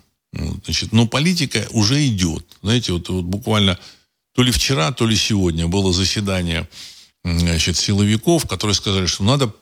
Значит, 0.64 0.92
но 0.92 1.06
политика 1.06 1.66
уже 1.70 2.06
идет. 2.06 2.44
Знаете, 2.62 2.92
вот, 2.92 3.08
вот 3.08 3.24
буквально 3.24 3.78
то 4.34 4.42
ли 4.42 4.50
вчера, 4.50 4.92
то 4.92 5.06
ли 5.06 5.16
сегодня 5.16 5.68
было 5.68 5.92
заседание 5.92 6.68
значит, 7.24 7.76
силовиков, 7.76 8.46
которые 8.46 8.74
сказали, 8.74 9.06
что 9.06 9.24
надо 9.24 9.54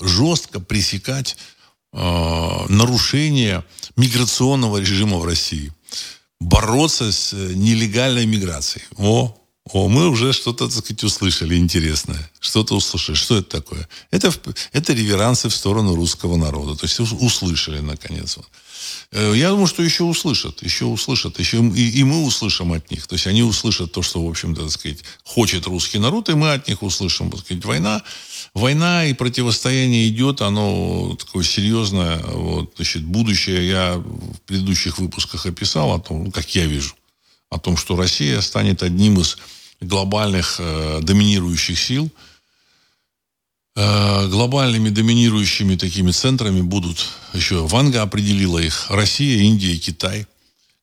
жестко 0.00 0.60
пресекать 0.60 1.36
э, 1.92 2.66
нарушение 2.68 3.64
миграционного 3.96 4.78
режима 4.78 5.18
в 5.18 5.24
России 5.24 5.72
бороться 6.40 7.12
с 7.12 7.32
э, 7.32 7.52
нелегальной 7.54 8.26
миграцией. 8.26 8.84
О, 8.96 9.36
о, 9.72 9.88
мы 9.88 10.08
уже 10.08 10.32
что-то, 10.34 10.66
так 10.66 10.84
сказать, 10.84 11.02
услышали 11.04 11.56
интересное. 11.56 12.30
Что-то 12.38 12.76
услышали. 12.76 13.16
Что 13.16 13.38
это 13.38 13.60
такое? 13.60 13.88
Это, 14.10 14.32
это 14.72 14.92
реверансы 14.92 15.48
в 15.48 15.54
сторону 15.54 15.94
русского 15.94 16.36
народа. 16.36 16.76
То 16.76 16.84
есть 16.84 17.00
услышали, 17.00 17.80
наконец. 17.80 18.38
Э, 19.10 19.32
я 19.34 19.48
думаю, 19.48 19.66
что 19.66 19.82
еще 19.82 20.04
услышат, 20.04 20.62
еще 20.62 20.84
услышат, 20.84 21.38
еще 21.38 21.58
и, 21.58 21.90
и 22.00 22.04
мы 22.04 22.24
услышим 22.24 22.72
от 22.72 22.90
них. 22.90 23.06
То 23.06 23.14
есть 23.14 23.26
они 23.26 23.42
услышат 23.42 23.90
то, 23.92 24.02
что, 24.02 24.22
в 24.22 24.28
общем-то, 24.28 24.62
так 24.64 24.70
сказать, 24.70 24.98
хочет 25.24 25.66
русский 25.66 25.98
народ, 25.98 26.28
и 26.28 26.34
мы 26.34 26.52
от 26.52 26.68
них 26.68 26.82
услышим, 26.82 27.30
так 27.30 27.40
сказать, 27.40 27.64
война. 27.64 28.02
Война 28.52 29.06
и 29.06 29.14
противостояние 29.14 30.08
идет, 30.08 30.42
оно 30.42 31.16
такое 31.18 31.42
серьезное. 31.42 32.18
Вот, 32.18 32.74
значит, 32.76 33.02
будущее 33.02 33.66
я 33.66 33.94
в 33.96 34.40
предыдущих 34.46 34.98
выпусках 34.98 35.46
описал 35.46 35.92
о 35.92 36.00
том, 36.00 36.30
как 36.30 36.54
я 36.54 36.66
вижу, 36.66 36.94
о 37.54 37.58
том, 37.58 37.76
что 37.76 37.96
Россия 37.96 38.40
станет 38.40 38.82
одним 38.82 39.20
из 39.20 39.38
глобальных 39.80 40.56
э, 40.58 41.00
доминирующих 41.02 41.78
сил. 41.78 42.10
Э, 43.76 44.26
глобальными 44.28 44.88
доминирующими 44.88 45.76
такими 45.76 46.10
центрами 46.10 46.62
будут, 46.62 47.06
еще 47.32 47.66
Ванга 47.66 48.02
определила 48.02 48.58
их, 48.58 48.86
Россия, 48.90 49.42
Индия, 49.42 49.76
Китай. 49.76 50.26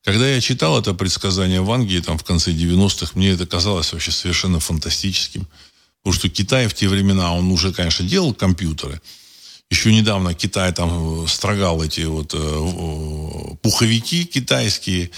Когда 0.02 0.26
я 0.26 0.40
читал 0.40 0.78
это 0.78 0.94
предсказание 0.94 1.60
Ванги 1.60 1.98
там, 1.98 2.16
в 2.16 2.24
конце 2.24 2.52
90-х, 2.52 3.12
мне 3.14 3.30
это 3.30 3.46
казалось 3.46 3.92
вообще 3.92 4.10
совершенно 4.10 4.58
фантастическим. 4.58 5.46
Потому 6.02 6.18
что 6.18 6.28
Китай 6.28 6.66
в 6.68 6.74
те 6.74 6.88
времена, 6.88 7.34
он 7.34 7.52
уже, 7.52 7.72
конечно, 7.72 8.04
делал 8.04 8.34
компьютеры. 8.34 9.00
Еще 9.70 9.94
недавно 9.94 10.34
Китай 10.34 10.72
там 10.72 11.28
строгал 11.28 11.82
эти 11.82 12.00
вот 12.00 12.34
э, 12.34 13.56
пуховики 13.62 14.24
китайские, 14.24 15.10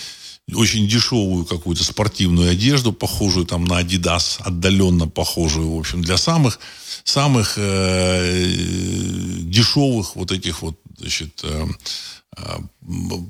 очень 0.52 0.86
дешевую 0.86 1.46
какую-то 1.46 1.84
спортивную 1.84 2.50
одежду, 2.50 2.92
похожую 2.92 3.46
там 3.46 3.64
на 3.64 3.80
Adidas, 3.80 4.40
отдаленно 4.40 5.08
похожую, 5.08 5.74
в 5.74 5.78
общем, 5.78 6.02
для 6.02 6.16
самых, 6.16 6.58
самых 7.02 7.54
э, 7.56 8.44
дешевых 9.40 10.16
вот 10.16 10.32
этих 10.32 10.62
вот, 10.62 10.78
значит, 10.98 11.40
э, 11.44 11.66
э 12.36 12.58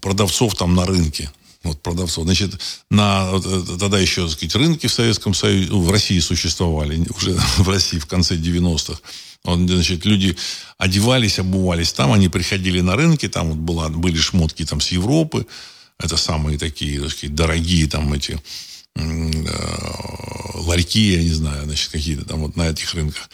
продавцов 0.00 0.54
там 0.56 0.74
на 0.74 0.86
рынке 0.86 1.30
вот 1.64 1.80
продавцов. 1.80 2.24
Значит, 2.24 2.60
на, 2.90 3.40
тогда 3.40 3.98
еще, 3.98 4.22
так 4.22 4.32
сказать, 4.32 4.54
рынки 4.54 4.86
в 4.86 4.92
Советском 4.92 5.34
Союзе, 5.34 5.72
в 5.72 5.90
России 5.90 6.18
существовали, 6.20 7.06
уже 7.16 7.32
в 7.58 7.68
России 7.68 7.98
в 7.98 8.06
конце 8.06 8.36
90-х. 8.36 9.00
Вот, 9.44 9.58
значит, 9.68 10.04
люди 10.04 10.36
одевались, 10.78 11.38
обувались 11.38 11.92
там, 11.92 12.12
они 12.12 12.28
приходили 12.28 12.80
на 12.80 12.96
рынки, 12.96 13.28
там 13.28 13.50
вот 13.50 13.58
была, 13.58 13.88
были 13.88 14.16
шмотки 14.16 14.64
там 14.64 14.80
с 14.80 14.88
Европы, 14.88 15.46
это 15.98 16.16
самые 16.16 16.58
такие, 16.58 17.00
так 17.00 17.10
сказать, 17.10 17.34
дорогие 17.34 17.88
там 17.88 18.12
эти 18.12 18.40
э, 18.96 19.42
ларьки, 20.54 21.12
я 21.12 21.22
не 21.22 21.32
знаю, 21.32 21.64
значит, 21.64 21.90
какие-то 21.90 22.24
там 22.24 22.40
вот 22.40 22.56
на 22.56 22.70
этих 22.70 22.92
рынках. 22.94 23.28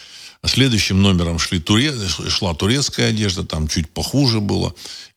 Следующим 0.45 1.03
номером 1.03 1.39
шли 1.39 1.61
туре... 1.61 1.93
шла 2.29 2.55
турецкая 2.55 3.11
одежда, 3.11 3.45
там 3.45 3.69
чуть 3.69 3.91
похуже 3.91 4.41
было. 4.41 4.75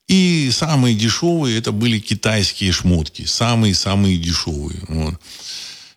И 0.08 0.50
самые 0.52 0.96
дешевые 0.96 1.58
это 1.58 1.72
были 1.72 2.00
китайские 2.00 2.74
шмотки. 2.74 3.24
Самые-самые 3.26 4.18
дешевые. 4.18 4.82
Вот. 4.90 5.16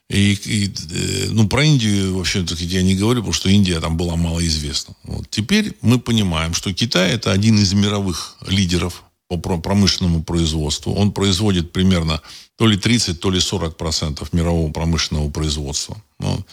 И, 0.09 0.35
и, 0.35 0.68
э, 0.68 1.28
ну, 1.30 1.48
про 1.48 1.64
Индию 1.64 2.16
вообще 2.16 2.44
так 2.44 2.61
я 2.61 2.82
не 2.82 2.94
говорю, 2.94 3.20
потому 3.20 3.32
что 3.32 3.48
Индия 3.48 3.80
там 3.80 3.96
была 3.96 4.14
малоизвестна. 4.14 4.94
Вот. 5.02 5.28
Теперь 5.28 5.76
мы 5.80 5.98
понимаем, 5.98 6.54
что 6.54 6.72
Китай 6.72 7.11
это 7.11 7.32
один 7.32 7.59
из 7.59 7.72
мировых 7.72 8.37
лидеров 8.46 9.02
по 9.29 9.39
промышленному 9.39 10.23
производству. 10.23 10.95
Он 10.95 11.12
производит 11.12 11.73
примерно 11.73 12.21
то 12.57 12.67
ли 12.67 12.77
30, 12.77 13.21
то 13.21 13.31
ли 13.31 13.41
40 13.41 13.77
процентов 13.77 14.33
мирового 14.33 14.71
промышленного 14.71 15.31
производства. 15.31 15.97
Вот. 16.19 16.47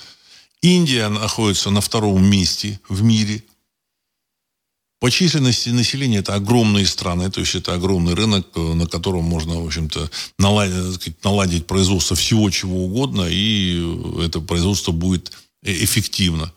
Индия 0.62 1.10
находится 1.10 1.70
на 1.70 1.82
втором 1.82 2.26
месте 2.26 2.80
в 2.90 3.04
мире 3.04 3.44
по 5.04 5.12
численности 5.12 5.68
населения 5.68 6.20
это 6.20 6.34
огромные 6.34 6.86
страны, 6.86 7.30
то 7.30 7.42
есть 7.42 7.56
это 7.56 7.74
огромный 7.74 8.14
рынок, 8.14 8.48
э, 8.56 8.60
на 8.62 8.88
котором 8.88 9.26
можно, 9.26 9.60
в 9.60 9.66
общем-то, 9.66 10.10
наладить, 10.40 11.22
наладить 11.26 11.68
производство 11.68 12.16
всего 12.16 12.50
чего 12.50 12.86
угодно, 12.86 13.28
и 13.30 14.24
это 14.24 14.40
производство 14.40 14.94
будет 14.94 15.34
э, 15.62 15.74
эффективно 15.84 16.54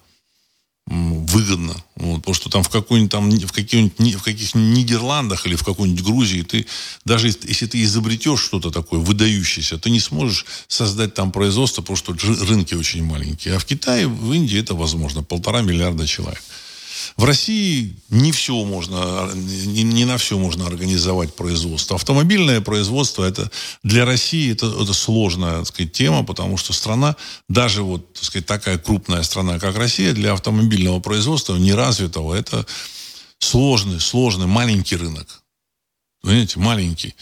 выгодно. 0.86 1.74
Вот, 1.96 2.18
потому 2.18 2.34
что 2.34 2.48
там 2.48 2.62
в 2.62 2.68
какой-нибудь 2.68 3.10
там 3.10 3.28
в 3.30 3.52
каких-нибудь 3.52 4.14
в 4.14 4.22
каких 4.22 4.54
Нидерландах 4.54 5.46
или 5.46 5.56
в 5.56 5.64
какой-нибудь 5.64 6.04
Грузии 6.04 6.42
ты 6.42 6.66
даже 7.04 7.26
если 7.26 7.66
ты 7.66 7.82
изобретешь 7.82 8.40
что-то 8.40 8.70
такое 8.70 9.00
выдающееся, 9.00 9.78
ты 9.78 9.90
не 9.90 10.00
сможешь 10.00 10.46
создать 10.68 11.14
там 11.14 11.32
производство, 11.32 11.82
потому 11.82 11.96
что 11.96 12.14
рынки 12.46 12.74
очень 12.74 13.02
маленькие. 13.02 13.56
А 13.56 13.58
в 13.58 13.64
Китае, 13.64 14.06
в 14.06 14.32
Индии 14.32 14.60
это 14.60 14.74
возможно. 14.74 15.22
Полтора 15.22 15.62
миллиарда 15.62 16.06
человек. 16.06 16.42
В 17.16 17.24
России 17.24 17.96
не 18.10 18.32
все 18.32 18.64
можно, 18.64 19.30
не, 19.34 19.82
не 19.82 20.04
на 20.04 20.18
все 20.18 20.38
можно 20.38 20.66
организовать 20.66 21.34
производство. 21.34 21.96
Автомобильное 21.96 22.60
производство 22.60 23.24
это 23.24 23.50
для 23.82 24.04
России 24.04 24.52
это, 24.52 24.66
это 24.66 24.92
сложная 24.92 25.58
так 25.58 25.66
сказать, 25.68 25.92
тема, 25.92 26.24
потому 26.24 26.56
что 26.56 26.72
страна, 26.72 27.16
даже 27.48 27.82
вот 27.82 28.12
так 28.14 28.24
сказать, 28.24 28.46
такая 28.46 28.78
крупная 28.78 29.22
страна, 29.22 29.58
как 29.58 29.76
Россия, 29.76 30.12
для 30.12 30.32
автомобильного 30.32 31.00
производства 31.00 31.56
неразвитого, 31.56 32.34
это 32.34 32.66
сложный, 33.38 34.00
сложный, 34.00 34.46
маленький 34.46 34.96
рынок. 34.96 35.42
Понимаете, 36.22 36.58
маленький. 36.58 37.14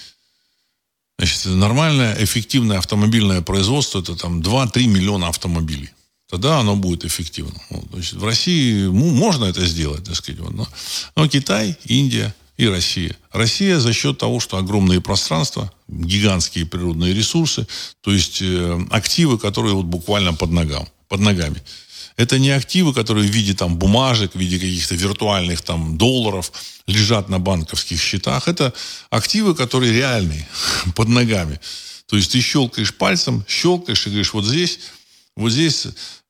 Значит, 1.18 1.46
нормальное, 1.46 2.16
эффективное 2.24 2.78
автомобильное 2.78 3.40
производство 3.40 4.00
это 4.00 4.16
там 4.16 4.40
2-3 4.40 4.86
миллиона 4.86 5.28
автомобилей 5.28 5.90
тогда 6.34 6.58
оно 6.58 6.74
будет 6.74 7.04
эффективно. 7.04 7.54
Вот, 7.70 7.84
значит, 7.92 8.14
в 8.14 8.24
России 8.24 8.86
ну, 8.86 9.10
можно 9.10 9.44
это 9.44 9.64
сделать, 9.66 10.02
так 10.02 10.16
сказать. 10.16 10.40
Вот, 10.40 10.52
но, 10.52 10.66
но 11.14 11.28
Китай, 11.28 11.76
Индия 11.84 12.34
и 12.56 12.66
Россия. 12.66 13.16
Россия 13.30 13.78
за 13.78 13.92
счет 13.92 14.18
того, 14.18 14.40
что 14.40 14.56
огромные 14.56 15.00
пространства, 15.00 15.72
гигантские 15.86 16.66
природные 16.66 17.14
ресурсы, 17.14 17.68
то 18.00 18.12
есть 18.12 18.42
э, 18.42 18.80
активы, 18.90 19.38
которые 19.38 19.74
вот 19.74 19.84
буквально 19.84 20.34
под, 20.34 20.50
ногам, 20.50 20.88
под 21.08 21.20
ногами. 21.20 21.62
Это 22.16 22.40
не 22.40 22.50
активы, 22.50 22.92
которые 22.92 23.28
в 23.28 23.32
виде 23.32 23.54
там 23.54 23.76
бумажек, 23.76 24.34
в 24.34 24.38
виде 24.38 24.58
каких-то 24.58 24.96
виртуальных 24.96 25.62
там 25.62 25.96
долларов 25.96 26.50
лежат 26.88 27.28
на 27.28 27.38
банковских 27.38 28.02
счетах. 28.02 28.48
Это 28.48 28.72
активы, 29.08 29.54
которые 29.54 29.92
реальные, 29.92 30.48
под 30.96 31.08
ногами. 31.08 31.60
То 32.06 32.16
есть 32.16 32.32
ты 32.32 32.40
щелкаешь 32.40 32.92
пальцем, 32.92 33.44
щелкаешь 33.48 34.04
и 34.08 34.10
говоришь, 34.10 34.32
вот 34.32 34.44
здесь, 34.44 34.80
вот 35.36 35.50
здесь 35.50 35.86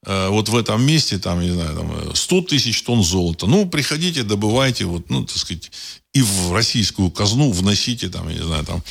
вот 0.07 0.49
в 0.49 0.57
этом 0.57 0.85
месте, 0.85 1.19
там, 1.19 1.41
не 1.41 1.51
знаю, 1.51 1.77
там, 1.77 2.15
100 2.15 2.43
тысяч 2.43 2.83
тонн 2.83 3.03
золота. 3.03 3.47
Ну, 3.47 3.67
приходите, 3.67 4.23
добывайте, 4.23 4.85
вот, 4.85 5.09
ну, 5.11 5.25
так 5.25 5.37
сказать, 5.37 5.71
и 6.13 6.23
в 6.23 6.53
российскую 6.53 7.11
казну 7.11 7.51
вносите, 7.51 8.09
там, 8.09 8.29
я 8.29 8.37
не 8.37 8.43
знаю, 8.43 8.65
там, 8.65 8.83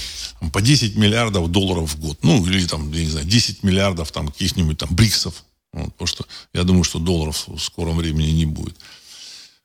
по 0.52 0.62
10 0.62 0.96
миллиардов 0.96 1.50
долларов 1.50 1.94
в 1.94 2.00
год. 2.00 2.20
Ну, 2.22 2.46
или 2.46 2.66
там, 2.66 2.92
я 2.92 3.04
не 3.04 3.10
знаю, 3.10 3.26
10 3.26 3.64
миллиардов 3.64 4.12
там 4.12 4.28
каких-нибудь 4.28 4.78
там 4.78 4.90
бриксов. 4.94 5.44
Вот, 5.72 5.92
потому 5.94 6.08
что 6.08 6.26
я 6.54 6.64
думаю, 6.64 6.84
что 6.84 7.00
долларов 7.00 7.46
в 7.48 7.60
скором 7.60 7.98
времени 7.98 8.32
не 8.32 8.46
будет. 8.46 8.76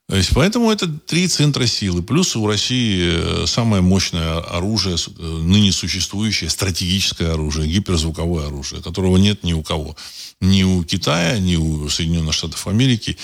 То 0.09 0.15
есть, 0.15 0.31
поэтому 0.33 0.71
это 0.71 0.87
три 0.87 1.27
центра 1.27 1.67
силы. 1.67 2.01
Плюс 2.01 2.35
у 2.35 2.47
России 2.47 3.43
э, 3.43 3.45
самое 3.45 3.83
мощное 3.83 4.39
оружие, 4.39 4.95
э, 4.95 5.21
ныне 5.21 5.71
существующее 5.71 6.49
стратегическое 6.49 7.31
оружие, 7.31 7.71
гиперзвуковое 7.71 8.47
оружие, 8.47 8.81
которого 8.81 9.17
нет 9.17 9.43
ни 9.43 9.53
у 9.53 9.61
кого 9.61 9.95
ни 10.41 10.63
у 10.63 10.83
Китая, 10.83 11.37
ни 11.39 11.55
у 11.55 11.89
Соединенных 11.89 12.33
Штатов 12.33 12.67
Америки. 12.67 13.17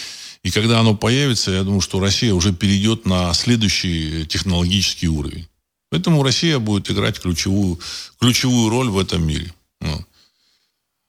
И 0.44 0.52
когда 0.52 0.80
оно 0.80 0.96
появится, 0.96 1.52
я 1.52 1.64
думаю, 1.64 1.82
что 1.82 2.00
Россия 2.00 2.34
уже 2.34 2.54
перейдет 2.54 3.06
на 3.06 3.34
следующий 3.34 4.26
технологический 4.26 5.08
уровень. 5.08 5.48
Поэтому 5.90 6.24
Россия 6.24 6.60
будет 6.60 6.90
играть 6.92 7.20
ключевую, 7.20 7.80
ключевую 8.20 8.70
роль 8.70 8.90
в 8.90 9.00
этом 9.00 9.26
мире. 9.26 9.54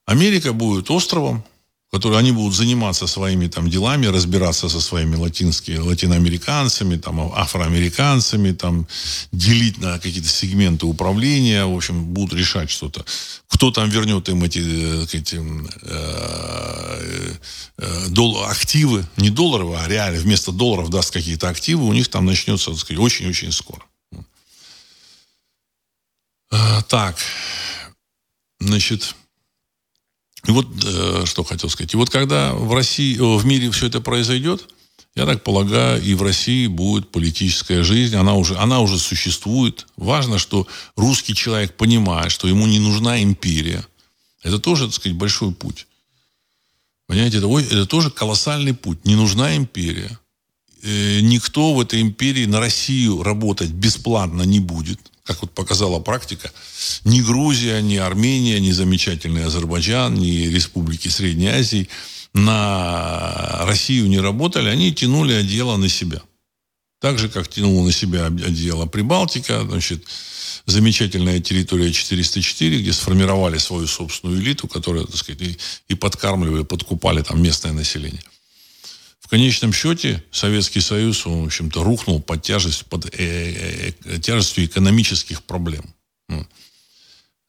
Америка 0.07 0.53
будет 0.53 0.91
островом, 0.91 1.45
которые 1.93 2.19
они 2.19 2.33
будут 2.33 2.55
заниматься 2.55 3.07
своими 3.07 3.47
там 3.47 3.71
делами, 3.71 4.07
разбираться 4.07 4.69
со 4.69 4.81
своими 4.81 5.15
латинскими, 5.15 5.79
латиноамериканцами, 5.79 6.97
там, 6.97 7.21
афроамериканцами, 7.33 8.53
там, 8.53 8.89
делить 9.31 9.79
на 9.79 9.99
какие-то 9.99 10.29
сегменты 10.29 10.87
управления, 10.87 11.65
в 11.65 11.77
общем, 11.77 12.05
будут 12.05 12.39
решать 12.39 12.71
что-то. 12.71 13.05
Кто 13.49 13.71
там 13.71 13.89
вернет 13.89 14.29
им 14.29 14.43
эти, 14.43 14.59
э, 14.59 15.07
эти 15.13 15.41
э, 15.83 17.35
э, 17.79 18.07
дол- 18.09 18.45
активы, 18.45 19.07
не 19.17 19.31
долларовые, 19.31 19.81
а 19.81 19.89
реально 19.89 20.21
вместо 20.21 20.51
долларов 20.51 20.91
даст 20.91 21.13
какие-то 21.13 21.49
активы, 21.49 21.87
у 21.87 21.93
них 21.93 22.09
там 22.09 22.27
начнется, 22.27 22.71
так 22.71 22.81
сказать, 22.81 23.01
очень-очень 23.01 23.53
скоро. 23.53 23.83
Э, 26.51 26.83
так, 26.89 27.17
значит, 28.59 29.15
и 30.47 30.51
вот 30.51 30.67
э, 30.85 31.25
что 31.25 31.45
хотел 31.45 31.69
сказать. 31.71 31.95
И 31.95 31.97
вот 31.97 32.11
когда 32.11 32.55
в 32.55 32.73
России, 32.73 33.17
в 33.17 33.45
мире 33.45 33.71
все 33.71 33.87
это 33.87 34.01
произойдет, 34.01 34.69
я 35.15 35.25
так 35.25 35.43
полагаю, 35.43 36.03
и 36.03 36.15
в 36.15 36.23
России 36.23 36.67
будет 36.67 37.11
политическая 37.11 37.83
жизнь. 37.83 38.17
Она 38.17 38.35
уже, 38.35 38.57
она 38.57 38.81
уже 38.81 38.99
существует. 38.99 39.87
Важно, 39.97 40.39
что 40.39 40.67
русский 40.95 41.35
человек 41.35 41.75
понимает, 41.77 42.31
что 42.31 42.49
ему 42.49 42.67
не 42.67 42.79
нужна 42.79 43.23
империя. 43.23 43.87
Это 44.43 44.59
тоже, 44.59 44.87
так 44.87 44.95
сказать, 44.95 45.17
большой 45.17 45.53
путь. 45.53 45.87
Понимаете, 47.07 47.39
это, 47.39 47.49
это 47.59 47.87
тоже 47.87 48.11
колоссальный 48.11 48.75
путь. 48.75 49.05
Не 49.05 49.15
нужна 49.15 49.57
империя. 49.57 50.19
Э, 50.83 51.21
никто 51.21 51.73
в 51.75 51.81
этой 51.81 52.03
империи 52.03 52.45
на 52.45 52.61
Россию 52.61 53.23
работать 53.23 53.71
бесплатно 53.71 54.43
не 54.43 54.61
будет 54.61 55.01
как 55.27 55.43
вот 55.43 55.53
показала 55.53 55.99
практика, 55.99 56.53
ни 57.05 57.21
Грузия, 57.21 57.81
ни 57.83 57.97
Армения, 57.97 58.61
ни 58.61 58.71
замечательный 58.71 59.45
Азербайджан, 59.45 60.15
ни 60.15 60.47
республики 60.47 61.09
Средней 61.09 61.49
Азии 61.49 61.89
на 62.33 63.65
Россию 63.65 64.09
не 64.09 64.21
работали, 64.21 64.69
они 64.69 64.95
тянули 64.95 65.33
одеяло 65.33 65.77
на 65.77 65.89
себя. 65.89 66.23
Так 67.01 67.19
же, 67.19 67.29
как 67.29 67.49
тянула 67.49 67.85
на 67.85 67.93
себя 67.93 68.27
одеяло 68.27 68.87
Прибалтика, 68.87 69.65
значит, 69.65 70.05
замечательная 70.67 71.41
территория 71.41 71.93
404, 71.93 72.81
где 72.81 72.93
сформировали 72.93 73.59
свою 73.59 73.87
собственную 73.87 74.41
элиту, 74.41 74.69
которая, 74.69 75.05
так 75.05 75.17
сказать, 75.17 75.59
и 75.89 75.95
подкармливали, 75.95 76.63
подкупали 76.63 77.23
там 77.23 77.43
местное 77.43 77.73
население. 77.73 78.23
В 79.27 79.29
конечном 79.29 79.73
счете 79.73 80.23
Советский 80.31 80.81
Союз, 80.81 81.27
он, 81.27 81.43
в 81.43 81.47
общем-то, 81.47 81.83
рухнул 81.83 82.21
под, 82.23 82.43
тяжесть, 82.43 82.87
под 82.87 83.07
э, 83.07 83.09
э, 83.19 83.93
э, 84.05 84.19
тяжестью 84.21 84.67
экономических 84.67 85.43
проблем. 85.43 85.85
Ну. 86.29 86.47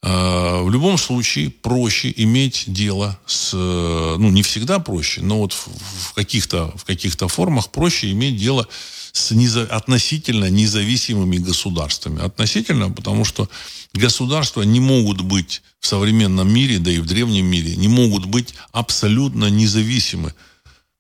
А, 0.02 0.64
в 0.64 0.72
любом 0.72 0.98
случае 0.98 1.52
проще 1.52 2.12
иметь 2.18 2.64
дело 2.66 3.20
с, 3.28 3.54
ну 3.54 4.32
не 4.32 4.42
всегда 4.42 4.80
проще, 4.80 5.22
но 5.22 5.38
вот 5.38 5.54
в 5.54 6.14
каких-то 6.16 6.74
в 6.76 6.84
каких-то 6.84 7.28
формах 7.28 7.70
проще 7.70 8.10
иметь 8.12 8.38
дело 8.38 8.68
с 9.12 9.30
неза, 9.30 9.62
относительно 9.62 10.50
независимыми 10.50 11.38
государствами. 11.38 12.26
Относительно, 12.26 12.90
потому 12.90 13.24
что 13.24 13.52
государства 13.94 14.64
не 14.64 14.80
могут 14.80 15.22
быть 15.22 15.62
в 15.80 15.86
современном 15.86 16.52
мире, 16.52 16.80
да 16.80 16.90
и 16.90 16.98
в 16.98 17.06
древнем 17.06 17.46
мире, 17.46 17.76
не 17.76 17.88
могут 17.88 18.26
быть 18.26 18.56
абсолютно 18.72 19.46
независимы. 19.52 20.34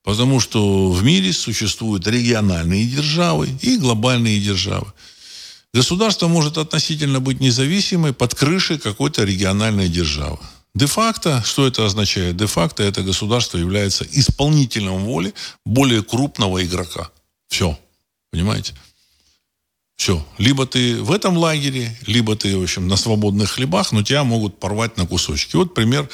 Потому 0.07 0.39
что 0.39 0.89
в 0.89 1.03
мире 1.03 1.33
существуют 1.33 2.07
региональные 2.07 2.85
державы 2.85 3.49
и 3.61 3.77
глобальные 3.77 4.39
державы. 4.39 4.93
Государство 5.73 6.29
может 6.29 6.57
относительно 6.57 7.19
быть 7.19 7.41
независимой 7.41 8.13
под 8.13 8.33
крышей 8.33 8.77
какой-то 8.77 9.25
региональной 9.25 9.89
державы. 9.89 10.39
Де-факто, 10.73 11.43
что 11.45 11.67
это 11.67 11.85
означает? 11.85 12.37
Де-факто 12.37 12.83
это 12.83 13.03
государство 13.03 13.57
является 13.57 14.05
исполнителем 14.09 15.03
воли 15.03 15.33
более 15.65 16.01
крупного 16.01 16.63
игрока. 16.63 17.11
Все. 17.49 17.77
Понимаете? 18.31 18.75
Все. 19.97 20.25
Либо 20.37 20.65
ты 20.65 21.03
в 21.03 21.11
этом 21.11 21.35
лагере, 21.35 21.99
либо 22.05 22.37
ты, 22.37 22.57
в 22.57 22.63
общем, 22.63 22.87
на 22.87 22.95
свободных 22.95 23.51
хлебах, 23.51 23.91
но 23.91 24.03
тебя 24.03 24.23
могут 24.23 24.57
порвать 24.57 24.95
на 24.95 25.05
кусочки. 25.05 25.57
Вот 25.57 25.73
пример 25.73 26.09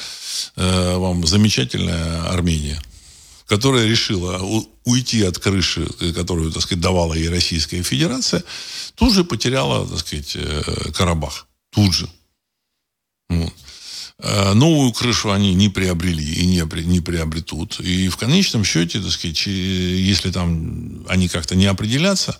э, 0.56 0.96
вам 0.96 1.24
замечательная 1.24 2.24
Армения, 2.24 2.82
которая 3.46 3.86
решила 3.86 4.38
уйти 4.84 5.22
от 5.22 5.38
крыши, 5.38 5.86
которую, 6.14 6.50
так 6.50 6.62
сказать, 6.62 6.82
давала 6.82 7.14
ей 7.14 7.28
Российская 7.28 7.82
Федерация, 7.82 8.42
тут 8.94 9.12
же 9.12 9.24
потеряла, 9.24 9.86
так 9.86 9.98
сказать, 9.98 10.32
э, 10.36 10.92
Карабах. 10.92 11.46
Тут 11.70 11.94
же. 11.94 12.08
Вот. 13.28 13.52
Э, 14.18 14.54
новую 14.54 14.92
крышу 14.92 15.32
они 15.32 15.54
не 15.54 15.68
приобрели 15.68 16.24
и 16.24 16.46
не, 16.46 16.62
не 16.84 17.00
приобретут. 17.00 17.80
И 17.80 18.08
в 18.08 18.16
конечном 18.16 18.64
счете, 18.64 19.00
так 19.00 19.10
сказать, 19.10 19.46
если 19.46 20.30
там 20.30 21.04
они 21.08 21.28
как-то 21.28 21.54
не 21.54 21.66
определятся, 21.66 22.38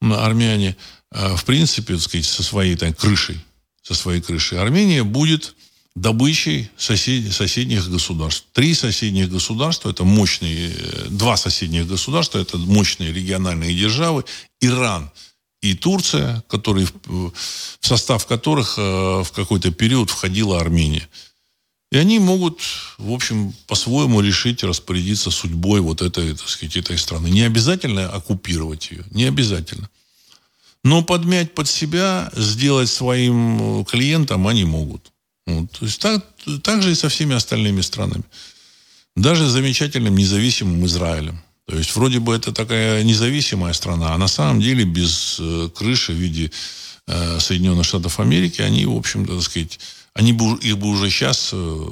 армяне, 0.00 0.76
э, 1.12 1.36
в 1.36 1.44
принципе, 1.44 1.94
так 1.94 2.02
сказать, 2.02 2.26
со 2.26 2.42
своей 2.42 2.76
там, 2.76 2.94
крышей, 2.94 3.38
со 3.82 3.94
своей 3.94 4.20
крышей, 4.20 4.58
Армения 4.58 5.04
будет 5.04 5.54
добычей 6.00 6.70
сосед, 6.76 7.32
соседних 7.32 7.88
государств. 7.88 8.46
Три 8.52 8.74
соседних 8.74 9.30
государства, 9.30 9.90
это 9.90 10.04
мощные, 10.04 10.72
э, 10.72 11.06
два 11.10 11.36
соседних 11.36 11.86
государства, 11.86 12.38
это 12.38 12.56
мощные 12.58 13.12
региональные 13.12 13.74
державы. 13.74 14.24
Иран– 14.60 15.10
и 15.62 15.74
Турция, 15.74 16.42
которые, 16.48 16.86
в 17.04 17.32
состав 17.80 18.26
которых 18.26 18.74
э, 18.78 19.22
в 19.22 19.30
какой-то 19.32 19.70
период 19.70 20.10
входила 20.10 20.58
Армения. 20.58 21.06
И 21.92 21.98
они 21.98 22.18
могут, 22.18 22.60
в 22.98 23.12
общем, 23.12 23.52
по-своему 23.66 24.20
решить 24.20 24.62
распорядиться 24.62 25.30
судьбой 25.30 25.80
вот 25.80 26.02
этой, 26.02 26.34
так 26.34 26.48
сказать, 26.48 26.76
этой 26.76 26.96
страны. 26.96 27.28
Не 27.28 27.42
обязательно 27.42 28.08
оккупировать 28.08 28.90
ее, 28.90 29.04
не 29.10 29.24
обязательно. 29.24 29.90
Но 30.82 31.02
подмять 31.02 31.54
под 31.54 31.68
себя, 31.68 32.30
сделать 32.34 32.88
своим 32.88 33.84
клиентам 33.84 34.46
они 34.46 34.64
могут. 34.64 35.12
Вот. 35.50 35.70
То 35.78 35.84
есть 35.84 36.00
так, 36.00 36.24
так 36.62 36.82
же 36.82 36.92
и 36.92 36.94
со 36.94 37.08
всеми 37.08 37.34
остальными 37.34 37.80
странами. 37.80 38.24
Даже 39.16 39.48
замечательным 39.48 40.16
независимым 40.16 40.84
Израилем. 40.86 41.40
То 41.66 41.76
есть 41.76 41.94
вроде 41.94 42.18
бы 42.18 42.34
это 42.34 42.52
такая 42.52 43.02
независимая 43.04 43.72
страна, 43.72 44.14
а 44.14 44.18
на 44.18 44.28
самом 44.28 44.60
деле 44.60 44.84
без 44.84 45.36
э, 45.38 45.68
крыши 45.74 46.12
в 46.12 46.16
виде 46.16 46.50
э, 47.06 47.38
Соединенных 47.38 47.86
Штатов 47.86 48.18
Америки, 48.18 48.60
они, 48.60 48.86
в 48.86 48.96
общем-то, 48.96 49.34
так 49.34 49.42
сказать, 49.42 49.78
они 50.14 50.32
бы, 50.32 50.56
их 50.58 50.78
бы 50.78 50.88
уже 50.88 51.08
сейчас 51.10 51.50
э, 51.52 51.86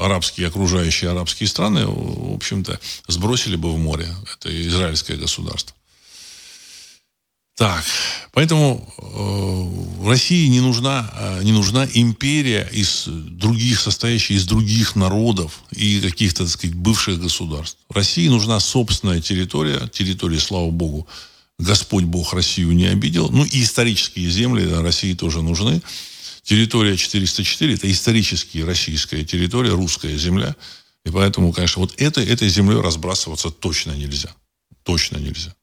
арабские, 0.00 0.48
окружающие 0.48 1.10
арабские 1.10 1.48
страны, 1.48 1.84
в 1.86 2.34
общем-то, 2.34 2.80
сбросили 3.08 3.56
бы 3.56 3.72
в 3.72 3.78
море. 3.78 4.08
Это 4.34 4.68
израильское 4.68 5.16
государство. 5.16 5.76
Так, 7.62 7.84
поэтому 8.32 8.92
э, 8.98 10.08
России 10.08 10.48
не 10.48 10.58
нужна, 10.58 11.08
э, 11.16 11.44
не 11.44 11.52
нужна 11.52 11.86
империя 11.94 12.68
из 12.72 13.04
других, 13.06 13.78
состоящая 13.78 14.34
из 14.34 14.46
других 14.46 14.96
народов 14.96 15.62
и 15.70 16.00
каких-то, 16.00 16.42
так 16.42 16.52
сказать, 16.52 16.74
бывших 16.74 17.20
государств. 17.20 17.78
России 17.88 18.26
нужна 18.26 18.58
собственная 18.58 19.20
территория, 19.20 19.86
территория, 19.86 20.40
слава 20.40 20.72
богу, 20.72 21.06
Господь 21.56 22.02
Бог 22.02 22.34
Россию 22.34 22.72
не 22.72 22.86
обидел. 22.86 23.28
Ну 23.30 23.44
и 23.44 23.62
исторические 23.62 24.28
земли 24.28 24.68
России 24.82 25.14
тоже 25.14 25.40
нужны. 25.40 25.82
Территория 26.42 26.96
404– 26.96 27.74
это 27.74 27.88
исторически 27.88 28.58
российская 28.58 29.22
территория, 29.24 29.70
русская 29.70 30.18
земля. 30.18 30.56
И 31.04 31.10
поэтому, 31.10 31.52
конечно, 31.52 31.80
вот 31.80 31.94
этой, 31.98 32.26
этой 32.26 32.48
землей 32.48 32.80
разбрасываться 32.80 33.50
точно 33.52 33.92
нельзя. 33.92 34.34
Точно 34.82 35.18
нельзя. 35.18 35.54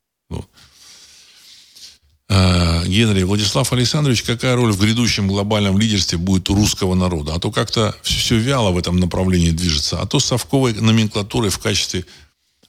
Э, 2.30 2.86
Генри, 2.86 3.24
Владислав 3.24 3.74
Александрович, 3.74 4.22
какая 4.22 4.56
роль 4.56 4.72
в 4.72 4.80
грядущем 4.80 5.28
глобальном 5.28 5.80
лидерстве 5.80 6.20
будет 6.20 6.50
у 6.50 6.56
русского 6.56 6.94
народа? 6.94 7.34
А 7.34 7.40
то 7.40 7.52
как-то 7.52 7.96
все 8.04 8.38
вяло 8.38 8.70
в 8.70 8.78
этом 8.78 9.00
направлении 9.00 9.50
движется. 9.50 10.00
А 10.00 10.06
то 10.06 10.20
совковой 10.20 10.74
номенклатурой 10.74 11.50
в 11.50 11.58
качестве 11.58 12.06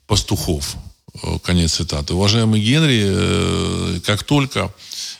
пастухов. 0.06 0.76
Э, 1.22 1.38
конец 1.42 1.74
цитаты. 1.74 2.14
Уважаемый 2.14 2.60
Генри, 2.60 3.02
э, 3.04 4.00
как 4.04 4.24
только 4.24 4.72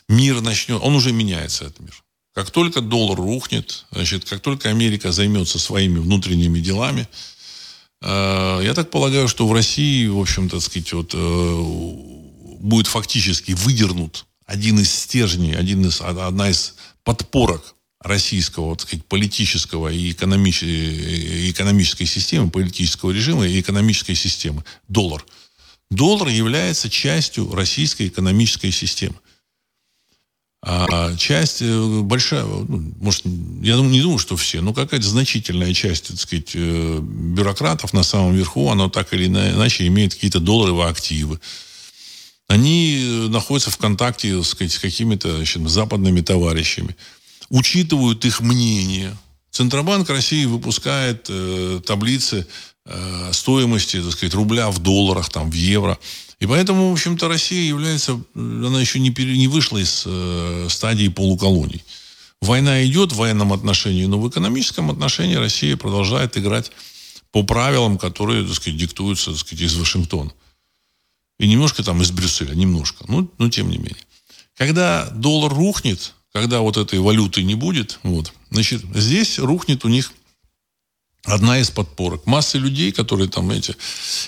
мир 0.08 0.40
начнет... 0.40 0.80
Он 0.82 0.94
уже 0.94 1.12
меняется, 1.12 1.66
этот 1.66 1.80
мир. 1.80 2.02
Как 2.34 2.50
только 2.50 2.80
доллар 2.80 3.18
рухнет, 3.18 3.84
значит, 3.90 4.24
как 4.24 4.40
только 4.40 4.70
Америка 4.70 5.12
займется 5.12 5.58
своими 5.58 5.98
внутренними 5.98 6.60
делами, 6.60 7.08
я 8.02 8.72
так 8.74 8.90
полагаю, 8.90 9.28
что 9.28 9.46
в 9.46 9.52
России, 9.52 10.06
в 10.06 10.18
общем-то, 10.18 10.60
сказать, 10.60 10.92
вот, 10.92 11.12
будет 12.60 12.86
фактически 12.86 13.52
выдернут 13.52 14.24
один 14.50 14.80
из 14.80 14.92
стержней, 14.92 15.54
один 15.56 15.86
из, 15.86 16.00
одна 16.00 16.50
из 16.50 16.74
подпорок 17.04 17.76
российского 18.00 18.74
так 18.74 18.88
сказать, 18.88 19.06
политического 19.06 19.88
и 19.88 20.10
экономической, 20.10 21.50
экономической 21.50 22.06
системы, 22.06 22.50
политического 22.50 23.12
режима 23.12 23.46
и 23.46 23.60
экономической 23.60 24.14
системы. 24.14 24.64
Доллар. 24.88 25.24
Доллар 25.90 26.28
является 26.28 26.90
частью 26.90 27.54
российской 27.54 28.08
экономической 28.08 28.72
системы. 28.72 29.14
А 30.62 31.16
часть 31.16 31.62
э, 31.62 32.00
большая, 32.02 32.44
ну, 32.44 32.92
может, 33.00 33.24
я 33.62 33.76
не 33.76 34.02
думаю, 34.02 34.18
что 34.18 34.36
все, 34.36 34.60
но 34.60 34.74
какая-то 34.74 35.06
значительная 35.06 35.72
часть, 35.72 36.08
так 36.08 36.18
сказать, 36.18 36.50
э, 36.54 36.98
бюрократов 37.00 37.92
на 37.92 38.02
самом 38.02 38.34
верху, 38.34 38.68
она 38.68 38.90
так 38.90 39.14
или 39.14 39.26
иначе 39.26 39.86
имеет 39.86 40.14
какие-то 40.14 40.40
долларовые 40.40 40.88
активы 40.88 41.40
они 42.50 42.98
э, 43.00 43.28
находятся 43.28 43.70
в 43.70 43.76
контакте 43.76 44.42
сказать, 44.42 44.72
с 44.72 44.80
какими-то 44.80 45.44
западными 45.68 46.20
товарищами, 46.20 46.96
учитывают 47.48 48.24
их 48.24 48.40
мнение. 48.40 49.16
Центробанк 49.52 50.10
России 50.10 50.46
выпускает 50.46 51.26
э, 51.28 51.80
таблицы 51.86 52.48
э, 52.86 53.30
стоимости, 53.32 54.02
так 54.02 54.10
сказать, 54.10 54.34
рубля 54.34 54.68
в 54.70 54.80
долларах, 54.80 55.28
там, 55.28 55.48
в 55.48 55.54
евро. 55.54 55.96
И 56.40 56.46
поэтому, 56.46 56.90
в 56.90 56.92
общем-то, 56.92 57.28
Россия 57.28 57.68
является, 57.68 58.20
она 58.34 58.80
еще 58.80 58.98
не, 58.98 59.10
пере, 59.10 59.38
не 59.38 59.46
вышла 59.46 59.78
из 59.78 60.02
э, 60.04 60.66
стадии 60.70 61.06
полуколоний. 61.06 61.84
Война 62.40 62.84
идет 62.84 63.12
в 63.12 63.16
военном 63.16 63.52
отношении, 63.52 64.06
но 64.06 64.18
в 64.18 64.28
экономическом 64.28 64.90
отношении 64.90 65.36
Россия 65.36 65.76
продолжает 65.76 66.36
играть 66.36 66.72
по 67.30 67.44
правилам, 67.44 67.96
которые, 67.96 68.44
так 68.44 68.56
сказать, 68.56 68.76
диктуются, 68.76 69.30
так 69.30 69.38
сказать, 69.38 69.62
из 69.62 69.76
Вашингтона. 69.76 70.32
И 71.40 71.48
немножко 71.48 71.82
там 71.82 72.02
из 72.02 72.10
Брюсселя, 72.10 72.54
немножко. 72.54 73.06
Ну, 73.08 73.26
но 73.38 73.48
тем 73.48 73.70
не 73.70 73.78
менее. 73.78 73.96
Когда 74.58 75.08
доллар 75.08 75.50
рухнет, 75.50 76.12
когда 76.34 76.60
вот 76.60 76.76
этой 76.76 76.98
валюты 76.98 77.42
не 77.42 77.54
будет, 77.54 77.98
вот, 78.02 78.34
значит, 78.50 78.82
здесь 78.94 79.38
рухнет 79.38 79.86
у 79.86 79.88
них 79.88 80.12
одна 81.24 81.58
из 81.58 81.70
подпорок. 81.70 82.26
Масса 82.26 82.58
людей, 82.58 82.92
которые 82.92 83.30
там 83.30 83.50
эти 83.50 83.74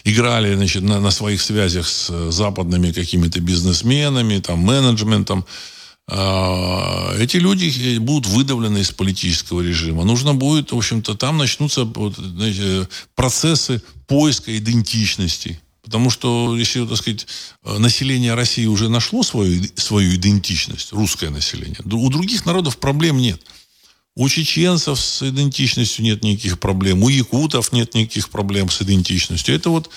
играли 0.04 0.54
значит, 0.54 0.84
на, 0.84 1.00
на 1.00 1.10
своих 1.10 1.42
связях 1.42 1.86
с 1.86 2.30
западными 2.30 2.92
какими-то 2.92 3.40
бизнесменами, 3.40 4.38
там, 4.38 4.60
менеджментом, 4.60 5.44
э, 6.08 7.22
эти 7.22 7.36
люди 7.36 7.98
будут 7.98 8.26
выдавлены 8.26 8.78
из 8.78 8.90
политического 8.90 9.60
режима. 9.60 10.04
Нужно 10.04 10.32
будет, 10.32 10.72
в 10.72 10.78
общем-то, 10.78 11.14
там 11.14 11.36
начнутся 11.36 11.84
вот, 11.84 12.16
знаете, 12.16 12.88
процессы 13.14 13.82
поиска 14.06 14.56
идентичности 14.56 15.60
Потому 15.93 16.09
что, 16.09 16.57
если, 16.57 16.86
так 16.86 16.97
сказать, 16.97 17.26
население 17.62 18.32
России 18.32 18.64
уже 18.64 18.88
нашло 18.88 19.22
свою, 19.22 19.62
свою 19.76 20.14
идентичность, 20.14 20.90
русское 20.90 21.28
население, 21.28 21.76
у 21.84 22.09
других 22.09 22.47
народов 22.47 22.78
проблем 22.78 23.18
нет. 23.18 23.43
У 24.14 24.26
чеченцев 24.30 24.99
с 24.99 25.22
идентичностью 25.22 26.03
нет 26.03 26.24
никаких 26.24 26.59
проблем, 26.59 27.03
у 27.03 27.11
якутов 27.11 27.72
нет 27.72 27.93
никаких 27.93 28.30
проблем 28.30 28.70
с 28.70 28.80
идентичностью. 28.80 29.55
Это 29.55 29.68
вот 29.68 29.90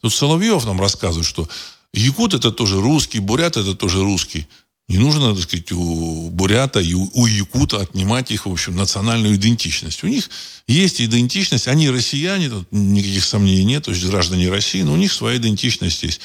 тут 0.00 0.14
Соловьев 0.14 0.64
нам 0.64 0.80
рассказывает, 0.80 1.26
что 1.26 1.46
якут 1.92 2.32
это 2.32 2.50
тоже 2.50 2.80
русский, 2.80 3.18
бурят 3.18 3.58
это 3.58 3.74
тоже 3.74 4.02
русский. 4.02 4.46
Не 4.88 4.98
нужно, 4.98 5.34
так 5.34 5.42
сказать, 5.42 5.72
у 5.72 6.30
бурята 6.30 6.78
и 6.80 6.94
у 6.94 7.26
якута 7.26 7.80
отнимать 7.80 8.30
их, 8.30 8.46
в 8.46 8.52
общем, 8.52 8.76
национальную 8.76 9.34
идентичность. 9.34 10.04
У 10.04 10.06
них 10.06 10.30
есть 10.68 11.00
идентичность, 11.00 11.66
они 11.66 11.90
россияне, 11.90 12.48
тут 12.48 12.68
никаких 12.70 13.24
сомнений 13.24 13.64
нет, 13.64 13.84
то 13.84 13.90
есть 13.90 14.04
граждане 14.04 14.48
России, 14.48 14.82
но 14.82 14.92
у 14.92 14.96
них 14.96 15.12
своя 15.12 15.38
идентичность 15.38 16.04
есть. 16.04 16.20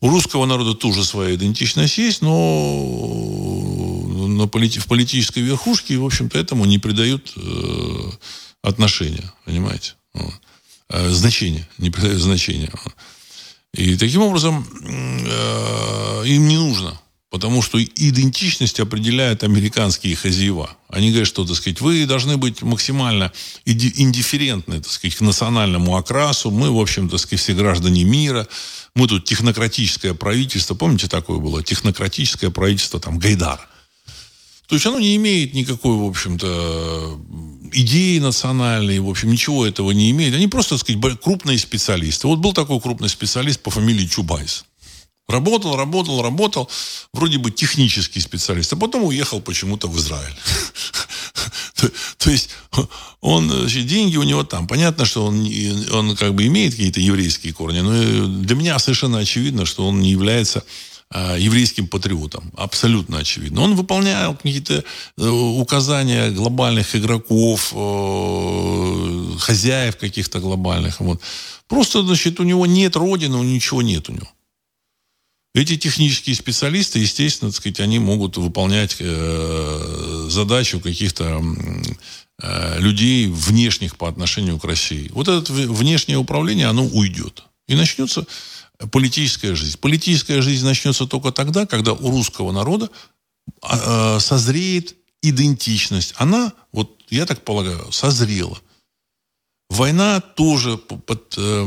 У 0.00 0.10
русского 0.10 0.44
народа 0.44 0.74
тоже 0.74 1.04
своя 1.04 1.34
идентичность 1.36 1.96
есть, 1.96 2.20
но 2.20 2.36
на 4.28 4.46
полити 4.46 4.78
в 4.78 4.86
политической 4.86 5.40
верхушке, 5.40 5.96
в 5.96 6.04
общем-то, 6.04 6.38
этому 6.38 6.66
не 6.66 6.78
придают 6.78 7.32
э, 7.34 8.10
отношения, 8.60 9.32
понимаете? 9.46 9.94
Вот. 10.12 10.34
Э, 10.90 11.08
значения, 11.08 11.66
не 11.78 11.88
придают 11.88 12.20
значения. 12.20 12.70
И 13.72 13.96
таким 13.96 14.20
образом 14.20 14.66
э, 14.82 16.24
им 16.26 16.46
не 16.46 16.58
нужно 16.58 17.00
Потому 17.28 17.60
что 17.60 17.82
идентичность 17.82 18.78
определяют 18.78 19.42
американские 19.42 20.14
хозяева. 20.14 20.76
Они 20.88 21.10
говорят, 21.10 21.26
что, 21.26 21.44
так 21.44 21.56
сказать, 21.56 21.80
вы 21.80 22.06
должны 22.06 22.36
быть 22.36 22.62
максимально 22.62 23.32
индифферентны, 23.64 24.80
так 24.80 24.92
сказать, 24.92 25.16
к 25.16 25.20
национальному 25.22 25.96
окрасу. 25.96 26.52
Мы, 26.52 26.70
в 26.70 26.78
общем, 26.78 27.08
так 27.08 27.18
сказать, 27.18 27.40
все 27.40 27.54
граждане 27.54 28.04
мира. 28.04 28.46
Мы 28.94 29.08
тут 29.08 29.24
технократическое 29.24 30.14
правительство. 30.14 30.74
Помните, 30.74 31.08
такое 31.08 31.38
было? 31.38 31.64
Технократическое 31.64 32.50
правительство, 32.50 33.00
там, 33.00 33.18
Гайдар. 33.18 33.60
То 34.68 34.74
есть 34.74 34.86
оно 34.86 34.98
не 34.98 35.14
имеет 35.16 35.54
никакой, 35.54 35.96
в 35.96 36.04
общем-то, 36.04 37.20
идеи 37.72 38.18
национальной, 38.18 38.98
в 38.98 39.08
общем, 39.08 39.30
ничего 39.30 39.66
этого 39.66 39.90
не 39.90 40.10
имеет. 40.10 40.34
Они 40.34 40.48
просто, 40.48 40.76
так 40.76 40.80
сказать, 40.80 41.20
крупные 41.20 41.58
специалисты. 41.58 42.26
Вот 42.26 42.38
был 42.38 42.52
такой 42.52 42.80
крупный 42.80 43.08
специалист 43.08 43.60
по 43.60 43.70
фамилии 43.70 44.06
Чубайс. 44.06 44.64
Работал, 45.28 45.76
работал, 45.76 46.22
работал, 46.22 46.70
вроде 47.12 47.38
бы 47.38 47.50
технический 47.50 48.20
специалист, 48.20 48.72
а 48.72 48.76
потом 48.76 49.04
уехал 49.04 49.40
почему-то 49.40 49.88
в 49.88 49.96
Израиль. 49.98 50.36
То 52.18 52.30
есть 52.30 52.50
он, 53.20 53.66
деньги 53.66 54.16
у 54.16 54.22
него 54.22 54.44
там. 54.44 54.68
Понятно, 54.68 55.04
что 55.04 55.26
он, 55.26 55.44
он 55.92 56.16
как 56.16 56.34
бы 56.34 56.46
имеет 56.46 56.74
какие-то 56.74 57.00
еврейские 57.00 57.52
корни, 57.52 57.80
но 57.80 58.42
для 58.44 58.54
меня 58.54 58.78
совершенно 58.78 59.18
очевидно, 59.18 59.66
что 59.66 59.86
он 59.88 60.00
не 60.00 60.10
является 60.10 60.62
а, 61.08 61.36
еврейским 61.36 61.86
патриотом. 61.86 62.52
Абсолютно 62.56 63.18
очевидно. 63.18 63.62
Он 63.62 63.76
выполнял 63.76 64.34
какие-то 64.34 64.82
э, 65.16 65.28
указания 65.28 66.30
глобальных 66.30 66.96
игроков, 66.96 67.72
э, 67.72 69.38
хозяев 69.38 69.96
каких-то 69.96 70.40
глобальных. 70.40 71.00
Вот. 71.00 71.20
Просто, 71.68 72.02
значит, 72.02 72.40
у 72.40 72.42
него 72.42 72.66
нет 72.66 72.96
родины, 72.96 73.36
ничего 73.36 73.82
нет 73.82 74.08
у 74.08 74.12
него. 74.12 74.28
Эти 75.56 75.78
технические 75.78 76.36
специалисты, 76.36 76.98
естественно, 76.98 77.50
так 77.50 77.56
сказать, 77.56 77.80
они 77.80 77.98
могут 77.98 78.36
выполнять 78.36 78.96
э, 79.00 80.26
задачу 80.28 80.80
каких-то 80.80 81.42
э, 82.42 82.78
людей 82.78 83.26
внешних 83.28 83.96
по 83.96 84.06
отношению 84.06 84.58
к 84.58 84.64
России. 84.66 85.10
Вот 85.14 85.28
это 85.28 85.50
внешнее 85.50 86.18
управление, 86.18 86.66
оно 86.66 86.84
уйдет. 86.84 87.44
И 87.68 87.74
начнется 87.74 88.26
политическая 88.92 89.54
жизнь. 89.54 89.78
Политическая 89.78 90.42
жизнь 90.42 90.66
начнется 90.66 91.06
только 91.06 91.32
тогда, 91.32 91.64
когда 91.64 91.94
у 91.94 92.10
русского 92.10 92.52
народа 92.52 92.90
э, 93.62 94.18
созреет 94.20 94.94
идентичность. 95.22 96.12
Она, 96.18 96.52
вот 96.70 97.00
я 97.08 97.24
так 97.24 97.42
полагаю, 97.46 97.90
созрела. 97.92 98.58
Война 99.70 100.20
тоже 100.20 100.76
под, 100.76 101.34
э, 101.38 101.66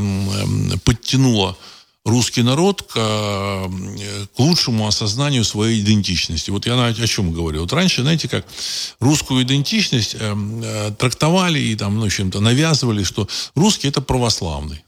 подтянула 0.86 1.58
русский 2.06 2.43
народ 2.43 2.84
к, 2.84 2.93
к 2.93 4.39
лучшему 4.39 4.88
осознанию 4.88 5.43
своей 5.43 5.82
идентичности. 5.82 6.50
Вот 6.50 6.66
я 6.66 6.86
о 6.86 7.08
чем 7.08 7.34
говорю. 7.34 7.62
Вот 7.62 7.74
раньше, 7.74 8.02
знаете, 8.02 8.28
как 8.28 8.45
русскую 9.00 9.43
идентичность 9.43 10.16
э, 10.16 10.36
э, 10.36 10.91
трактовали 10.97 11.60
и 11.60 11.76
там, 11.76 11.95
ну, 11.95 12.04
в 12.04 12.06
общем-то, 12.06 12.39
навязывали, 12.39 13.04
что 13.04 13.28
русский 13.56 13.88
это 13.88 14.02
православный. 14.02 14.84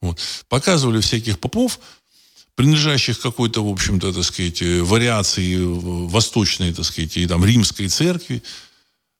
Вот. 0.00 0.18
Показывали 0.48 1.00
всяких 1.00 1.38
попов, 1.40 1.80
принадлежащих 2.54 3.20
какой-то, 3.20 3.64
в 3.64 3.70
общем-то, 3.70 4.12
так 4.12 4.24
сказать, 4.24 4.60
вариации 4.62 5.56
восточной, 5.58 6.72
так 6.72 6.84
сказать, 6.84 7.16
и 7.16 7.26
там 7.26 7.44
римской 7.44 7.88
церкви, 7.88 8.42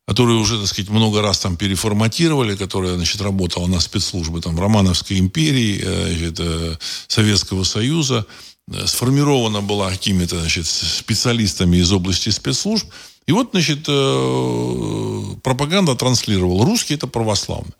которую 0.09 0.41
уже, 0.41 0.59
так 0.59 0.69
сказать, 0.69 0.89
много 0.89 1.21
раз 1.21 1.39
там 1.39 1.59
переформатировали, 1.59 2.57
которая, 2.57 2.95
значит, 2.95 3.21
работала 3.21 3.67
на 3.67 3.79
спецслужбы 3.79 4.41
там 4.41 4.59
Романовской 4.59 5.19
империи, 5.19 5.83
значит, 5.83 6.41
э, 6.41 6.77
Советского 7.09 7.63
Союза, 7.63 8.25
э, 8.73 8.87
сформирована 8.87 9.61
была 9.61 9.91
какими-то, 9.91 10.41
значит, 10.41 10.67
специалистами 10.67 11.77
из 11.77 11.93
области 11.93 12.31
спецслужб. 12.31 12.87
И 13.27 13.33
вот, 13.33 13.51
значит, 13.51 13.85
э, 13.87 15.25
пропаганда 15.43 15.95
транслировала. 15.95 16.65
Русский 16.65 16.95
это 16.95 17.07
православный. 17.07 17.75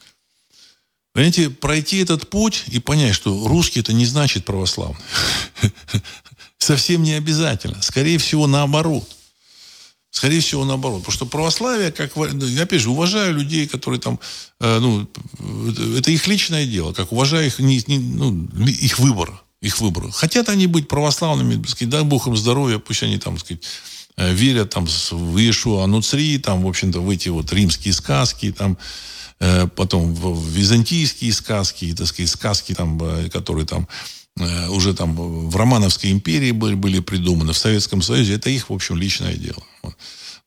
Понимаете, 1.15 1.49
пройти 1.49 1.97
этот 1.97 2.29
путь 2.29 2.65
и 2.67 2.79
понять, 2.79 3.15
что 3.15 3.49
русский 3.49 3.81
это 3.81 3.95
не 3.95 4.05
значит 4.05 4.45
православный. 4.45 5.01
Совсем 6.59 7.03
не 7.03 7.15
обязательно. 7.15 7.81
Скорее 7.81 8.19
всего, 8.19 8.47
наоборот. 8.47 9.09
Скорее 10.11 10.41
всего, 10.41 10.65
наоборот. 10.65 11.01
Потому 11.01 11.15
что 11.15 11.27
православие, 11.27 11.93
как, 11.93 12.13
я 12.17 12.63
опять 12.63 12.81
же, 12.81 12.91
уважаю 12.91 13.35
людей, 13.35 13.67
которые 13.67 14.01
там, 14.01 14.19
э, 14.61 14.79
ну, 14.79 15.07
это 15.97 16.11
их 16.11 16.27
личное 16.27 16.67
дело, 16.67 16.93
как 16.93 17.13
уважаю 17.13 17.47
их, 17.47 17.59
не, 17.59 17.83
не, 17.87 17.99
ну, 17.99 18.49
их 18.67 18.99
выбор. 18.99 19.43
Их 19.61 19.81
выбор. 19.81 20.11
Хотят 20.13 20.49
они 20.49 20.67
быть 20.67 20.89
православными, 20.89 21.65
сказать, 21.67 21.91
дай 21.91 22.05
Бог 22.05 22.27
им 22.27 22.37
здоровья, 22.37 22.79
пусть 22.79 23.03
они 23.03 23.19
там, 23.19 23.39
сказать, 23.39 23.63
э, 24.17 24.33
верят 24.33 24.71
там 24.71 24.87
в 24.87 25.37
Иешуа 25.37 25.85
Нуцри, 25.87 26.39
там, 26.39 26.63
в 26.63 26.69
общем-то, 26.69 27.01
в 27.01 27.11
эти 27.11 27.29
вот 27.29 27.53
римские 27.53 27.93
сказки, 27.93 28.53
там, 28.53 28.79
э, 29.41 29.67
потом 29.67 30.15
в 30.15 30.49
византийские 30.49 31.33
сказки, 31.33 31.95
так 31.95 32.07
сказать, 32.07 32.31
сказки, 32.31 32.73
там, 32.75 32.99
э, 33.03 33.29
которые 33.31 33.67
там 33.67 33.87
Э, 33.87 34.18
уже 34.71 34.95
там 34.95 35.15
в 35.15 35.57
Романовской 35.57 36.11
империи 36.11 36.53
были, 36.53 36.75
были 36.75 37.01
придуманы, 37.01 37.53
в 37.53 37.59
Советском 37.59 38.03
Союзе, 38.03 38.35
это 38.35 38.51
их, 38.51 38.71
в 38.71 38.73
общем, 38.73 38.97
личное 38.97 39.35
дело. 39.35 39.63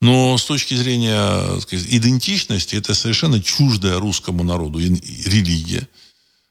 Но 0.02 0.38
с 0.38 0.46
точки 0.46 0.74
зрения 0.74 1.60
сказать, 1.60 1.86
идентичности, 1.90 2.76
это 2.76 2.96
совершенно 2.96 3.42
чуждая 3.42 4.00
русскому 4.00 4.44
народу 4.44 4.80
религия, 4.80 5.88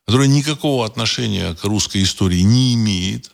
которая 0.06 0.28
никакого 0.28 0.86
отношения 0.86 1.54
к 1.54 1.64
русской 1.64 2.02
истории 2.04 2.40
не 2.40 2.74
имеет. 2.74 3.32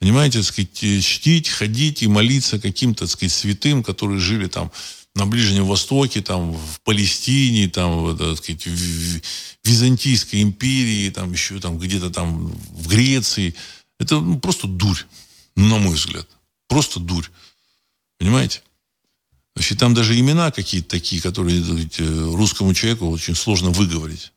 Понимаете, 0.00 0.38
так 0.38 0.48
сказать, 0.48 1.04
чтить, 1.04 1.48
ходить 1.48 2.02
и 2.02 2.08
молиться 2.08 2.58
каким-то, 2.58 3.00
так 3.06 3.10
сказать, 3.10 3.32
святым, 3.32 3.82
которые 3.82 4.18
жили 4.18 4.46
там 4.46 4.70
на 5.16 5.26
Ближнем 5.26 5.64
Востоке, 5.64 6.20
там, 6.20 6.52
в 6.52 6.80
Палестине, 6.82 7.68
там, 7.68 8.16
так 8.16 8.36
сказать, 8.36 8.66
в 8.66 9.20
Византийской 9.64 10.42
империи, 10.42 11.10
там, 11.10 11.32
еще 11.32 11.58
там, 11.58 11.78
где-то 11.78 12.10
там 12.10 12.48
в 12.48 12.86
Греции. 12.86 13.54
Это 13.98 14.20
ну, 14.20 14.38
просто 14.38 14.66
дурь, 14.66 15.00
на 15.56 15.78
мой 15.78 15.94
взгляд. 15.94 16.28
Просто 16.68 17.00
дурь. 17.00 17.26
Понимаете? 18.18 18.62
Значит, 19.54 19.78
там 19.78 19.94
даже 19.94 20.18
имена 20.18 20.50
какие-то 20.50 20.90
такие, 20.90 21.22
которые 21.22 21.64
сказать, 21.64 21.98
русскому 21.98 22.74
человеку 22.74 23.10
очень 23.10 23.34
сложно 23.34 23.70
выговорить. 23.70 24.32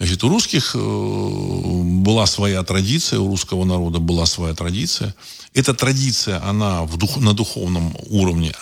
Значит, 0.00 0.24
у 0.24 0.28
русских 0.28 0.74
э, 0.74 0.78
была 0.78 2.26
своя 2.26 2.62
традиция, 2.64 3.20
у 3.20 3.28
русского 3.28 3.64
народа 3.64 4.00
была 4.00 4.26
своя 4.26 4.54
традиция. 4.54 5.14
Эта 5.54 5.72
традиция, 5.72 6.42
она 6.44 6.82
в 6.82 6.96
дух, 6.96 7.16
на 7.18 7.32
духовном 7.32 7.96
уровне 8.10 8.52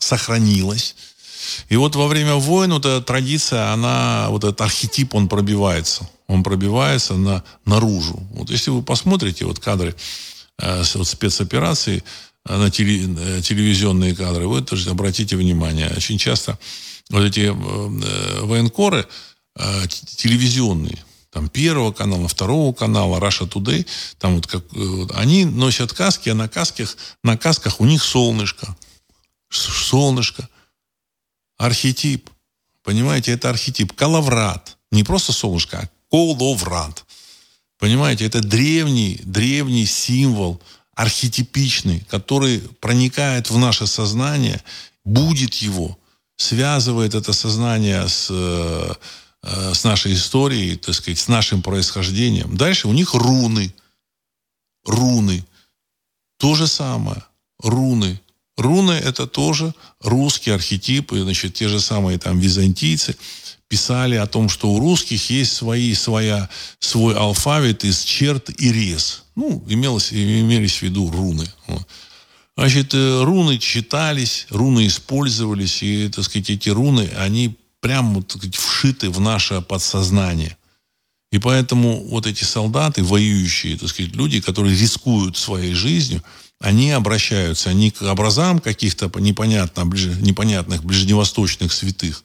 сохранилась. 0.00 0.96
И 1.68 1.76
вот 1.76 1.94
во 1.94 2.08
время 2.08 2.34
войн 2.34 2.72
вот 2.72 2.86
эта 2.86 3.00
традиция, 3.00 3.72
она, 3.72 4.26
вот 4.30 4.44
этот 4.44 4.60
архетип, 4.60 5.14
он 5.14 5.28
пробивается. 5.28 6.08
Он 6.26 6.42
пробивается 6.42 7.14
на, 7.14 7.44
наружу. 7.64 8.20
Вот 8.32 8.50
если 8.50 8.70
вы 8.70 8.82
посмотрите 8.82 9.44
вот 9.44 9.60
кадры 9.60 9.94
э, 10.58 10.82
вот 10.94 11.06
спецоперации, 11.06 12.02
э, 12.46 12.56
на 12.56 12.70
теле, 12.70 13.14
э, 13.18 13.40
телевизионные 13.42 14.14
кадры, 14.16 14.48
вы 14.48 14.62
тоже 14.62 14.90
обратите 14.90 15.36
внимание, 15.36 15.92
очень 15.96 16.18
часто 16.18 16.58
вот 17.10 17.22
эти 17.22 17.40
э 17.40 18.40
военкоры 18.44 19.06
э, 19.56 19.86
телевизионные, 19.88 21.04
там, 21.30 21.48
Первого 21.48 21.92
канала, 21.92 22.28
Второго 22.28 22.72
канала, 22.72 23.18
Russia 23.18 23.48
Today, 23.48 23.86
там 24.18 24.36
вот 24.36 24.46
как, 24.46 24.64
э, 24.72 25.06
они 25.14 25.44
носят 25.44 25.92
каски, 25.92 26.28
а 26.28 26.34
на 26.34 26.48
касках, 26.48 26.96
на 27.22 27.36
касках 27.36 27.80
у 27.80 27.84
них 27.84 28.02
солнышко. 28.02 28.76
Солнышко. 29.50 30.48
Архетип. 31.56 32.30
Понимаете, 32.82 33.32
это 33.32 33.50
архетип. 33.50 33.92
Калаврат. 33.92 34.76
Не 34.90 35.02
просто 35.02 35.32
солнышко, 35.32 35.78
а 35.78 35.88
коловрат. 36.10 37.04
Понимаете, 37.78 38.26
это 38.26 38.40
древний, 38.40 39.20
древний 39.24 39.86
символ, 39.86 40.62
архетипичный, 40.94 42.00
который 42.08 42.60
проникает 42.80 43.50
в 43.50 43.58
наше 43.58 43.86
сознание, 43.86 44.62
будет 45.04 45.54
его, 45.54 45.98
связывает 46.36 47.14
это 47.14 47.32
сознание 47.32 48.08
с, 48.08 48.30
э, 49.44 49.74
с 49.74 49.84
нашей 49.84 50.14
историей, 50.14 50.76
так 50.76 50.94
сказать, 50.94 51.18
с 51.18 51.28
нашим 51.28 51.62
происхождением. 51.62 52.56
Дальше 52.56 52.88
у 52.88 52.92
них 52.92 53.14
руны. 53.14 53.74
Руны. 54.84 55.44
То 56.38 56.54
же 56.54 56.66
самое. 56.66 57.22
Руны. 57.58 58.20
Руны– 58.56 58.92
это 59.04 59.26
тоже 59.26 59.74
русские 60.00 60.54
архетипы, 60.54 61.20
значит, 61.22 61.54
те 61.54 61.68
же 61.68 61.80
самые 61.80 62.18
там 62.18 62.38
византийцы 62.38 63.16
писали 63.68 64.14
о 64.14 64.26
том, 64.26 64.48
что 64.48 64.70
у 64.70 64.78
русских 64.78 65.30
есть 65.30 65.52
свои, 65.52 65.94
своя, 65.94 66.48
свой 66.78 67.14
алфавит 67.14 67.84
из 67.84 68.04
черт 68.04 68.50
и 68.60 68.72
рез. 68.72 69.24
Ну, 69.34 69.64
имелось, 69.68 70.12
имелись 70.12 70.76
в 70.76 70.82
виду 70.82 71.10
руны. 71.10 71.50
Вот. 71.66 71.86
Значит, 72.56 72.94
э, 72.94 73.22
руны 73.24 73.58
читались, 73.58 74.46
руны 74.50 74.86
использовались, 74.86 75.82
и, 75.82 76.08
так 76.08 76.24
сказать, 76.24 76.50
эти 76.50 76.68
руны, 76.68 77.10
они 77.16 77.56
так 78.22 78.38
сказать, 78.38 78.56
вшиты 78.56 79.10
в 79.10 79.20
наше 79.20 79.60
подсознание. 79.60 80.56
И 81.32 81.38
поэтому 81.38 82.04
вот 82.08 82.26
эти 82.26 82.44
солдаты, 82.44 83.02
воюющие, 83.02 83.76
так 83.76 83.88
сказать, 83.88 84.14
люди, 84.14 84.40
которые 84.40 84.76
рискуют 84.76 85.36
своей 85.36 85.74
жизнью– 85.74 86.22
они 86.60 86.92
обращаются 86.92 87.72
не 87.74 87.90
к 87.90 88.00
образам 88.02 88.58
каких-то 88.58 89.10
непонятно, 89.20 89.82
непонятных 89.82 90.82
ближневосточных 90.84 91.72
святых, 91.72 92.24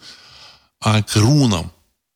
а 0.80 1.04
к 1.04 1.16
рунам. 1.16 1.72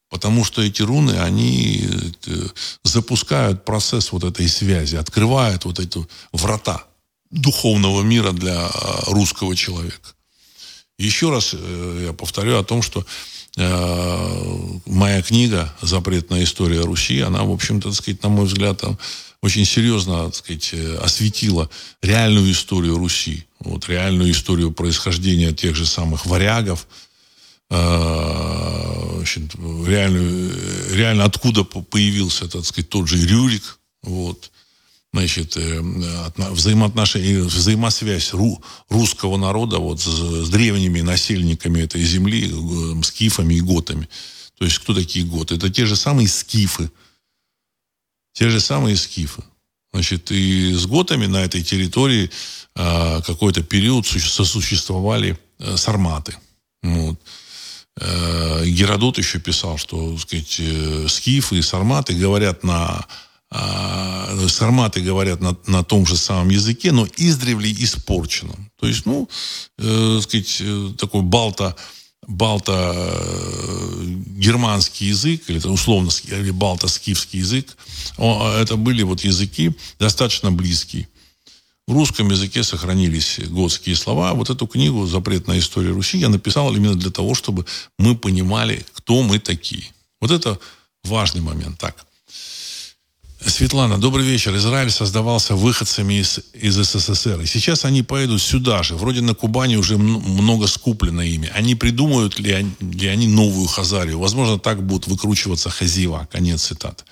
Потому 0.10 0.46
что 0.46 0.62
эти 0.62 0.84
руны, 0.84 1.14
они 1.14 1.90
э, 2.28 2.48
запускают 2.84 3.66
процесс 3.66 4.12
вот 4.12 4.24
этой 4.24 4.48
связи, 4.48 4.96
открывают 4.96 5.66
вот 5.66 5.80
эти 5.80 6.06
врата 6.32 6.86
духовного 7.32 8.04
мира 8.04 8.32
для 8.32 8.68
э, 8.68 8.70
русского 9.08 9.56
человека. 9.56 10.10
Еще 11.00 11.32
раз 11.32 11.50
э, 11.54 12.06
я 12.06 12.14
повторю 12.14 12.60
о 12.60 12.64
том, 12.64 12.84
что 12.84 13.06
моя 13.56 15.22
книга 15.22 15.74
«Запретная 15.82 16.44
история 16.44 16.82
Руси», 16.82 17.20
она, 17.22 17.44
в 17.44 17.52
общем-то, 17.52 17.90
так 17.90 17.98
сказать, 17.98 18.24
на 18.24 18.30
мой 18.30 18.46
взгляд, 18.46 18.82
там, 18.82 18.98
очень 19.44 19.66
серьезно, 19.66 20.26
так 20.26 20.36
сказать, 20.36 20.70
э, 20.74 20.98
осветила 21.04 21.70
реальную 22.02 22.52
историю 22.52 22.98
Руси, 22.98 23.46
вот, 23.60 23.88
реальную 23.90 24.32
историю 24.32 24.72
происхождения 24.72 25.52
тех 25.52 25.76
же 25.76 25.86
самых 25.86 26.26
варягов, 26.26 26.88
э, 27.70 29.24
реальную, 29.86 30.96
реально 30.96 31.26
откуда 31.26 31.64
появился, 31.64 32.48
так 32.48 32.66
сказать, 32.66 32.90
тот 32.90 33.08
же 33.08 33.18
Рюрик, 33.18 33.80
вот, 34.02 34.50
значит, 35.14 35.56
э, 35.58 35.82
взаимоотношения, 36.50 37.44
взаимосвязь 37.44 38.34
ру, 38.34 38.62
русского 38.90 39.38
народа 39.38 39.78
вот 39.78 40.02
с, 40.02 40.06
с 40.06 40.50
древними 40.50 41.02
насельниками 41.02 41.82
этой 41.82 42.04
земли, 42.04 42.52
скифами 43.04 43.54
и 43.54 43.62
готами. 43.62 44.10
То 44.58 44.66
есть, 44.66 44.80
кто 44.80 44.94
такие 44.94 45.26
готы? 45.26 45.56
Это 45.56 45.70
те 45.70 45.86
же 45.86 45.96
самые 45.96 46.28
скифы, 46.28 46.90
те 48.34 48.50
же 48.50 48.60
самые 48.60 48.98
скифы. 48.98 49.44
Значит, 49.94 50.32
и 50.32 50.74
с 50.74 50.88
готами 50.88 51.28
на 51.28 51.44
этой 51.44 51.64
территории 51.64 52.32
э, 52.76 53.22
какой-то 53.22 53.62
период 53.62 54.08
сосуществовали 54.08 55.38
э, 55.60 55.78
сарматы. 55.78 56.36
Вот. 56.82 57.20
Э, 58.00 58.66
Геродот 58.66 59.20
еще 59.20 59.40
писал, 59.40 59.78
что 59.78 60.18
сказать, 60.18 60.56
э, 60.60 61.08
скифы 61.08 61.58
и 61.58 61.62
сарматы 61.62 62.14
говорят 62.14 62.64
на 62.64 63.06
э, 63.08 63.33
сарматы 64.48 65.02
говорят 65.02 65.42
на, 65.42 65.56
на 65.68 65.84
том 65.84 66.06
же 66.06 66.18
самом 66.18 66.50
языке, 66.50 66.92
но 66.92 67.08
издревле 67.18 67.72
испорченном. 67.72 68.72
То 68.80 68.88
есть, 68.88 69.06
ну, 69.06 69.30
э, 69.78 70.20
сказать, 70.22 70.58
э, 70.62 70.92
такой 70.98 71.22
балта 71.22 71.76
балто-германский 72.28 75.08
язык, 75.08 75.50
или 75.50 75.60
условно 75.68 76.10
или 76.28 76.52
балто-скифский 76.52 77.40
язык, 77.40 77.76
это 78.18 78.78
были 78.78 79.04
вот 79.04 79.26
языки 79.26 79.74
достаточно 80.00 80.50
близкие. 80.50 81.10
В 81.86 81.92
русском 81.92 82.32
языке 82.32 82.64
сохранились 82.64 83.40
готские 83.40 83.98
слова. 83.98 84.34
Вот 84.34 84.50
эту 84.50 84.68
книгу 84.68 85.06
«Запретная 85.06 85.60
история 85.60 85.90
Руси» 85.90 86.18
я 86.18 86.30
написал 86.30 86.74
именно 86.74 86.96
для 86.96 87.12
того, 87.12 87.36
чтобы 87.36 87.66
мы 88.00 88.16
понимали, 88.16 88.86
кто 88.94 89.22
мы 89.22 89.38
такие. 89.40 89.84
Вот 90.22 90.32
это 90.32 90.58
важный 91.04 91.42
момент. 91.42 91.78
Так. 91.78 92.06
Светлана, 93.46 93.98
добрый 93.98 94.26
вечер. 94.26 94.56
Израиль 94.56 94.90
создавался 94.90 95.56
выходцами 95.56 96.14
из, 96.14 96.40
из 96.54 96.76
СССР. 96.76 97.42
И 97.42 97.46
сейчас 97.46 97.84
они 97.84 98.02
поедут 98.02 98.42
сюда 98.42 98.84
же. 98.84 98.96
Вроде 98.96 99.22
на 99.22 99.34
Кубани 99.34 99.76
уже 99.76 99.98
много 99.98 100.68
скуплено 100.68 101.22
ими. 101.22 101.52
Они 101.54 101.76
придумают 101.76 102.40
ли 102.40 102.66
ли 102.80 103.08
они 103.08 103.28
новую 103.28 103.68
Хазарию? 103.68 104.20
Возможно, 104.20 104.60
так 104.60 104.82
будут 104.86 105.08
выкручиваться 105.08 105.70
Хазива. 105.70 106.28
Конец 106.32 106.64
цитаты. 106.64 107.04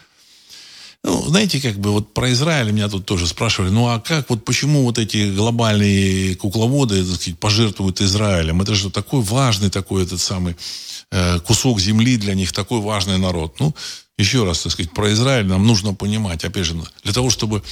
Ну, 1.03 1.23
знаете, 1.27 1.59
как 1.59 1.79
бы 1.79 1.91
вот 1.91 2.13
про 2.13 2.31
Израиль 2.31 2.71
меня 2.71 2.87
тут 2.87 3.07
тоже 3.07 3.25
спрашивали, 3.25 3.71
ну 3.71 3.87
а 3.87 3.99
как, 3.99 4.29
вот 4.29 4.45
почему 4.45 4.83
вот 4.83 4.99
эти 4.99 5.33
глобальные 5.33 6.35
кукловоды, 6.35 7.03
сказать, 7.03 7.39
пожертвуют 7.39 8.01
Израилем? 8.01 8.61
Это 8.61 8.75
же 8.75 8.91
такой 8.91 9.21
важный 9.21 9.71
такой 9.71 10.03
этот 10.03 10.21
самый 10.21 10.55
э, 11.11 11.39
кусок 11.39 11.79
земли 11.79 12.17
для 12.17 12.35
них, 12.35 12.51
такой 12.51 12.81
важный 12.81 13.17
народ. 13.17 13.59
Ну, 13.59 13.73
еще 14.19 14.43
раз, 14.43 14.61
так 14.61 14.73
сказать, 14.73 14.93
про 14.93 15.11
Израиль 15.11 15.47
нам 15.47 15.65
нужно 15.65 15.95
понимать, 15.95 16.43
опять 16.45 16.65
же, 16.67 16.75
для 17.03 17.13
того, 17.13 17.31
чтобы 17.31 17.63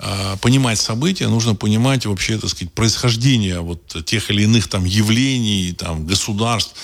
э, 0.00 0.36
понимать 0.40 0.80
события, 0.80 1.28
нужно 1.28 1.54
понимать 1.54 2.04
вообще, 2.04 2.36
так 2.36 2.50
сказать, 2.50 2.72
происхождение 2.72 3.60
вот 3.60 4.04
тех 4.04 4.28
или 4.32 4.42
иных 4.42 4.66
там 4.66 4.84
явлений, 4.84 5.72
там, 5.72 6.04
государств. 6.04 6.74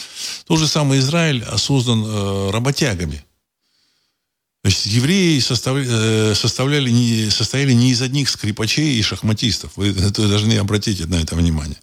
Тот 0.47 0.61
же 0.61 0.69
самый 0.69 1.01
Израиль 1.01 1.45
создан 1.57 2.05
э, 2.07 2.51
работягами. 2.53 3.25
Значит, 4.65 4.87
евреи 4.87 5.39
составляли, 5.39 5.89
э, 5.91 6.35
составляли 6.35 6.91
не, 6.91 7.31
состояли 7.31 7.73
не 7.73 7.93
из 7.93 8.03
одних 8.03 8.29
скрипачей 8.29 8.99
и 8.99 9.03
шахматистов. 9.03 9.73
Вы, 9.77 9.93
вы 9.93 10.11
должны 10.29 10.55
обратить 10.55 11.07
на 11.07 11.17
это 11.17 11.37
внимание. 11.37 11.79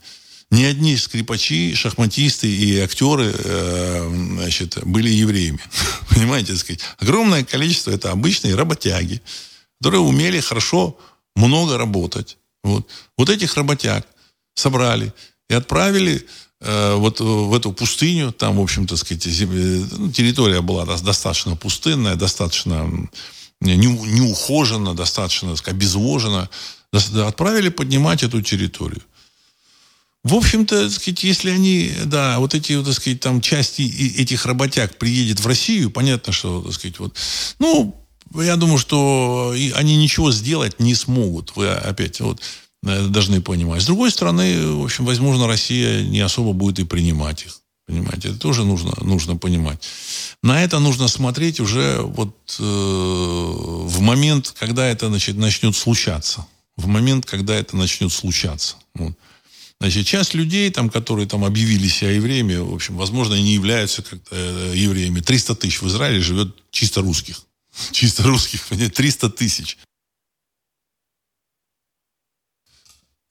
Ни 0.51 0.63
одни 0.63 0.95
скрипачи, 0.95 1.73
шахматисты 1.73 2.47
и 2.47 2.79
актеры 2.79 3.33
э, 3.33 4.35
значит, 4.37 4.77
были 4.85 5.09
евреями. 5.09 5.59
Понимаете, 6.09 6.53
так 6.53 6.59
сказать. 6.59 6.81
Огромное 6.99 7.43
количество 7.43 7.91
это 7.91 8.11
обычные 8.11 8.55
работяги, 8.55 9.21
которые 9.79 10.01
умели 10.01 10.39
хорошо 10.39 10.97
много 11.35 11.77
работать. 11.77 12.37
Вот, 12.63 12.87
вот 13.17 13.29
этих 13.29 13.55
работяг 13.55 14.07
собрали 14.53 15.13
и 15.49 15.53
отправили 15.53 16.25
вот 16.61 17.19
в 17.19 17.53
эту 17.53 17.71
пустыню. 17.73 18.31
Там, 18.31 18.57
в 18.57 18.61
общем-то, 18.61 18.97
сказать, 18.97 19.25
ну, 19.25 20.11
территория 20.11 20.61
была 20.61 20.85
достаточно 20.85 21.55
пустынная, 21.55 22.15
достаточно 22.15 22.89
неухожена, 23.61 24.93
достаточно 24.93 25.55
сказать, 25.55 25.77
обезвожена. 25.77 26.49
Отправили 27.27 27.69
поднимать 27.69 28.23
эту 28.23 28.41
территорию. 28.41 29.01
В 30.23 30.33
общем-то, 30.33 30.89
сказать, 30.89 31.23
если 31.23 31.51
они, 31.51 31.91
да, 32.05 32.39
вот 32.39 32.55
эти, 32.55 32.81
так 32.83 32.93
сказать, 32.95 33.19
там 33.19 33.41
части 33.41 33.83
этих 34.17 34.47
работяг 34.47 34.97
приедет 34.97 35.39
в 35.39 35.45
Россию, 35.45 35.91
понятно, 35.91 36.33
что, 36.33 36.63
так 36.63 36.73
сказать, 36.73 36.97
вот, 36.97 37.15
ну, 37.59 38.03
я 38.33 38.55
думаю, 38.55 38.79
что 38.79 39.53
они 39.75 39.97
ничего 39.97 40.31
сделать 40.31 40.79
не 40.79 40.95
смогут. 40.95 41.55
Вы 41.55 41.69
опять 41.69 42.21
вот 42.21 42.39
э, 42.39 42.41
должны 42.85 43.41
понимать. 43.41 43.81
С 43.81 43.85
другой 43.85 44.11
стороны, 44.11 44.67
в 44.73 44.83
общем, 44.83 45.05
возможно, 45.05 45.47
Россия 45.47 46.03
не 46.03 46.19
особо 46.21 46.53
будет 46.53 46.79
и 46.79 46.83
принимать 46.83 47.43
их. 47.45 47.59
Понимаете, 47.87 48.29
это 48.29 48.39
тоже 48.39 48.63
нужно, 48.63 48.93
нужно 49.01 49.37
понимать. 49.37 49.83
На 50.41 50.63
это 50.63 50.79
нужно 50.79 51.07
смотреть 51.07 51.59
уже 51.59 52.01
вот 52.01 52.35
э, 52.59 52.63
в 52.63 53.99
момент, 54.01 54.55
когда 54.59 54.87
это 54.87 55.07
значит, 55.07 55.37
начнет 55.37 55.75
случаться. 55.75 56.47
В 56.77 56.87
момент, 56.87 57.25
когда 57.25 57.55
это 57.55 57.77
начнет 57.77 58.11
случаться. 58.11 58.77
Вот. 58.95 59.13
Значит, 59.79 60.07
часть 60.07 60.33
людей, 60.33 60.71
там, 60.71 60.89
которые 60.89 61.27
там 61.27 61.45
объявили 61.45 61.87
себя 61.87 62.11
евреями, 62.11 62.55
в 62.55 62.73
общем, 62.73 62.97
возможно, 62.97 63.35
не 63.35 63.53
являются 63.53 64.01
как 64.01 64.19
э, 64.31 64.73
евреями. 64.75 65.19
300 65.19 65.55
тысяч 65.55 65.81
в 65.81 65.87
Израиле 65.87 66.21
живет 66.21 66.55
чисто 66.71 67.01
русских. 67.01 67.41
Чисто 67.91 68.23
русских, 68.23 68.65
300 68.67 69.29
тысяч. 69.29 69.77
А, 69.77 69.85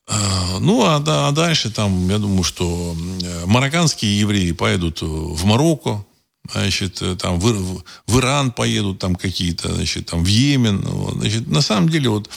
ну, 0.09 0.85
а, 0.85 1.03
а 1.07 1.33
дальше 1.33 1.71
там, 1.71 2.09
я 2.11 2.19
думаю, 2.19 2.45
что 2.45 2.97
марокканские 3.47 4.19
евреи 4.19 4.53
поедут 4.53 5.01
в 5.01 5.45
Марокко, 5.45 6.05
значит, 6.53 7.01
э, 7.03 7.17
там 7.17 7.39
в, 7.41 7.83
в 8.07 8.19
Иран 8.19 8.53
поедут 8.53 8.99
там 8.99 9.17
какие-то, 9.17 9.75
значит, 9.75 10.07
там 10.07 10.25
в 10.25 10.27
Йемен. 10.27 10.83
Вот, 10.83 11.15
значит, 11.15 11.47
на 11.47 11.63
самом 11.63 11.89
деле, 11.89 12.11
вот 12.11 12.29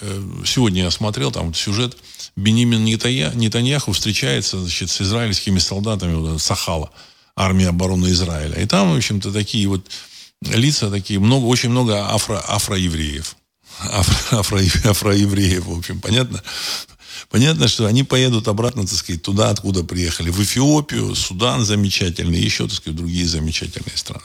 э, 0.00 0.22
сегодня 0.44 0.84
я 0.84 0.90
смотрел 0.90 1.32
там 1.32 1.52
сюжет, 1.54 1.96
Бенемин 2.36 2.84
Нетаньяху 2.84 3.92
встречается 3.92 4.60
значит, 4.60 4.90
с 4.90 5.00
израильскими 5.00 5.58
солдатами 5.58 6.14
вот, 6.14 6.40
Сахала, 6.40 6.90
армия 7.34 7.68
обороны 7.68 8.08
Израиля. 8.08 8.60
И 8.60 8.66
там, 8.66 8.92
в 8.92 8.96
общем-то, 8.96 9.32
такие 9.32 9.66
вот 9.68 9.90
лица 10.42 10.90
такие, 10.90 11.18
много, 11.18 11.46
очень 11.46 11.70
много 11.70 12.10
афро, 12.10 12.38
афроевреев. 12.38 13.36
Афро, 13.80 14.38
афро, 14.38 14.60
афроевреев, 14.90 15.64
в 15.66 15.78
общем, 15.78 16.00
понятно? 16.00 16.42
Понятно, 17.30 17.68
что 17.68 17.86
они 17.86 18.02
поедут 18.04 18.48
обратно, 18.48 18.86
так 18.86 18.96
сказать, 18.96 19.22
туда, 19.22 19.50
откуда 19.50 19.84
приехали. 19.84 20.30
В 20.30 20.42
Эфиопию, 20.42 21.14
Судан 21.14 21.64
замечательный, 21.64 22.40
еще, 22.40 22.64
так 22.64 22.76
сказать, 22.76 22.96
другие 22.96 23.26
замечательные 23.26 23.96
страны. 23.96 24.24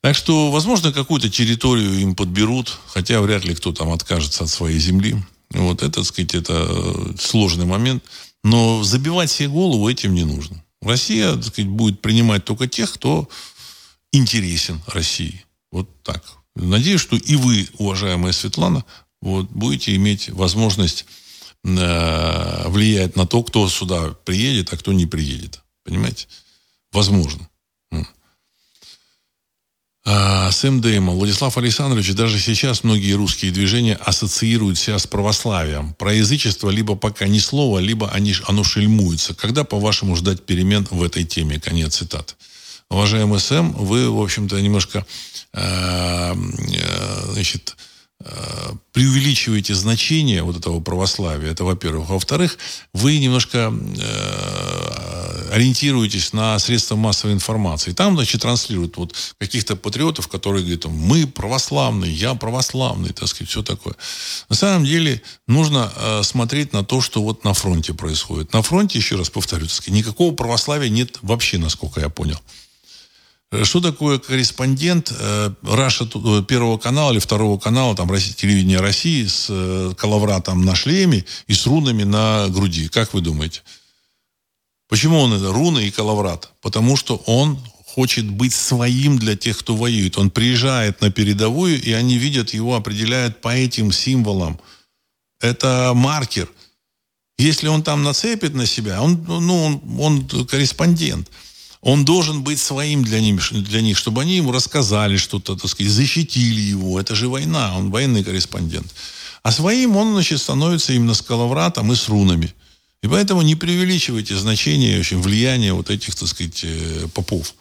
Так 0.00 0.14
что, 0.14 0.50
возможно, 0.50 0.92
какую-то 0.92 1.28
территорию 1.28 1.98
им 2.00 2.14
подберут, 2.14 2.78
хотя 2.86 3.20
вряд 3.20 3.44
ли 3.44 3.54
кто 3.54 3.72
там 3.72 3.90
откажется 3.90 4.44
от 4.44 4.50
своей 4.50 4.78
земли. 4.78 5.16
Вот 5.50 5.82
это, 5.82 6.00
так 6.00 6.04
сказать, 6.04 6.34
это 6.34 7.14
сложный 7.18 7.66
момент. 7.66 8.04
Но 8.44 8.82
забивать 8.84 9.30
себе 9.30 9.48
голову 9.48 9.88
этим 9.88 10.14
не 10.14 10.24
нужно. 10.24 10.62
Россия, 10.80 11.34
так 11.34 11.46
сказать, 11.46 11.68
будет 11.68 12.00
принимать 12.00 12.44
только 12.44 12.68
тех, 12.68 12.92
кто 12.92 13.28
интересен 14.12 14.80
России. 14.86 15.44
Вот 15.72 15.88
так. 16.02 16.22
Надеюсь, 16.54 17.00
что 17.00 17.16
и 17.16 17.36
вы, 17.36 17.68
уважаемая 17.78 18.32
Светлана, 18.32 18.84
вот, 19.20 19.50
будете 19.50 19.94
иметь 19.96 20.30
возможность 20.30 21.06
э, 21.64 22.68
влиять 22.68 23.16
на 23.16 23.26
то, 23.26 23.42
кто 23.42 23.68
сюда 23.68 24.14
приедет, 24.24 24.72
а 24.72 24.76
кто 24.76 24.92
не 24.92 25.06
приедет. 25.06 25.60
Понимаете? 25.84 26.26
Возможно. 26.92 27.48
А, 30.10 30.50
с 30.50 30.64
МДМ. 30.64 31.10
Владислав 31.10 31.58
Александрович, 31.58 32.14
даже 32.14 32.38
сейчас 32.38 32.82
многие 32.82 33.12
русские 33.12 33.52
движения 33.52 33.94
ассоциируют 33.94 34.78
себя 34.78 34.98
с 34.98 35.06
православием. 35.06 35.92
Про 35.94 36.14
язычество 36.14 36.70
либо 36.70 36.94
пока 36.94 37.28
ни 37.28 37.38
слова, 37.38 37.78
либо 37.78 38.10
они, 38.10 38.34
оно 38.46 38.64
шельмуется. 38.64 39.34
Когда, 39.34 39.64
по-вашему, 39.64 40.16
ждать 40.16 40.46
перемен 40.46 40.88
в 40.90 41.02
этой 41.02 41.24
теме? 41.24 41.60
Конец 41.60 41.96
цитаты. 41.96 42.34
Уважаемый 42.88 43.38
Сэм, 43.38 43.72
вы, 43.72 44.10
в 44.10 44.22
общем-то, 44.22 44.58
немножко 44.58 45.04
э, 45.52 46.32
э, 46.32 47.32
значит, 47.32 47.76
Э, 47.76 47.87
преувеличиваете 48.92 49.74
значение 49.74 50.42
вот 50.42 50.56
этого 50.56 50.80
православия, 50.80 51.52
это 51.52 51.62
во-первых. 51.62 52.08
Во-вторых, 52.08 52.58
вы 52.92 53.18
немножко 53.18 53.72
э, 53.72 55.50
ориентируетесь 55.52 56.32
на 56.32 56.58
средства 56.58 56.96
массовой 56.96 57.34
информации. 57.34 57.92
Там, 57.92 58.16
значит, 58.16 58.42
транслируют 58.42 58.96
вот 58.96 59.14
каких-то 59.38 59.76
патриотов, 59.76 60.26
которые 60.26 60.62
говорят, 60.62 60.86
мы 60.86 61.28
православные, 61.28 62.12
я 62.12 62.34
православный, 62.34 63.12
так 63.12 63.28
сказать, 63.28 63.50
все 63.50 63.62
такое. 63.62 63.94
На 64.48 64.56
самом 64.56 64.84
деле 64.84 65.22
нужно 65.46 65.92
э, 65.94 66.22
смотреть 66.24 66.72
на 66.72 66.84
то, 66.84 67.00
что 67.00 67.22
вот 67.22 67.44
на 67.44 67.54
фронте 67.54 67.94
происходит. 67.94 68.52
На 68.52 68.62
фронте, 68.62 68.98
еще 68.98 69.14
раз 69.14 69.30
повторю, 69.30 69.66
так 69.66 69.74
сказать, 69.74 69.94
никакого 69.94 70.34
православия 70.34 70.88
нет 70.88 71.18
вообще, 71.22 71.58
насколько 71.58 72.00
я 72.00 72.08
понял. 72.08 72.40
Э, 73.50 73.64
что 73.64 73.80
такое 73.80 74.18
корреспондент 74.18 75.12
э, 75.18 75.50
Раша 75.62 76.04
э, 76.04 76.42
первого 76.46 76.78
канала 76.78 77.12
или 77.12 77.18
второго 77.18 77.58
канала, 77.58 77.96
там, 77.96 78.08
телевидения 78.08 78.78
России 78.78 79.24
с 79.24 79.94
коловратом 79.96 80.64
на 80.64 80.74
шлеме 80.74 81.24
и 81.46 81.54
с 81.54 81.66
рунами 81.66 82.04
на 82.04 82.48
груди? 82.48 82.88
Как 82.88 83.14
вы 83.14 83.20
думаете? 83.20 83.62
Почему 84.88 85.20
он 85.20 85.32
это 85.32 85.52
руны 85.52 85.86
и 85.86 85.90
коловрат? 85.90 86.50
Потому 86.60 86.96
что 86.96 87.16
он 87.26 87.58
хочет 87.86 88.28
быть 88.30 88.54
своим 88.54 89.18
для 89.18 89.36
тех, 89.36 89.58
кто 89.58 89.76
воюет. 89.76 90.18
Он 90.18 90.30
приезжает 90.30 91.00
на 91.00 91.10
передовую, 91.10 91.82
и 91.82 91.92
они 91.92 92.16
видят 92.16 92.50
его, 92.50 92.76
определяют 92.76 93.40
по 93.40 93.48
этим 93.48 93.92
символам. 93.92 94.58
Это 95.40 95.92
маркер. 95.94 96.48
Если 97.38 97.68
он 97.68 97.82
там 97.82 98.02
нацепит 98.02 98.54
на 98.54 98.66
себя, 98.66 99.02
он, 99.02 99.24
ну, 99.26 99.64
он, 99.64 100.00
он 100.00 100.46
корреспондент– 100.46 101.30
он 101.80 102.04
должен 102.04 102.42
быть 102.42 102.60
своим 102.60 103.04
для 103.04 103.20
них, 103.20 103.52
для 103.52 103.80
них, 103.80 103.96
чтобы 103.96 104.22
они 104.22 104.36
ему 104.36 104.52
рассказали 104.52 105.16
что-то, 105.16 105.56
так 105.56 105.70
сказать, 105.70 105.92
защитили 105.92 106.60
его. 106.60 106.98
Это 107.00 107.14
же 107.14 107.28
война, 107.28 107.76
он 107.76 107.90
военный 107.90 108.24
корреспондент. 108.24 108.92
А 109.42 109.52
своим 109.52 109.96
он, 109.96 110.12
значит, 110.12 110.40
становится 110.40 110.92
именно 110.92 111.14
с 111.14 111.22
коловратом 111.22 111.92
и 111.92 111.96
с 111.96 112.08
рунами. 112.08 112.52
И 113.02 113.06
поэтому 113.06 113.42
не 113.42 113.54
преувеличивайте 113.54 114.36
значение, 114.36 114.98
очень, 114.98 115.20
влияния 115.20 115.72
вот 115.72 115.88
этих, 115.88 116.16
так 116.16 116.28
сказать, 116.28 116.60
э, 116.64 117.06
попов. 117.14 117.54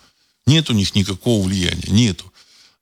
Нет 0.47 0.69
у 0.69 0.73
них 0.73 0.95
никакого 0.95 1.45
влияния, 1.45 1.89
нету. 1.89 2.31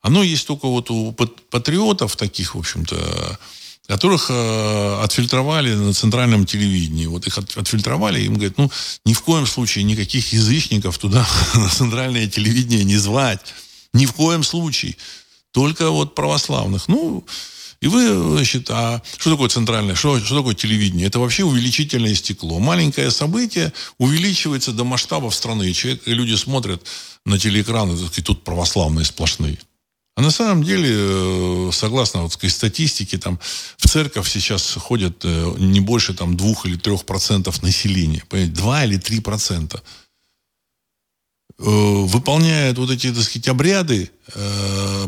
Оно 0.02 0.24
есть 0.24 0.48
только 0.48 0.68
вот 0.68 0.90
у 0.90 1.12
патриотов 1.12 2.16
таких, 2.16 2.56
в 2.56 2.60
общем-то, 2.60 3.40
которых 3.88 4.28
э, 4.30 5.00
отфильтровали 5.04 5.74
на 5.74 5.94
центральном 5.94 6.46
телевидении. 6.46 7.06
Вот 7.06 7.28
их 7.28 7.38
от, 7.38 7.56
отфильтровали, 7.58 8.22
им 8.22 8.36
говорят, 8.36 8.58
ну, 8.58 8.72
ни 9.06 9.14
в 9.14 9.22
коем 9.22 9.46
случае 9.46 9.84
никаких 9.84 10.34
язычников 10.34 10.98
туда 10.98 11.28
на 11.54 11.70
центральное 11.70 12.28
телевидение 12.28 12.84
не 12.84 12.98
звать. 12.98 13.54
Ни 13.94 14.06
в 14.06 14.14
коем 14.14 14.44
случае. 14.44 14.96
Только 15.52 15.90
вот 15.90 16.16
православных. 16.16 16.88
Ну, 16.88 17.26
и 17.82 17.88
вы, 17.88 18.36
значит, 18.36 18.70
а 18.72 19.02
что 19.18 19.32
такое 19.32 19.50
центральное, 19.50 19.96
что, 19.96 20.20
что 20.20 20.38
такое 20.38 20.56
телевидение? 20.56 21.08
Это 21.08 21.20
вообще 21.20 21.44
увеличительное 21.44 22.16
стекло. 22.16 22.60
Маленькое 22.60 23.12
событие 23.12 23.72
увеличивается 23.98 24.72
до 24.72 24.84
масштабов 24.84 25.36
страны. 25.36 25.70
И 25.70 25.74
человек, 25.74 26.02
и 26.08 26.14
люди 26.14 26.34
смотрят 26.36 26.82
на 27.26 27.38
телеэкраны, 27.38 27.96
и 28.16 28.22
тут 28.22 28.44
православные 28.44 29.06
сплошные. 29.06 29.60
А 30.16 30.22
на 30.22 30.32
самом 30.32 30.64
деле, 30.64 30.90
э, 30.92 31.70
согласно 31.74 32.22
вот, 32.22 32.32
сказать, 32.32 32.56
статистике, 32.56 33.18
там, 33.18 33.38
в 33.78 33.88
церковь 33.88 34.30
сейчас 34.32 34.76
ходят 34.76 35.26
э, 35.26 35.56
не 35.58 35.82
больше 35.82 36.14
там, 36.14 36.38
двух 36.38 36.66
или 36.66 36.78
трех 36.78 37.06
процентов 37.06 37.62
населения. 37.62 38.24
Два 38.48 38.86
или 38.86 38.96
три 38.96 39.20
процента. 39.20 39.84
Э, 41.60 41.64
выполняют 41.66 42.78
вот 42.78 42.92
эти, 42.92 43.14
так 43.14 43.24
сказать, 43.24 43.48
обряды 43.50 44.10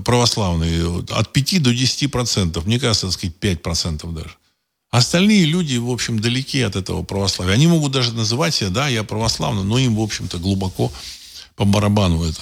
православные 0.03 1.03
от 1.09 1.33
5 1.33 1.63
до 1.63 1.73
10 1.73 2.11
процентов. 2.11 2.65
Мне 2.65 2.79
кажется, 2.79 3.07
так 3.07 3.13
сказать, 3.13 3.35
5 3.37 3.61
процентов 3.63 4.13
даже. 4.13 4.35
Остальные 4.89 5.45
люди, 5.45 5.77
в 5.77 5.89
общем, 5.89 6.19
далеки 6.19 6.61
от 6.61 6.75
этого 6.75 7.03
православия. 7.03 7.53
Они 7.53 7.67
могут 7.67 7.93
даже 7.93 8.13
называть 8.13 8.53
себя, 8.53 8.69
да, 8.69 8.87
я 8.89 9.03
православный, 9.03 9.63
но 9.63 9.79
им, 9.79 9.95
в 9.95 10.01
общем-то, 10.01 10.37
глубоко 10.37 10.91
по 11.55 11.65
барабану 11.65 12.23
это. 12.23 12.41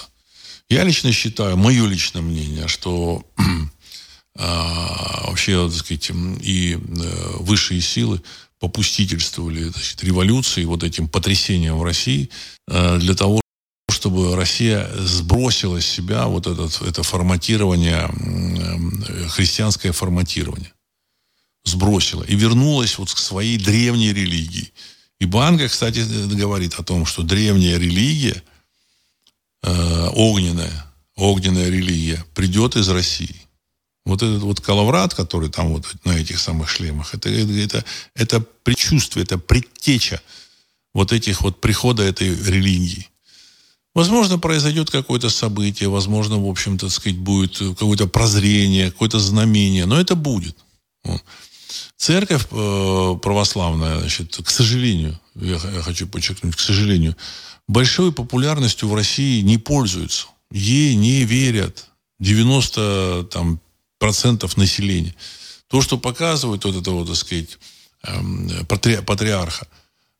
Я 0.68 0.82
лично 0.82 1.12
считаю, 1.12 1.56
мое 1.56 1.86
личное 1.86 2.22
мнение, 2.22 2.66
что 2.66 3.24
а, 4.36 5.26
вообще, 5.28 5.68
так 5.68 5.78
сказать, 5.78 6.10
и 6.42 6.74
э, 6.74 7.36
высшие 7.38 7.80
силы 7.80 8.20
попустительствовали 8.58 9.64
значит, 9.64 10.02
революции, 10.02 10.64
вот 10.64 10.82
этим 10.82 11.08
потрясением 11.08 11.78
в 11.78 11.84
России, 11.84 12.30
э, 12.68 12.98
для 12.98 13.14
того, 13.14 13.40
чтобы 13.88 14.34
Россия 14.34 14.90
сбросила 14.96 15.80
с 15.80 15.86
себя 15.86 16.26
вот 16.26 16.48
этот, 16.48 16.82
это 16.82 17.04
форматирование, 17.04 18.10
христианское 19.28 19.92
форматирование. 19.92 20.72
Сбросила. 21.64 22.24
И 22.24 22.34
вернулась 22.34 22.98
вот 22.98 23.12
к 23.12 23.18
своей 23.18 23.56
древней 23.56 24.12
религии. 24.12 24.72
И 25.20 25.26
Банга, 25.26 25.68
кстати, 25.68 26.00
говорит 26.34 26.74
о 26.74 26.82
том, 26.82 27.06
что 27.06 27.22
древняя 27.22 27.78
религия– 27.78 28.42
э, 29.66 30.08
огненная, 30.14 30.86
огненная 31.16 31.68
религия 31.68 32.24
придет 32.34 32.76
из 32.76 32.88
России. 32.88 33.36
Вот 34.04 34.22
этот 34.22 34.42
вот 34.42 34.60
коловрат, 34.60 35.14
который 35.14 35.50
там 35.50 35.74
вот 35.74 35.84
на 36.04 36.12
этих 36.12 36.38
самых 36.38 36.68
шлемах, 36.68 37.14
это, 37.14 37.28
это, 37.28 37.84
это 38.14 38.40
предчувствие, 38.40 39.24
это 39.24 39.36
предтеча 39.36 40.20
вот 40.94 41.12
этих 41.12 41.42
вот 41.42 41.60
прихода 41.60 42.04
этой 42.04 42.28
религии. 42.28 43.08
Возможно, 43.94 44.38
произойдет 44.38 44.90
какое-то 44.90 45.30
событие, 45.30 45.88
возможно, 45.88 46.38
в 46.38 46.48
общем-то, 46.48 46.88
сказать, 46.90 47.18
будет 47.18 47.58
какое-то 47.58 48.06
прозрение, 48.06 48.90
какое-то 48.90 49.18
знамение, 49.18 49.86
но 49.86 49.98
это 49.98 50.14
будет. 50.14 50.56
Церковь 51.96 52.46
э, 52.50 53.18
православная, 53.22 54.00
значит, 54.00 54.36
к 54.36 54.50
сожалению, 54.50 55.18
я, 55.34 55.54
я 55.54 55.82
хочу 55.82 56.06
подчеркнуть, 56.06 56.54
к 56.54 56.60
сожалению, 56.60 57.16
большой 57.68 58.12
популярностью 58.12 58.88
в 58.88 58.94
России 58.94 59.40
не 59.42 59.58
пользуются. 59.58 60.26
Ей 60.50 60.94
не 60.94 61.24
верят 61.24 61.86
90 62.20 63.28
там, 63.32 63.60
процентов 63.98 64.56
населения. 64.56 65.14
То, 65.68 65.82
что 65.82 65.98
показывает 65.98 66.64
вот 66.64 66.76
этого, 66.76 67.06
так 67.06 67.16
сказать, 67.16 67.58
эм, 68.04 68.66
патри, 68.66 68.98
патриарха, 68.98 69.66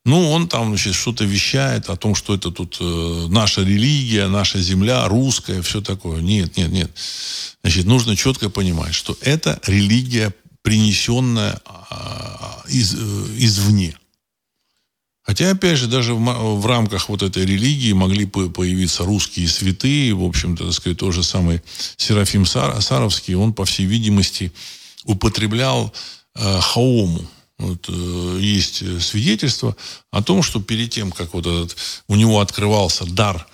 ну, 0.07 0.31
он 0.31 0.49
там, 0.49 0.69
значит, 0.69 0.95
что-то 0.95 1.25
вещает 1.25 1.91
о 1.91 1.97
том, 1.97 2.15
что 2.15 2.33
это 2.33 2.53
тут 2.53 2.77
э, 2.81 3.27
наша 3.29 3.63
религия, 3.63 4.29
наша 4.29 4.61
земля, 4.61 5.09
русская, 5.09 5.63
все 5.63 5.81
такое. 5.81 6.21
Нет, 6.21 6.57
нет, 6.57 6.71
нет. 6.71 6.93
Значит, 7.63 7.87
нужно 7.87 8.15
четко 8.15 8.49
понимать, 8.49 8.95
что 8.95 9.19
это 9.21 9.61
религия, 9.67 10.33
принесенная 10.63 11.61
э, 11.91 12.69
из, 12.69 12.95
э, 12.95 12.99
извне. 13.39 13.97
Хотя, 15.27 15.51
опять 15.51 15.77
же, 15.77 15.89
даже 15.89 16.15
в, 16.15 16.21
в 16.21 16.67
рамках 16.67 17.09
вот 17.09 17.23
этой 17.23 17.45
религии 17.45 17.93
могли 17.93 18.27
появиться 18.27 19.05
русские 19.05 19.49
святые. 19.49 20.15
В 20.15 20.23
общем-то, 20.23 20.67
так 20.67 20.73
сказать, 20.73 20.99
тот 20.99 21.13
же 21.13 21.25
самый 21.25 21.63
Серафим 21.97 22.47
Сар, 22.47 22.81
Саровский, 22.81 23.35
он, 23.35 23.53
по 23.53 23.65
всей 23.65 23.87
видимости, 23.87 24.53
употреблял 25.05 25.93
э, 26.37 26.61
хаому. 26.61 27.27
Вот, 27.59 27.87
э, 27.89 28.39
есть 28.41 28.85
свидетельство 29.03 29.77
о 30.13 30.23
том, 30.23 30.45
что 30.45 30.61
перед 30.61 30.91
тем, 30.91 31.11
как 31.11 31.35
вот 31.35 31.47
этот, 31.47 31.77
у 32.07 32.15
него 32.15 32.39
открывался 32.39 33.05
дар 33.05 33.49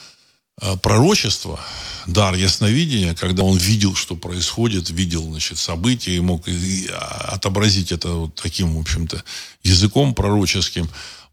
э, 0.60 0.76
пророчество, 0.76 1.58
дар 2.06 2.34
ясновидения, 2.34 3.14
когда 3.14 3.44
он 3.44 3.56
видел, 3.56 3.94
что 3.94 4.14
происходит, 4.14 4.90
видел, 4.90 5.22
значит, 5.24 5.56
события 5.56 6.16
и 6.16 6.20
мог 6.20 6.44
а, 6.48 7.30
отобразить 7.32 7.92
это 7.92 8.08
вот 8.08 8.34
таким, 8.34 8.76
в 8.76 8.80
общем-то, 8.80 9.24
языком 9.62 10.14
пророческим, 10.14 10.90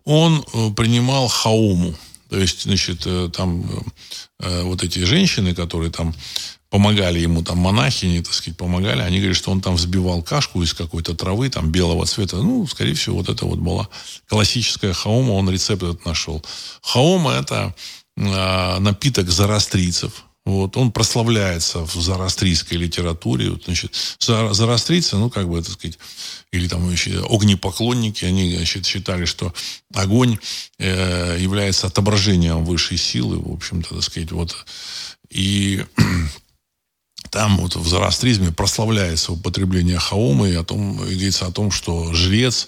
он 0.09 0.43
э, 0.53 0.71
принимал 0.75 1.27
хауму. 1.27 1.93
То 2.29 2.37
есть, 2.37 2.63
значит, 2.63 3.03
э, 3.05 3.29
там 3.31 3.69
вот 4.39 4.83
эти 4.83 4.99
женщины, 4.99 5.53
которые 5.53 5.91
там 5.91 6.13
помогали 6.69 7.19
ему, 7.19 7.43
там, 7.43 7.57
монахини, 7.57 8.21
так 8.21 8.33
сказать, 8.33 8.57
помогали, 8.57 9.01
они 9.01 9.17
говорят, 9.17 9.37
что 9.37 9.51
он 9.51 9.61
там 9.61 9.75
взбивал 9.75 10.21
кашку 10.21 10.61
из 10.63 10.73
какой-то 10.73 11.13
травы, 11.15 11.49
там, 11.49 11.71
белого 11.71 12.05
цвета. 12.05 12.37
Ну, 12.37 12.65
скорее 12.67 12.93
всего, 12.93 13.17
вот 13.17 13.29
это 13.29 13.45
вот 13.45 13.59
была 13.59 13.89
классическая 14.27 14.93
хаума, 14.93 15.33
он 15.33 15.49
рецепт 15.49 15.83
этот 15.83 16.05
нашел. 16.05 16.43
Хаума– 16.81 17.31
это 17.41 17.75
э, 18.17 18.79
напиток 18.79 19.29
зарастрийцев. 19.29 20.25
Вот, 20.45 20.77
он 20.77 20.91
прославляется 20.91 21.85
в 21.85 21.93
зарастрийской 21.93 22.77
литературе. 22.77 23.51
Вот, 23.51 23.65
значит, 23.65 23.93
зарастрийцы, 24.19 25.17
ну, 25.17 25.29
как 25.29 25.47
бы, 25.47 25.61
так 25.61 25.73
сказать, 25.73 25.99
или 26.51 26.67
там 26.67 26.89
еще 26.89 27.23
огнепоклонники, 27.29 28.25
они 28.25 28.55
значит, 28.55 28.85
считали, 28.85 29.25
что 29.25 29.53
огонь 29.93 30.39
э, 30.79 31.37
является 31.39 31.87
отображением 31.87 32.65
высшей 32.65 32.97
силы, 32.97 33.39
в 33.39 33.53
общем-то, 33.53 33.95
так 33.95 34.03
сказать, 34.03 34.31
вот. 34.31 34.65
И 35.29 35.85
там 37.29 37.57
вот 37.57 37.75
в 37.75 37.87
зороастризме 37.87 38.51
прославляется 38.51 39.33
употребление 39.33 39.99
хаумы, 39.99 40.49
и 40.49 40.55
о 40.55 40.63
том, 40.63 40.97
говорится 40.97 41.45
о 41.45 41.51
том, 41.51 41.69
что 41.69 42.13
жрец 42.13 42.67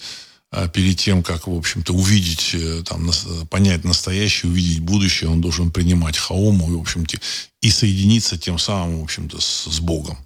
перед 0.74 0.98
тем, 0.98 1.22
как, 1.22 1.46
в 1.46 1.56
общем-то, 1.56 1.94
увидеть, 1.94 2.50
э, 2.52 2.82
там, 2.84 3.10
понять 3.48 3.84
настоящее, 3.84 4.52
увидеть 4.52 4.80
будущее, 4.80 5.30
он 5.30 5.40
должен 5.40 5.70
принимать 5.70 6.18
хаому, 6.18 6.70
и, 6.70 6.76
в 6.76 6.80
общем-то, 6.80 7.16
и 7.62 7.70
соединиться 7.70 8.36
тем 8.36 8.58
самым, 8.58 9.00
в 9.00 9.04
общем-то, 9.04 9.40
с, 9.40 9.64
с 9.64 9.80
Богом. 9.80 10.18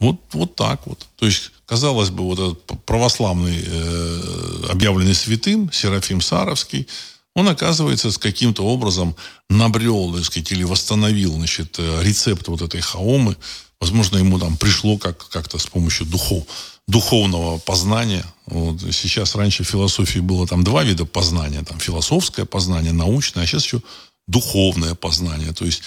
Вот, 0.00 0.20
вот 0.32 0.56
так 0.56 0.86
вот. 0.86 1.06
То 1.16 1.26
есть, 1.26 1.52
казалось 1.66 2.10
бы, 2.10 2.24
вот 2.24 2.38
этот 2.38 2.84
православный, 2.84 3.62
э, 3.64 4.66
объявленный 4.70 5.14
святым, 5.14 5.70
Серафим 5.72 6.20
Саровский, 6.20 6.88
он, 7.34 7.48
оказывается, 7.48 8.10
с 8.10 8.18
каким-то 8.18 8.64
образом 8.64 9.14
набрел, 9.48 10.12
так 10.12 10.24
сказать, 10.24 10.50
или 10.50 10.64
восстановил, 10.64 11.34
значит, 11.34 11.76
э, 11.78 12.02
рецепт 12.02 12.48
вот 12.48 12.62
этой 12.62 12.80
хаомы. 12.80 13.36
Возможно, 13.80 14.18
ему 14.18 14.40
там 14.40 14.56
пришло 14.56 14.98
как, 14.98 15.28
как-то 15.28 15.58
с 15.58 15.66
помощью 15.66 16.06
духов, 16.06 16.46
духовного 16.88 17.58
познания. 17.58 18.24
Вот. 18.46 18.80
Сейчас 18.92 19.36
раньше 19.36 19.62
в 19.62 19.68
философии 19.68 20.18
было 20.18 20.48
там 20.48 20.64
два 20.64 20.82
вида 20.82 21.04
познания. 21.04 21.62
Там 21.62 21.78
философское 21.78 22.46
познание, 22.46 22.92
научное, 22.92 23.44
а 23.44 23.46
сейчас 23.46 23.64
еще 23.64 23.82
духовное 24.26 24.94
познание. 24.94 25.52
То 25.52 25.66
есть 25.66 25.82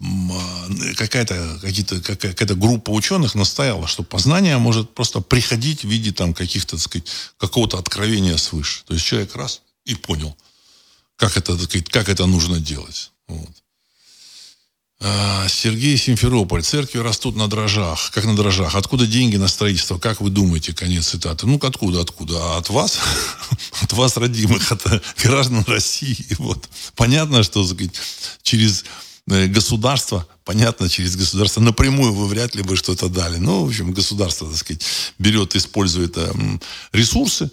а, 0.00 0.68
какая-то 0.96 1.58
какие-то, 1.62 2.00
какая-то 2.02 2.54
группа 2.54 2.90
ученых 2.90 3.34
настояла, 3.34 3.86
что 3.86 4.02
познание 4.02 4.58
может 4.58 4.94
просто 4.94 5.20
приходить 5.20 5.82
в 5.82 5.88
виде 5.88 6.12
там 6.12 6.34
каких-то, 6.34 6.76
так 6.76 6.80
сказать, 6.80 7.08
какого-то 7.38 7.78
откровения 7.78 8.36
свыше. 8.36 8.84
То 8.84 8.94
есть 8.94 9.06
человек 9.06 9.34
раз 9.34 9.62
и 9.86 9.94
понял, 9.94 10.36
как 11.16 11.38
это, 11.38 11.58
как 11.90 12.10
это 12.10 12.26
нужно 12.26 12.60
делать. 12.60 13.12
Вот. 13.28 13.50
А, 15.02 15.48
Сергей 15.48 15.96
Симферополь. 15.96 16.62
Церкви 16.62 16.98
растут 16.98 17.34
на 17.34 17.48
дрожжах. 17.48 18.10
Как 18.10 18.24
на 18.24 18.36
дрожжах? 18.36 18.74
Откуда 18.74 19.06
деньги 19.06 19.36
на 19.36 19.48
строительство? 19.48 19.98
Как 19.98 20.20
вы 20.20 20.28
думаете? 20.28 20.74
Конец 20.74 21.08
цитаты. 21.08 21.46
Ну, 21.46 21.58
откуда, 21.62 22.02
откуда? 22.02 22.34
А 22.38 22.58
от 22.58 22.68
вас? 22.68 22.98
От 23.80 23.94
вас, 23.94 24.18
родимых, 24.18 24.70
от 24.70 24.82
граждан 25.22 25.64
России. 25.66 26.26
Вот. 26.38 26.68
Понятно, 26.96 27.42
что 27.42 27.64
сказать, 27.64 27.92
через 28.42 28.84
э, 29.30 29.46
государство, 29.46 30.26
понятно, 30.44 30.88
через 30.90 31.16
государство 31.16 31.62
напрямую 31.62 32.12
вы 32.12 32.26
вряд 32.26 32.54
ли 32.54 32.62
бы 32.62 32.76
что-то 32.76 33.08
дали. 33.08 33.38
Ну, 33.38 33.64
в 33.64 33.68
общем, 33.68 33.92
государство, 33.92 34.48
так 34.48 34.58
сказать, 34.58 34.82
берет, 35.18 35.56
использует 35.56 36.18
э, 36.18 36.30
ресурсы, 36.92 37.50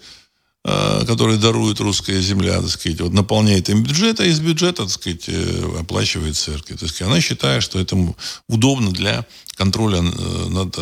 которые 0.63 1.37
дарует 1.37 1.79
русская 1.79 2.21
земля, 2.21 2.59
так 2.61 2.69
сказать, 2.69 2.99
вот 2.99 3.13
наполняет 3.13 3.69
им 3.69 3.83
бюджет, 3.83 4.19
а 4.19 4.25
из 4.25 4.39
бюджета, 4.39 4.83
так 4.83 4.91
сказать, 4.91 5.23
э, 5.27 5.79
оплачивает 5.79 6.35
церковь. 6.35 6.79
Так 6.79 6.89
сказать, 6.89 7.11
она 7.11 7.21
считает, 7.21 7.63
что 7.63 7.79
это 7.79 7.97
удобно 8.49 8.91
для 8.91 9.25
контроля 9.55 9.99
э, 9.99 10.47
над 10.49 10.77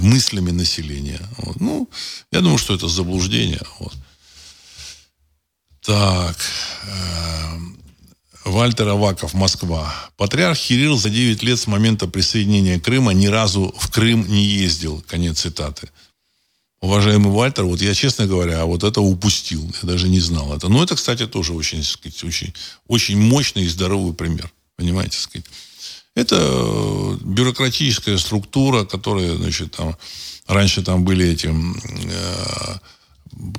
мыслями 0.00 0.52
населения. 0.52 1.20
Вот. 1.36 1.60
Ну, 1.60 1.90
я 2.32 2.40
думаю, 2.40 2.58
что 2.58 2.74
это 2.74 2.88
заблуждение. 2.88 3.62
Вот. 3.78 3.94
Так. 5.82 6.36
Вальтер 8.44 8.88
Аваков, 8.88 9.34
Москва. 9.34 9.94
Патриарх 10.16 10.58
Кирилл 10.58 10.96
за 10.96 11.10
9 11.10 11.42
лет 11.42 11.58
с 11.58 11.66
момента 11.66 12.06
присоединения 12.06 12.80
Крыма 12.80 13.12
ни 13.12 13.26
разу 13.26 13.74
в 13.78 13.90
Крым 13.90 14.26
не 14.28 14.44
ездил. 14.44 15.04
Конец 15.06 15.40
цитаты 15.40 15.90
уважаемый 16.80 17.32
Вальтер, 17.32 17.64
вот 17.64 17.80
я, 17.80 17.94
честно 17.94 18.26
говоря, 18.26 18.64
вот 18.64 18.84
это 18.84 19.00
упустил. 19.00 19.62
Я 19.82 19.88
даже 19.88 20.08
не 20.08 20.20
знал 20.20 20.54
это. 20.54 20.68
Но 20.68 20.82
это, 20.82 20.96
кстати, 20.96 21.26
тоже 21.26 21.52
очень, 21.52 21.82
сказать, 21.82 22.22
очень, 22.24 22.54
очень 22.88 23.18
мощный 23.18 23.64
и 23.64 23.68
здоровый 23.68 24.14
пример. 24.14 24.50
Понимаете, 24.76 25.18
сказать. 25.18 25.46
Это 26.14 26.36
э, 26.40 27.16
бюрократическая 27.22 28.18
структура, 28.18 28.84
которая, 28.84 29.36
значит, 29.36 29.72
там, 29.72 29.96
раньше 30.46 30.82
там 30.82 31.04
были 31.04 31.28
эти 31.28 31.46
э, 31.46 32.78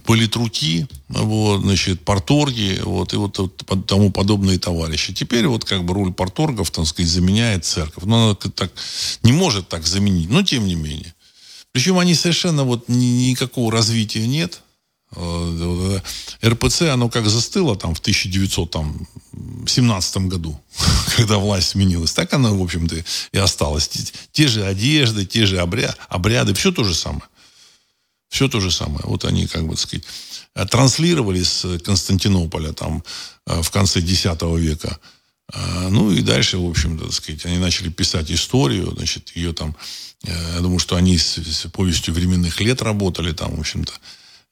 политруки, 0.04 0.88
вот, 1.08 1.62
значит, 1.62 2.02
порторги, 2.02 2.82
вот, 2.84 3.14
и 3.14 3.18
вот, 3.18 3.38
вот 3.38 3.88
тому 3.88 4.12
подобные 4.12 4.60
товарищи. 4.60 5.14
Теперь 5.14 5.48
вот 5.48 5.64
как 5.64 5.86
бы 5.86 5.94
роль 5.94 6.12
порторгов, 6.12 6.72
так 6.72 6.86
сказать, 6.86 7.12
заменяет 7.12 7.66
церковь. 7.66 8.04
Но 8.04 8.26
она 8.26 8.36
так, 8.36 8.72
не 9.24 9.32
может 9.32 9.70
так 9.70 9.86
заменить, 9.86 10.30
но 10.30 10.44
тем 10.44 10.66
не 10.66 10.76
менее. 10.76 11.14
Причем 11.72 12.00
они 12.00 12.16
совершенно 12.16 12.64
вот 12.64 12.90
никакого 12.90 13.72
развития 13.72 14.26
нет. 14.28 14.62
Э, 15.16 16.00
РПЦ, 16.44 16.82
оно 16.84 17.10
как 17.10 17.28
застыло 17.28 17.76
там 17.76 17.94
в 17.96 18.00
1917 18.00 20.18
году, 20.18 20.62
когда 21.16 21.38
власть 21.38 21.70
сменилась, 21.70 22.14
так 22.14 22.34
оно, 22.34 22.58
в 22.58 22.62
общем-то, 22.62 23.04
и 23.32 23.38
осталось. 23.38 23.90
Те 24.32 24.48
же 24.48 24.66
одежды, 24.66 25.26
те 25.26 25.46
же 25.46 25.60
обряды, 25.60 25.96
обряды 26.10 26.54
все 26.54 26.72
то 26.72 26.84
же 26.84 26.96
самое. 26.96 27.24
Все 28.30 28.48
то 28.48 28.62
же 28.62 28.72
самое. 28.72 29.02
Вот 29.04 29.26
они, 29.26 29.48
как 29.48 29.68
бы, 29.68 29.76
так 29.76 29.80
сказать, 29.80 30.06
транслировали 30.70 31.44
с 31.44 31.80
Константинополя 31.80 32.74
там 32.74 33.04
э, 33.48 33.62
в 33.62 33.72
конце 33.72 34.00
X 34.00 34.26
века. 34.42 35.00
Э, 35.54 35.90
ну 35.90 36.12
и 36.12 36.22
дальше, 36.22 36.58
в 36.58 36.70
общем-то, 36.70 37.06
так 37.06 37.14
сказать, 37.14 37.46
они 37.46 37.58
начали 37.58 37.90
писать 37.90 38.32
историю, 38.32 38.94
значит, 38.96 39.36
ее 39.36 39.54
там 39.54 39.76
Э, 39.76 40.11
я 40.24 40.60
думаю, 40.60 40.80
что 40.80 40.96
они 40.96 41.18
с, 41.18 41.38
с 41.38 41.70
повестью 41.72 42.14
временных 42.14 42.60
лет 42.62 42.82
работали 42.82 43.32
там, 43.32 43.56
в 43.56 43.60
общем-то. 43.60 43.94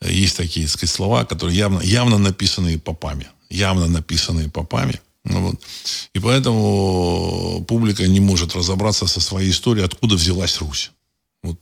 Есть 0.01 0.38
такие, 0.38 0.65
так 0.65 0.76
сказать, 0.76 0.95
слова, 0.95 1.26
которые 1.26 1.57
явно, 1.57 1.82
явно 1.82 2.17
написанные 2.17 2.80
попами. 2.80 3.28
Явно 3.49 3.88
написанные 3.88 4.49
попами. 4.49 4.99
Ну, 5.26 5.47
вот. 5.49 5.61
И 6.13 6.20
поэтому 6.20 7.63
публика 7.67 8.07
не 8.07 8.20
может 8.20 8.55
разобраться 8.55 9.05
со 9.07 9.20
своей 9.20 9.51
историей, 9.51 9.86
откуда 9.86 10.15
взялась 10.15 10.57
Русь. 10.59 10.91
Вот. 11.43 11.59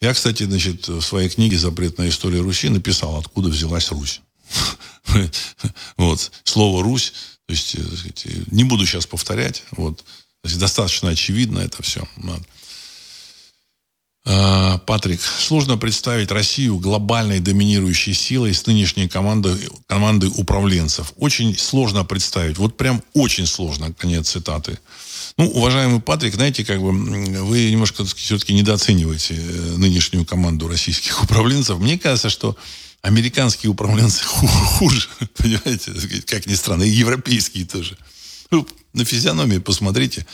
Я, 0.00 0.14
кстати, 0.14 0.44
значит, 0.44 0.88
в 0.88 1.02
своей 1.02 1.28
книге 1.28 1.58
«Запретная 1.58 2.08
история 2.08 2.40
Руси» 2.40 2.68
написал, 2.68 3.16
откуда 3.16 3.48
взялась 3.48 3.90
Русь. 3.90 4.20
Вот. 5.96 6.30
Слово 6.44 6.82
«Русь», 6.82 7.12
то 7.46 7.52
есть, 7.52 7.76
э, 7.76 7.80
не 8.50 8.64
буду 8.64 8.86
сейчас 8.86 9.06
повторять, 9.06 9.64
вот. 9.72 10.04
Достаточно 10.42 11.10
очевидно 11.10 11.60
это 11.60 11.82
все. 11.82 12.06
Э, 14.26 14.78
Патрик, 14.86 15.20
сложно 15.20 15.76
представить 15.76 16.30
Россию 16.30 16.78
глобальной 16.78 17.40
доминирующей 17.40 18.14
силой 18.14 18.54
с 18.54 18.66
нынешней 18.66 19.06
командой, 19.06 19.56
командой 19.86 20.30
управленцев. 20.34 21.12
Очень 21.16 21.56
сложно 21.58 22.04
представить. 22.04 22.56
Вот 22.56 22.76
прям 22.76 23.02
очень 23.12 23.46
сложно. 23.46 23.92
Конец 23.92 24.30
цитаты. 24.30 24.78
Ну, 25.36 25.48
уважаемый 25.50 26.00
Патрик, 26.00 26.34
знаете, 26.34 26.64
как 26.64 26.80
бы 26.80 26.92
вы 26.92 27.70
немножко 27.70 28.04
все-таки 28.04 28.54
недооцениваете 28.54 29.34
э, 29.34 29.76
нынешнюю 29.76 30.24
команду 30.24 30.68
российских 30.68 31.22
управленцев. 31.24 31.78
Мне 31.78 31.98
кажется, 31.98 32.30
что 32.30 32.56
американские 33.02 33.70
управленцы 33.70 34.24
хуже, 34.24 35.06
понимаете, 35.36 35.92
как 36.26 36.46
ни 36.46 36.54
странно, 36.54 36.84
и 36.84 36.88
европейские 36.88 37.66
тоже. 37.66 37.98
Ну, 38.50 38.66
на 38.94 39.04
физиономии 39.04 39.58
посмотрите. 39.58 40.24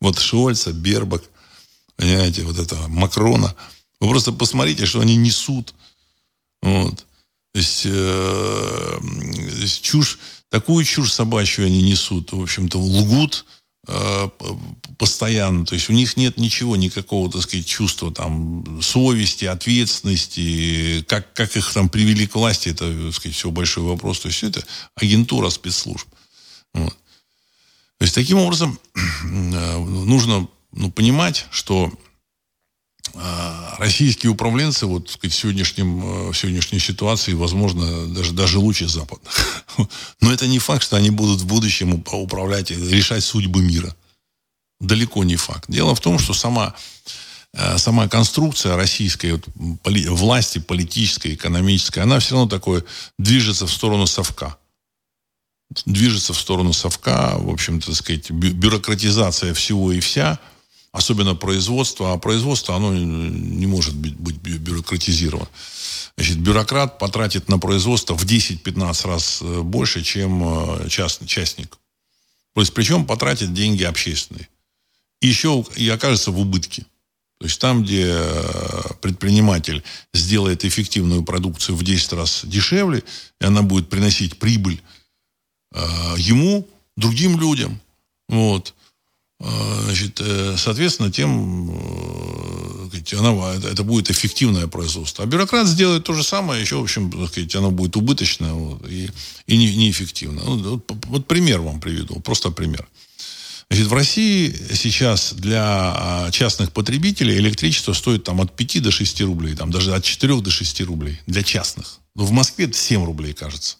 Вот 0.00 0.18
Шольца, 0.18 0.72
Бербак, 0.72 1.22
понимаете, 1.96 2.42
вот 2.42 2.58
это 2.58 2.76
Макрона. 2.88 3.54
Вы 4.00 4.08
просто 4.08 4.32
посмотрите, 4.32 4.86
что 4.86 5.00
они 5.00 5.16
несут. 5.16 5.74
Вот. 6.62 7.06
То 7.52 7.58
есть, 7.58 7.82
э, 7.84 8.98
то 9.00 9.60
есть 9.60 9.82
чушь, 9.82 10.18
такую 10.48 10.84
чушь 10.84 11.12
собачью 11.12 11.66
они 11.66 11.82
несут. 11.82 12.32
В 12.32 12.40
общем-то, 12.40 12.78
лгут 12.78 13.44
э, 13.86 14.28
постоянно. 14.98 15.66
То 15.66 15.74
есть 15.74 15.90
у 15.90 15.92
них 15.92 16.16
нет 16.16 16.38
ничего, 16.38 16.76
никакого, 16.76 17.30
так 17.30 17.42
сказать, 17.42 17.66
чувства 17.66 18.12
там 18.12 18.80
совести, 18.80 19.44
ответственности. 19.44 21.04
Как, 21.06 21.32
как 21.34 21.56
их 21.56 21.70
там 21.72 21.88
привели 21.88 22.26
к 22.26 22.34
власти, 22.34 22.70
это, 22.70 22.90
так 22.90 23.14
сказать, 23.14 23.36
все 23.36 23.50
большой 23.50 23.84
вопрос. 23.84 24.20
То 24.20 24.28
есть 24.28 24.42
это 24.42 24.64
агентура 24.94 25.50
спецслужб. 25.50 26.08
Вот. 26.72 26.96
То 27.98 28.04
есть, 28.04 28.14
таким 28.14 28.38
образом, 28.38 28.80
нужно 29.24 30.48
ну, 30.72 30.90
понимать, 30.90 31.46
что 31.50 31.92
российские 33.78 34.30
управленцы 34.30 34.86
вот 34.86 35.10
сказать, 35.10 35.34
в, 35.34 35.38
сегодняшнем, 35.38 36.30
в 36.30 36.34
сегодняшней 36.34 36.78
ситуации, 36.78 37.34
возможно, 37.34 38.06
даже, 38.06 38.32
даже 38.32 38.58
лучше 38.58 38.88
западных. 38.88 39.64
Но 40.20 40.32
это 40.32 40.46
не 40.46 40.58
факт, 40.58 40.82
что 40.82 40.96
они 40.96 41.10
будут 41.10 41.40
в 41.40 41.46
будущем 41.46 41.92
управлять, 41.94 42.70
решать 42.70 43.24
судьбы 43.24 43.60
мира. 43.62 43.94
Далеко 44.80 45.24
не 45.24 45.36
факт. 45.36 45.64
Дело 45.68 45.94
в 45.94 46.00
том, 46.00 46.18
что 46.18 46.32
сама 46.32 46.74
Э, 47.54 47.76
сама 47.76 48.08
конструкция 48.08 48.76
российской 48.76 49.32
вот, 49.32 49.46
поли, 49.82 50.08
власти, 50.08 50.58
политической, 50.58 51.34
экономической, 51.34 51.98
она 52.00 52.18
все 52.18 52.34
равно 52.34 52.48
такое 52.48 52.84
движется 53.18 53.66
в 53.66 53.72
сторону 53.72 54.06
совка. 54.06 54.56
Движется 55.86 56.32
в 56.32 56.38
сторону 56.38 56.72
совка, 56.72 57.36
в 57.36 57.50
общем-то, 57.50 57.94
сказать, 57.94 58.30
бюрократизация 58.30 59.54
всего 59.54 59.92
и 59.92 60.00
вся, 60.00 60.38
особенно 60.92 61.34
производство, 61.34 62.12
а 62.12 62.18
производство, 62.18 62.76
оно 62.76 62.94
не 62.94 63.66
может 63.66 63.94
быть, 63.96 64.14
быть 64.14 64.36
бюрократизировано. 64.36 65.48
Значит, 66.16 66.38
бюрократ 66.38 66.98
потратит 66.98 67.48
на 67.48 67.58
производство 67.58 68.14
в 68.14 68.24
10-15 68.24 69.06
раз 69.06 69.38
э, 69.40 69.60
больше, 69.62 70.02
чем 70.02 70.42
э, 70.44 70.88
частный, 70.90 71.26
частник. 71.26 71.78
То 72.54 72.60
есть, 72.60 72.74
причем 72.74 73.06
потратит 73.06 73.54
деньги 73.54 73.82
общественные. 73.82 74.48
И 75.22 75.28
еще 75.28 75.64
и 75.76 75.88
окажется 75.88 76.30
в 76.30 76.38
убытке. 76.38 76.84
То 77.38 77.46
есть 77.46 77.58
там, 77.58 77.82
где 77.82 78.04
э, 78.08 78.94
предприниматель 79.00 79.82
сделает 80.12 80.64
эффективную 80.64 81.24
продукцию 81.24 81.76
в 81.76 81.82
10 81.82 82.12
раз 82.12 82.42
дешевле, 82.44 83.02
и 83.40 83.44
она 83.44 83.62
будет 83.62 83.88
приносить 83.88 84.38
прибыль 84.38 84.80
э, 85.74 85.80
ему, 86.18 86.68
другим 86.96 87.40
людям, 87.40 87.80
вот, 88.28 88.74
значит, 89.42 90.20
соответственно, 90.56 91.10
тем 91.10 91.70
она, 93.12 93.54
это 93.54 93.82
будет 93.82 94.10
эффективное 94.10 94.66
производство. 94.66 95.24
А 95.24 95.26
бюрократ 95.26 95.66
сделает 95.66 96.04
то 96.04 96.12
же 96.12 96.22
самое, 96.22 96.60
еще, 96.60 96.76
в 96.76 96.82
общем, 96.82 97.10
так 97.10 97.28
сказать, 97.28 97.54
оно 97.56 97.70
будет 97.70 97.96
убыточное 97.96 98.52
вот, 98.52 98.86
и, 98.88 99.10
и 99.46 99.56
не, 99.56 99.74
неэффективно. 99.74 100.42
Ну, 100.44 100.56
вот, 100.56 100.92
вот 101.06 101.26
пример 101.26 101.60
вам 101.60 101.80
приведу, 101.80 102.20
просто 102.20 102.50
пример. 102.50 102.86
Значит, 103.70 103.86
в 103.86 103.94
России 103.94 104.54
сейчас 104.74 105.32
для 105.32 105.62
а, 105.64 106.30
частных 106.30 106.72
потребителей 106.72 107.38
электричество 107.38 107.94
стоит 107.94 108.24
там 108.24 108.40
от 108.40 108.54
5 108.54 108.82
до 108.82 108.90
6 108.90 109.22
рублей, 109.22 109.54
там 109.54 109.70
даже 109.70 109.94
от 109.94 110.04
4 110.04 110.40
до 110.40 110.50
6 110.50 110.82
рублей 110.82 111.20
для 111.26 111.42
частных. 111.42 111.98
Но 112.14 112.24
в 112.24 112.32
Москве 112.32 112.66
это 112.66 112.76
7 112.76 113.04
рублей, 113.04 113.32
кажется. 113.32 113.78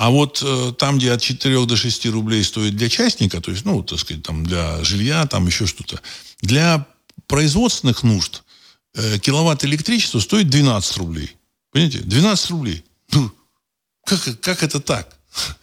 А 0.00 0.08
вот 0.08 0.42
э, 0.42 0.72
там, 0.78 0.96
где 0.96 1.12
от 1.12 1.20
4 1.20 1.66
до 1.66 1.76
6 1.76 2.06
рублей 2.06 2.42
стоит 2.42 2.74
для 2.74 2.88
частника, 2.88 3.42
то 3.42 3.50
есть, 3.50 3.66
ну, 3.66 3.82
так 3.82 3.98
сказать, 3.98 4.22
там 4.22 4.46
для 4.46 4.82
жилья, 4.82 5.26
там 5.26 5.46
еще 5.46 5.66
что-то, 5.66 6.00
для 6.40 6.86
производственных 7.26 8.02
нужд 8.02 8.42
э, 8.94 9.18
киловатт 9.18 9.62
электричества 9.66 10.20
стоит 10.20 10.48
12 10.48 10.96
рублей. 10.96 11.36
Понимаете? 11.70 11.98
12 11.98 12.50
рублей. 12.50 12.82
Ну, 13.12 13.30
как, 14.06 14.40
как 14.40 14.62
это 14.62 14.80
так? 14.80 15.18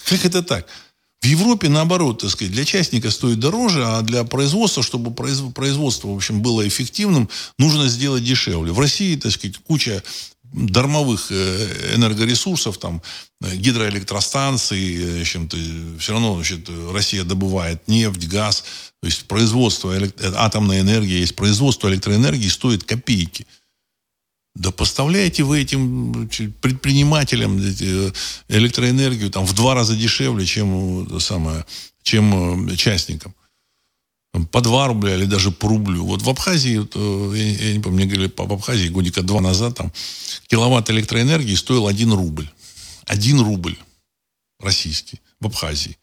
Как 0.05 0.23
это 0.23 0.43
так? 0.43 0.67
В 1.21 1.25
Европе, 1.25 1.67
наоборот, 1.67 2.21
так 2.21 2.29
сказать, 2.29 2.53
для 2.53 2.63
частника 2.63 3.09
стоит 3.09 3.39
дороже, 3.39 3.83
а 3.87 4.03
для 4.03 4.23
производства, 4.23 4.83
чтобы 4.83 5.15
производство, 5.15 6.09
в 6.09 6.15
общем, 6.15 6.43
было 6.43 6.67
эффективным, 6.67 7.27
нужно 7.57 7.87
сделать 7.87 8.23
дешевле. 8.23 8.71
В 8.71 8.79
России, 8.79 9.15
так 9.15 9.31
сказать, 9.31 9.57
куча 9.57 10.03
дармовых 10.65 11.27
э, 11.31 11.95
энергоресурсов, 11.95 12.77
там, 12.77 13.01
э, 13.41 13.55
гидроэлектростанции, 13.55 15.23
чем-то, 15.23 15.57
все 15.99 16.13
равно, 16.13 16.35
значит, 16.35 16.69
Россия 16.91 17.23
добывает 17.23 17.87
нефть, 17.87 18.27
газ, 18.27 18.63
то 19.01 19.07
есть 19.07 19.25
производство 19.25 19.95
атомной 20.35 20.81
энергии, 20.81 21.19
есть 21.19 21.35
производство 21.35 21.87
электроэнергии 21.89 22.47
стоит 22.47 22.83
копейки. 22.83 23.45
Да 24.57 24.71
поставляете 24.71 25.43
вы 25.43 25.61
этим 25.61 26.27
предпринимателям 26.61 27.59
э, 27.59 28.11
электроэнергию 28.47 29.29
там, 29.29 29.45
в 29.45 29.53
два 29.53 29.75
раза 29.75 29.95
дешевле, 29.95 30.47
чем, 30.47 31.15
э, 31.15 31.19
самое, 31.19 31.63
чем 32.01 32.67
э, 32.67 32.75
частникам. 32.75 33.35
По 34.45 34.61
2 34.61 34.87
рубля 34.87 35.15
или 35.15 35.25
даже 35.25 35.51
по 35.51 35.67
рублю. 35.67 36.05
Вот 36.05 36.21
в 36.21 36.29
Абхазии, 36.29 36.75
я, 37.35 37.73
не 37.73 37.79
помню, 37.79 37.97
мне 37.97 38.05
говорили, 38.05 38.27
по 38.27 38.43
Абхазии 38.43 38.89
годика 38.89 39.21
два 39.21 39.41
назад 39.41 39.75
там 39.75 39.91
киловатт 40.47 40.89
электроэнергии 40.89 41.55
стоил 41.55 41.87
1 41.87 42.13
рубль. 42.13 42.49
1 43.05 43.39
рубль 43.41 43.77
российский 44.59 45.19
в 45.39 45.47
Абхазии. 45.47 45.97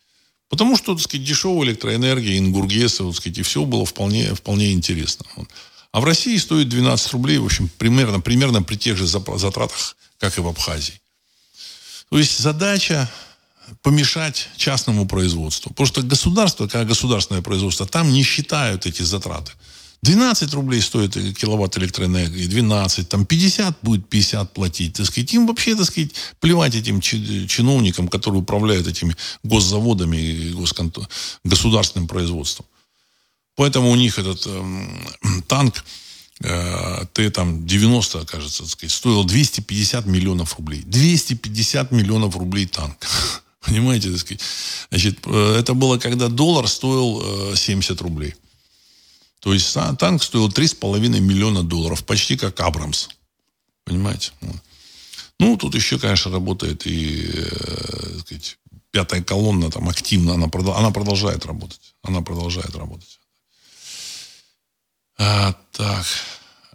Потому 0.49 0.77
что, 0.77 0.95
так 0.95 1.03
сказать, 1.03 1.27
дешевая 1.27 1.69
электроэнергия, 1.69 2.39
ингургесы, 2.39 3.03
вот, 3.03 3.17
сказать, 3.17 3.39
и 3.39 3.43
все 3.43 3.65
было 3.65 3.85
вполне, 3.85 4.35
вполне 4.35 4.73
интересно. 4.73 5.27
А 5.91 6.01
в 6.01 6.05
России 6.05 6.37
стоит 6.37 6.69
12 6.69 7.13
рублей, 7.13 7.39
в 7.39 7.45
общем, 7.45 7.69
примерно, 7.79 8.21
примерно 8.21 8.63
при 8.63 8.77
тех 8.77 8.97
же 8.97 9.07
затратах, 9.07 9.97
как 10.19 10.39
и 10.39 10.41
в 10.41 10.49
Абхазии. 10.49 11.01
То 12.11 12.19
есть 12.19 12.39
задача 12.39 13.11
помешать 13.83 14.49
частному 14.57 15.07
производству. 15.07 15.71
Потому 15.71 15.87
что 15.87 16.03
государство, 16.03 16.69
как 16.69 16.87
государственное 16.87 17.43
производство, 17.43 17.87
там 17.87 18.13
не 18.13 18.23
считают 18.23 18.87
эти 18.87 19.03
затраты. 19.03 19.53
12 20.05 20.53
рублей 20.53 20.83
стоит 20.83 21.15
киловатт 21.15 21.79
электроэнергии, 21.79 22.47
12, 22.47 23.09
там 23.09 23.25
50 23.25 23.79
будет 23.81 24.07
50 24.09 24.53
платить. 24.53 24.93
Так 24.93 25.07
сказать, 25.07 25.33
им 25.33 25.47
вообще, 25.47 25.75
так 25.75 25.87
сказать, 25.87 26.11
плевать 26.41 26.75
этим 26.75 27.01
чиновникам, 27.01 28.09
которые 28.09 28.43
управляют 28.43 28.87
этими 28.87 29.17
госзаводами 29.43 30.19
и 30.19 30.53
госконто... 30.53 31.09
государственным 31.43 32.07
производством. 32.07 32.67
Поэтому 33.57 33.91
у 33.91 33.95
них 33.95 34.19
этот 34.19 34.43
э, 34.47 34.87
танк 35.49 35.83
э, 36.41 37.07
Т-90, 37.15 38.27
кажется, 38.27 38.63
так 38.63 38.73
сказать, 38.73 38.93
стоил 38.93 39.25
250 39.25 40.05
миллионов 40.05 40.57
рублей. 40.57 40.83
250 40.85 41.93
миллионов 41.93 42.37
рублей 42.37 42.67
танк. 42.67 42.99
Понимаете, 43.67 44.11
так 44.11 44.21
сказать? 44.21 44.43
Значит, 44.91 45.19
э, 45.27 45.57
это 45.59 45.75
было, 45.75 45.99
когда 45.99 46.29
доллар 46.29 46.69
стоил 46.69 47.53
э, 47.53 47.57
70 47.57 48.01
рублей. 48.03 48.35
То 49.41 49.53
есть 49.53 49.77
танк 49.99 50.23
стоил 50.23 50.49
3,5 50.49 50.99
миллиона 51.21 51.63
долларов, 51.63 52.05
почти 52.05 52.37
как 52.37 52.59
Абрамс. 52.61 53.09
Понимаете? 53.85 54.33
Ну, 55.39 55.57
тут 55.57 55.75
еще, 55.75 55.99
конечно, 55.99 56.31
работает 56.31 56.87
и, 56.87 57.31
э, 57.33 58.19
сказать, 58.21 58.59
пятая 58.91 59.23
колонна 59.23 59.71
там 59.71 59.89
активно, 59.89 60.35
она, 60.35 60.49
она 60.77 60.91
продолжает 60.91 61.45
работать. 61.47 61.95
Она 62.03 62.23
продолжает 62.23 62.75
работать. 62.77 63.19
А, 65.19 65.55
так. 65.73 66.07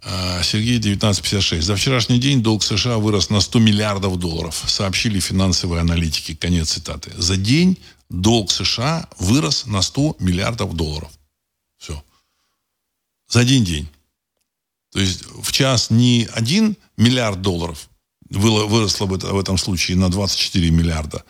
А, 0.02 0.42
Сергей, 0.42 0.78
1956. 0.78 1.66
За 1.66 1.76
вчерашний 1.76 2.18
день 2.18 2.42
долг 2.42 2.62
США 2.62 2.98
вырос 2.98 3.30
на 3.30 3.40
100 3.40 3.58
миллиардов 3.58 4.18
долларов, 4.18 4.64
сообщили 4.66 5.20
финансовые 5.20 5.80
аналитики. 5.80 6.34
Конец 6.34 6.72
цитаты. 6.72 7.12
За 7.16 7.36
день 7.36 7.76
долг 8.08 8.50
США 8.50 9.08
вырос 9.18 9.66
на 9.66 9.82
100 9.82 10.16
миллиардов 10.18 10.74
долларов. 10.74 11.10
Все. 11.78 12.02
За 13.28 13.40
один 13.40 13.64
день. 13.64 13.88
То 14.92 15.00
есть 15.00 15.24
в 15.24 15.52
час 15.52 15.90
не 15.90 16.28
один 16.32 16.76
миллиард 16.96 17.42
долларов 17.42 17.88
выросло 18.30 19.06
бы 19.06 19.18
в 19.18 19.38
этом 19.38 19.58
случае 19.58 19.96
на 19.96 20.08
24 20.08 20.70
миллиарда, 20.70 21.24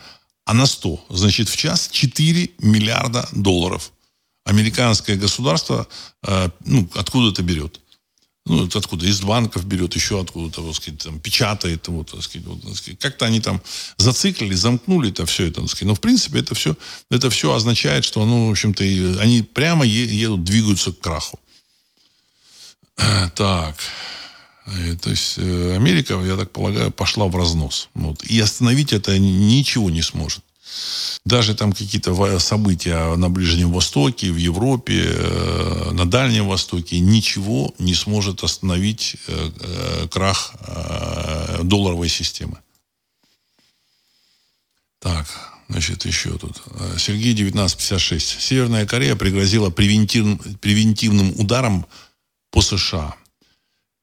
а 0.44 0.54
на 0.54 0.66
100. 0.66 1.06
Значит, 1.10 1.48
в 1.48 1.56
час 1.56 1.88
4 1.90 2.50
миллиарда 2.58 3.28
долларов 3.32 3.92
американское 4.44 5.16
государство 5.16 5.86
э, 6.26 6.50
ну, 6.64 6.88
откуда-то 6.94 7.42
берет. 7.42 7.80
Ну, 8.50 8.66
это 8.66 8.80
откуда? 8.80 9.06
Из 9.06 9.20
банков 9.20 9.64
берет, 9.64 9.94
еще 9.94 10.20
откуда-то, 10.20 10.60
вот, 10.62 10.74
сказать, 10.74 10.98
там, 10.98 11.20
печатает. 11.20 11.86
Вот, 11.86 12.10
так 12.10 12.20
сказать, 12.20 12.44
вот, 12.48 12.60
так 12.60 12.76
сказать. 12.76 12.98
Как-то 12.98 13.24
они 13.24 13.40
там 13.40 13.62
зациклили, 13.96 14.54
замкнули 14.54 15.10
это 15.10 15.24
все 15.24 15.46
это. 15.46 15.60
Так 15.60 15.70
сказать. 15.70 15.86
Но, 15.86 15.94
в 15.94 16.00
принципе, 16.00 16.40
это 16.40 16.56
все, 16.56 16.76
это 17.12 17.30
все 17.30 17.54
означает, 17.54 18.04
что, 18.04 18.26
ну, 18.26 18.48
в 18.48 18.50
общем-то, 18.50 18.82
они 19.20 19.42
прямо 19.42 19.84
едут, 19.86 20.42
двигаются 20.42 20.90
к 20.92 20.98
краху. 20.98 21.38
Так. 23.36 23.76
То 25.00 25.10
есть 25.10 25.34
э, 25.38 25.76
Америка, 25.76 26.20
я 26.24 26.36
так 26.36 26.50
полагаю, 26.50 26.90
пошла 26.90 27.26
в 27.26 27.36
разнос. 27.36 27.88
Вот. 27.94 28.24
И 28.24 28.40
остановить 28.40 28.92
это 28.92 29.16
ничего 29.16 29.90
не 29.90 30.02
сможет 30.02 30.42
даже 31.24 31.54
там 31.54 31.72
какие-то 31.72 32.38
события 32.38 33.14
на 33.16 33.28
Ближнем 33.28 33.72
Востоке, 33.72 34.30
в 34.30 34.36
Европе, 34.36 35.04
э, 35.04 35.90
на 35.92 36.06
Дальнем 36.08 36.48
Востоке, 36.48 36.98
ничего 36.98 37.74
не 37.78 37.94
сможет 37.94 38.42
остановить 38.42 39.16
э, 39.26 39.50
э, 39.60 40.08
крах 40.08 40.54
долларовой 41.62 42.08
системы. 42.08 42.58
Так, 44.98 45.26
значит, 45.68 46.04
еще 46.06 46.30
тут. 46.38 46.62
Сергей 46.98 47.32
1956. 47.32 48.40
Северная 48.40 48.86
Корея 48.86 49.16
пригрозила 49.16 49.70
превентив, 49.70 50.38
превентивным 50.60 51.32
ударом 51.38 51.86
по 52.50 52.62
США. 52.62 53.14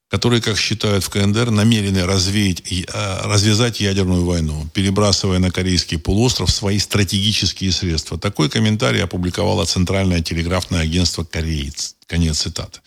Которые, 0.09 0.41
как 0.41 0.57
считают 0.57 1.03
в 1.03 1.09
КНДР, 1.09 1.51
намерены 1.51 2.05
развеять, 2.05 2.63
э, 2.71 2.85
развязать 3.23 3.79
ядерную 3.79 4.23
войну, 4.25 4.67
перебрасывая 4.73 5.39
на 5.39 5.51
Корейский 5.51 5.97
полуостров 5.97 6.49
свои 6.49 6.79
стратегические 6.79 7.71
средства. 7.71 8.17
Такой 8.17 8.49
комментарий 8.49 9.03
опубликовало 9.03 9.65
Центральное 9.65 10.21
телеграфное 10.21 10.81
агентство 10.81 11.23
«Кореец». 11.23 11.95
Конец 12.05 12.39
цитаты. 12.39 12.79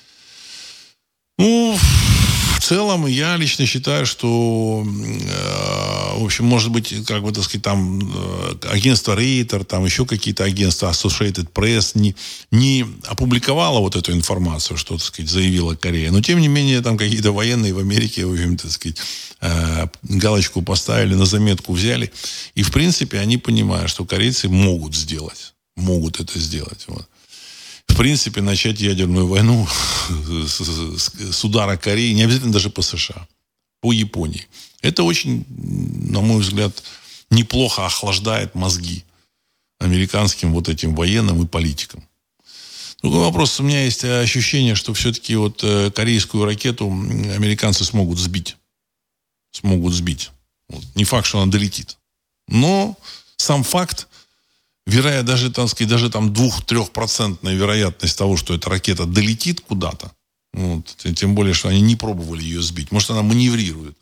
Ну, 1.36 1.78
в 2.60 2.64
целом, 2.64 3.06
я 3.06 3.36
лично 3.36 3.64
считаю, 3.64 4.04
что, 4.04 4.84
э, 4.84 6.18
в 6.18 6.24
общем, 6.24 6.44
может 6.44 6.70
быть, 6.70 6.94
как 7.06 7.22
бы, 7.22 7.32
так 7.32 7.44
сказать, 7.44 7.62
там 7.62 8.00
э, 8.02 8.54
агентство 8.70 9.16
Рейтер, 9.16 9.64
там 9.64 9.86
еще 9.86 10.04
какие-то 10.04 10.44
агентства, 10.44 10.90
Associated 10.90 11.48
Press 11.52 11.92
не, 11.94 12.14
не 12.50 12.84
опубликовало 13.06 13.80
вот 13.80 13.96
эту 13.96 14.12
информацию, 14.12 14.76
что, 14.76 14.98
так 14.98 15.06
сказать, 15.06 15.30
заявила 15.30 15.74
Корея. 15.74 16.10
Но, 16.12 16.20
тем 16.20 16.38
не 16.38 16.48
менее, 16.48 16.82
там 16.82 16.98
какие-то 16.98 17.32
военные 17.32 17.72
в 17.72 17.78
Америке, 17.78 18.26
в 18.26 18.32
общем, 18.32 18.58
так 18.58 18.70
сказать, 18.70 18.98
э, 19.40 19.86
галочку 20.02 20.60
поставили, 20.60 21.14
на 21.14 21.24
заметку 21.24 21.72
взяли. 21.72 22.12
И, 22.54 22.62
в 22.62 22.70
принципе, 22.72 23.20
они 23.20 23.38
понимают, 23.38 23.90
что 23.90 24.04
корейцы 24.04 24.50
могут 24.50 24.94
сделать. 24.94 25.54
Могут 25.76 26.20
это 26.20 26.38
сделать. 26.38 26.84
Вот 26.88 27.09
в 27.90 27.96
принципе, 27.96 28.40
начать 28.40 28.80
ядерную 28.80 29.26
войну 29.26 29.66
с, 30.46 30.60
с, 31.32 31.44
удара 31.44 31.76
Кореи, 31.76 32.12
не 32.12 32.22
обязательно 32.22 32.52
даже 32.52 32.70
по 32.70 32.82
США, 32.82 33.26
по 33.80 33.92
Японии. 33.92 34.46
Это 34.82 35.02
очень, 35.02 35.44
на 35.48 36.20
мой 36.20 36.40
взгляд, 36.40 36.82
неплохо 37.30 37.86
охлаждает 37.86 38.54
мозги 38.54 39.04
американским 39.78 40.52
вот 40.52 40.68
этим 40.68 40.94
военным 40.94 41.42
и 41.42 41.46
политикам. 41.46 42.04
Другой 43.02 43.20
вопрос. 43.20 43.58
У 43.60 43.62
меня 43.62 43.84
есть 43.84 44.04
ощущение, 44.04 44.74
что 44.74 44.92
все-таки 44.92 45.34
вот 45.34 45.64
э, 45.64 45.90
корейскую 45.90 46.44
ракету 46.44 46.86
американцы 46.86 47.84
смогут 47.84 48.18
сбить. 48.18 48.56
Смогут 49.52 49.94
сбить. 49.94 50.30
Вот. 50.68 50.84
Не 50.94 51.04
факт, 51.04 51.26
что 51.26 51.40
она 51.40 51.50
долетит. 51.50 51.96
Но 52.46 52.96
сам 53.36 53.62
факт 53.62 54.06
вероятно, 54.90 55.32
даже, 55.32 55.50
так 55.50 55.68
сказать, 55.68 55.88
даже 55.88 56.10
там 56.10 56.32
двух-трехпроцентная 56.32 57.54
вероятность 57.54 58.18
того, 58.18 58.36
что 58.36 58.54
эта 58.54 58.68
ракета 58.70 59.06
долетит 59.06 59.60
куда-то, 59.60 60.12
вот, 60.52 60.96
тем 61.16 61.34
более, 61.34 61.54
что 61.54 61.68
они 61.68 61.80
не 61.80 61.96
пробовали 61.96 62.42
ее 62.42 62.60
сбить. 62.60 62.92
Может, 62.92 63.10
она 63.10 63.22
маневрирует. 63.22 63.96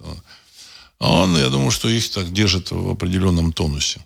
А 0.99 1.13
он, 1.13 1.37
я 1.37 1.49
думаю, 1.49 1.71
что 1.71 1.89
их 1.89 2.11
так 2.11 2.33
держит 2.33 2.71
в 2.71 2.91
определенном 2.91 3.53
тонусе. 3.53 4.01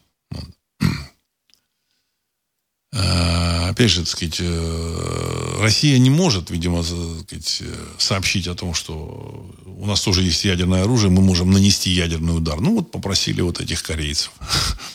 А, 2.95 3.70
опять 3.70 3.90
же, 3.90 4.01
так 4.01 4.09
сказать, 4.09 4.36
э, 4.40 5.59
Россия 5.61 5.99
не 5.99 6.11
может, 6.11 6.51
видимо, 6.51 6.82
сказать, 6.82 7.62
сообщить 7.99 8.47
о 8.47 8.55
том, 8.55 8.74
что 8.74 9.51
у 9.64 9.86
нас 9.86 10.03
тоже 10.03 10.22
есть 10.22 10.45
ядерное 10.45 10.82
оружие, 10.82 11.11
мы 11.11 11.22
можем 11.22 11.51
нанести 11.51 11.90
ядерный 11.90 12.36
удар. 12.36 12.61
Ну, 12.61 12.76
вот 12.76 12.90
попросили 12.90 13.40
вот 13.40 13.61
этих 13.61 13.82
корейцев. 13.82 14.32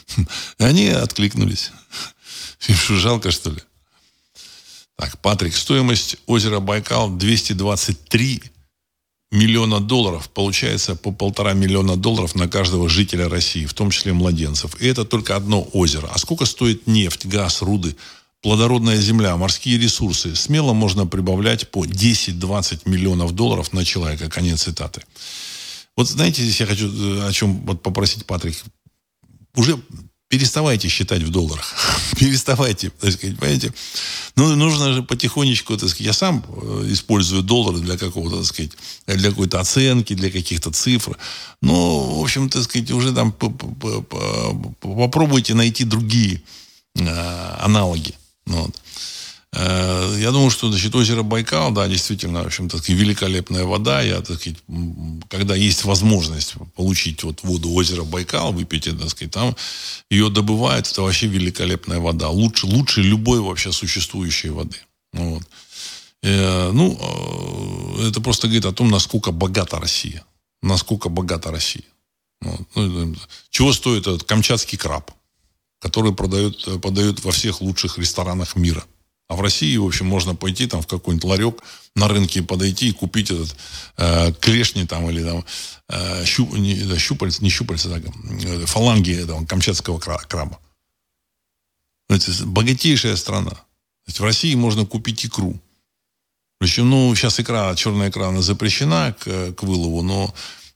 Они 0.59 0.87
откликнулись. 0.89 1.71
Им 2.67 2.75
что, 2.75 2.95
жалко, 2.97 3.31
что 3.31 3.49
ли? 3.49 3.61
Так, 4.95 5.19
Патрик, 5.19 5.55
стоимость 5.55 6.17
озера 6.25 6.59
Байкал 6.59 7.09
223 7.09 8.43
миллиона 9.31 9.79
долларов. 9.79 10.29
Получается 10.29 10.95
по 10.95 11.11
полтора 11.11 11.53
миллиона 11.53 11.95
долларов 11.95 12.35
на 12.35 12.47
каждого 12.47 12.89
жителя 12.89 13.29
России, 13.29 13.65
в 13.65 13.73
том 13.73 13.91
числе 13.91 14.13
младенцев. 14.13 14.79
И 14.81 14.87
это 14.87 15.05
только 15.05 15.35
одно 15.35 15.67
озеро. 15.73 16.07
А 16.13 16.17
сколько 16.17 16.45
стоит 16.45 16.87
нефть, 16.87 17.25
газ, 17.25 17.61
руды, 17.61 17.95
плодородная 18.41 18.97
земля, 18.97 19.35
морские 19.35 19.77
ресурсы? 19.77 20.35
Смело 20.35 20.73
можно 20.73 21.05
прибавлять 21.05 21.69
по 21.69 21.85
10-20 21.85 22.81
миллионов 22.85 23.33
долларов 23.33 23.73
на 23.73 23.83
человека. 23.83 24.29
Конец 24.29 24.63
цитаты. 24.63 25.01
Вот 25.97 26.07
знаете, 26.07 26.43
здесь 26.43 26.59
я 26.59 26.65
хочу 26.67 26.87
э, 26.87 27.27
о 27.27 27.31
чем 27.33 27.65
вот 27.65 27.81
попросить, 27.81 28.25
Патрик. 28.25 28.55
Уже 29.55 29.77
переставайте 30.29 30.89
считать 30.89 31.23
в 31.23 31.29
долларах. 31.29 31.73
переставайте, 32.19 32.89
так 32.89 33.11
сказать, 33.11 33.37
понимаете? 33.37 33.73
Ну, 34.35 34.55
нужно 34.55 34.93
же 34.93 35.03
потихонечку, 35.03 35.77
так 35.77 35.89
сказать, 35.89 36.05
я 36.05 36.13
сам 36.13 36.43
э, 36.47 36.87
использую 36.89 37.43
доллары 37.43 37.79
для 37.79 37.97
какого-то, 37.97 38.37
так 38.37 38.45
сказать, 38.45 38.71
для 39.07 39.29
какой-то 39.29 39.59
оценки, 39.59 40.13
для 40.13 40.29
каких-то 40.29 40.71
цифр. 40.71 41.17
Ну, 41.61 42.19
в 42.19 42.21
общем, 42.21 42.49
так 42.49 42.63
сказать, 42.63 42.91
уже 42.91 43.13
там 43.13 43.31
попробуйте 44.81 45.53
найти 45.53 45.85
другие 45.85 46.41
э, 46.95 47.55
аналоги. 47.59 48.13
Вот. 48.45 48.75
Э, 49.59 50.15
я 50.19 50.31
думаю, 50.31 50.51
что 50.51 50.69
значит, 50.69 50.93
озеро 50.93 51.23
Байкал, 51.23 51.71
да, 51.71 51.87
действительно, 51.87 52.43
в 52.43 52.47
общем-то, 52.47 52.77
великолепная 52.87 53.63
вода. 53.63 54.01
Я, 54.01 54.21
так 54.21 54.39
сказать, 54.39 54.59
когда 55.29 55.55
есть 55.55 55.83
возможность 55.83 56.53
получить 56.75 57.23
вот 57.23 57.43
воду 57.43 57.71
озера 57.73 58.03
Байкал, 58.03 58.53
выпить, 58.53 58.83
так 58.83 59.09
сказать, 59.09 59.31
там 59.31 59.55
ее 60.11 60.29
добывают, 60.29 60.87
это 60.87 61.01
вообще 61.01 61.27
великолепная 61.27 61.99
вода. 61.99 62.29
Лучше, 62.29 62.67
лучше 62.67 63.01
любой 63.01 63.39
вообще 63.39 63.71
существующей 63.71 64.49
воды. 64.49 64.77
Вот. 65.13 65.43
Э, 66.21 66.71
ну, 66.71 66.95
э, 67.99 68.09
это 68.09 68.21
просто 68.21 68.47
говорит 68.47 68.65
о 68.65 68.73
том, 68.73 68.91
насколько 68.91 69.31
богата 69.31 69.79
Россия. 69.79 70.23
Насколько 70.61 71.09
богата 71.09 71.49
Россия. 71.49 71.85
Вот. 72.41 72.61
Ну, 72.75 73.15
чего 73.49 73.73
стоит 73.73 74.05
этот 74.05 74.23
камчатский 74.23 74.77
краб, 74.77 75.11
который 75.79 76.13
продают, 76.13 76.79
продают 76.79 77.23
во 77.23 77.31
всех 77.31 77.61
лучших 77.61 77.97
ресторанах 77.97 78.55
мира– 78.55 78.85
а 79.27 79.35
в 79.35 79.41
России, 79.41 79.75
в 79.77 79.85
общем, 79.85 80.05
можно 80.05 80.35
пойти 80.35 80.67
там 80.67 80.81
в 80.81 80.87
какой-нибудь 80.87 81.29
ларек 81.29 81.63
на 81.95 82.07
рынке 82.07 82.41
подойти 82.41 82.89
и 82.89 82.93
купить 82.93 83.29
этот 83.29 83.55
э, 83.97 84.31
клешни 84.39 84.85
там 84.85 85.09
или 85.09 85.23
там 85.23 85.43
э, 85.89 86.25
щуп, 86.25 86.53
не, 86.53 86.75
да, 86.75 86.97
щупальца, 86.97 87.43
не 87.43 87.49
щупальца, 87.49 87.89
так, 87.89 88.03
э, 88.05 88.65
фаланги 88.65 89.25
там, 89.27 89.45
камчатского 89.45 89.99
краба. 89.99 90.59
Это 92.09 92.31
богатейшая 92.45 93.17
страна. 93.17 93.51
в 94.05 94.21
России 94.21 94.55
можно 94.55 94.85
купить 94.85 95.25
икру. 95.25 95.59
Причем, 96.59 96.89
ну, 96.89 97.13
сейчас 97.13 97.39
икра, 97.39 97.75
черная 97.75 98.09
икра, 98.09 98.29
она 98.29 98.41
запрещена 98.41 99.13
к, 99.19 99.53
к 99.53 99.63
вылову, 99.63 100.01
но 100.01 100.33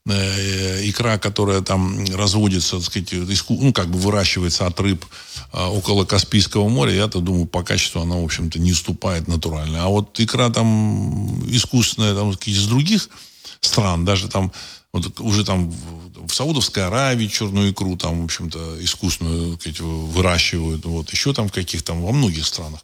икра, 0.10 1.18
которая 1.20 1.62
там 1.62 2.04
разводится, 2.14 2.78
так 2.78 2.86
сказать, 2.86 3.14
ну, 3.50 3.72
как 3.72 3.90
бы 3.90 4.00
выращивается 4.00 4.66
от 4.66 4.80
рыб 4.80 5.06
а, 5.52 5.70
около 5.70 6.06
Каспийского 6.06 6.68
моря, 6.70 6.94
я-то 6.94 7.20
думаю, 7.20 7.46
по 7.46 7.64
качеству 7.64 8.02
она, 8.02 8.16
в 8.16 8.24
общем-то, 8.24 8.60
не 8.60 8.72
уступает 8.72 9.28
натурально. 9.28 9.84
А 9.84 9.88
вот 9.90 10.20
икра 10.20 10.50
там 10.50 11.44
искусственная, 11.50 12.16
там, 12.16 12.32
из 12.32 12.66
других 12.66 13.10
стран, 13.60 14.04
даже 14.04 14.28
там, 14.28 14.52
вот 14.92 15.20
уже 15.20 15.46
там 15.46 15.70
в 15.70 16.34
Саудовской 16.34 16.86
Аравии 16.88 17.28
черную 17.28 17.72
икру 17.72 17.96
там, 17.96 18.22
в 18.22 18.26
общем-то, 18.26 18.84
искусственную 18.84 19.58
сказать, 19.60 19.80
выращивают, 19.82 20.84
вот, 20.86 21.12
еще 21.12 21.34
там 21.34 21.48
в 21.48 21.52
каких-то, 21.52 21.94
во 21.94 22.12
многих 22.12 22.46
странах. 22.48 22.84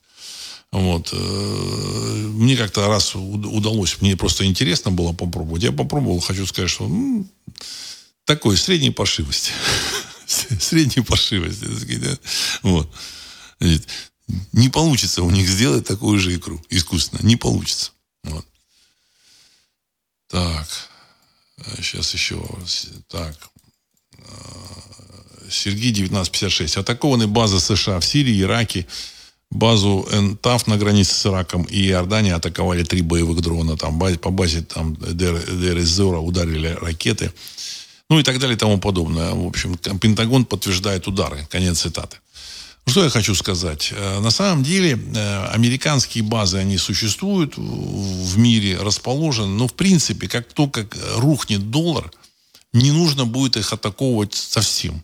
Вот. 0.72 1.09
Э, 1.13 1.15
мне 1.15 2.57
как-то 2.57 2.88
раз 2.88 3.15
удалось, 3.15 4.01
мне 4.01 4.18
просто 4.18 4.45
интересно 4.45 4.91
было 4.91 5.13
попробовать. 5.13 5.63
Я 5.63 5.72
попробовал, 5.72 6.20
хочу 6.20 6.45
сказать, 6.45 6.70
что 6.70 6.88
ну, 6.88 7.26
такой 8.26 8.57
средней 8.57 8.91
пошивости. 8.91 9.51
средней 10.28 11.03
пошивости. 11.03 12.20
Вот. 12.63 12.89
Не 14.51 14.70
получится 14.70 15.24
у 15.24 15.32
них 15.32 15.47
сделать 15.47 15.88
такую 15.88 16.20
же 16.20 16.36
икру 16.36 16.61
искусственно. 16.70 17.26
Не 17.26 17.38
получится. 17.38 17.91
Так. 20.28 20.68
Сейчас 21.78 22.13
еще. 22.13 22.45
Так. 23.07 23.36
А, 24.20 25.49
Сергей 25.49 25.91
1956. 25.91 26.78
Атакованы 26.78 27.28
базы 27.28 27.59
США 27.59 27.99
в 27.99 28.05
Сирии, 28.05 28.41
Ираке, 28.41 28.86
базу 29.51 30.07
НТАФ 30.11 30.67
на 30.67 30.77
границе 30.77 31.13
с 31.13 31.25
Ираком 31.25 31.63
и 31.63 31.87
Иорданией 31.87 32.35
атаковали 32.35 32.83
три 32.83 33.01
боевых 33.01 33.41
дрона. 33.41 33.77
Там 33.77 33.99
по 33.99 34.29
базе 34.29 34.61
там 34.61 34.95
Дер-Эзора 34.95 36.19
ударили 36.19 36.77
ракеты. 36.81 37.31
Ну 38.09 38.19
и 38.19 38.23
так 38.23 38.39
далее 38.39 38.55
и 38.55 38.59
тому 38.59 38.79
подобное. 38.79 39.33
В 39.33 39.45
общем, 39.47 39.77
Пентагон 39.77 40.45
подтверждает 40.45 41.07
удары. 41.07 41.45
Конец 41.49 41.81
цитаты. 41.81 42.17
Что 42.87 43.03
я 43.03 43.09
хочу 43.09 43.35
сказать? 43.35 43.91
Э, 43.91 44.19
на 44.21 44.31
самом 44.31 44.63
деле, 44.63 44.97
э, 44.97 45.45
американские 45.47 46.23
базы, 46.23 46.57
они 46.57 46.77
существуют 46.77 47.57
в 47.57 48.37
мире, 48.37 48.77
расположены. 48.77 49.49
Но, 49.49 49.67
в 49.67 49.73
принципе, 49.73 50.29
как 50.29 50.53
только 50.53 50.87
рухнет 51.17 51.69
доллар, 51.69 52.09
не 52.71 52.91
нужно 52.91 53.25
будет 53.25 53.57
их 53.57 53.73
атаковывать 53.73 54.35
совсем. 54.35 55.03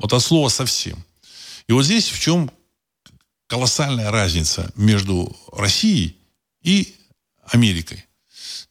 Вот 0.00 0.12
от 0.12 0.22
слова 0.22 0.48
совсем. 0.48 1.04
И 1.68 1.72
вот 1.72 1.84
здесь 1.84 2.08
в 2.08 2.18
чем 2.18 2.50
колоссальная 3.50 4.12
разница 4.12 4.70
между 4.76 5.36
Россией 5.52 6.16
и 6.62 6.94
Америкой. 7.44 8.06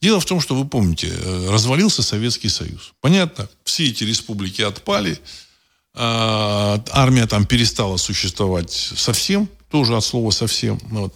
Дело 0.00 0.20
в 0.20 0.24
том, 0.24 0.40
что 0.40 0.54
вы 0.54 0.66
помните, 0.66 1.08
э, 1.12 1.50
развалился 1.50 2.02
Советский 2.02 2.48
Союз. 2.48 2.94
Понятно, 3.02 3.46
все 3.62 3.88
эти 3.88 4.04
республики 4.04 4.62
отпали, 4.62 5.20
а, 5.92 6.82
армия 6.92 7.26
там 7.26 7.44
перестала 7.44 7.98
существовать 7.98 8.72
совсем, 8.72 9.50
тоже 9.70 9.94
от 9.96 10.04
слова 10.04 10.30
совсем. 10.30 10.78
Вот. 10.84 11.14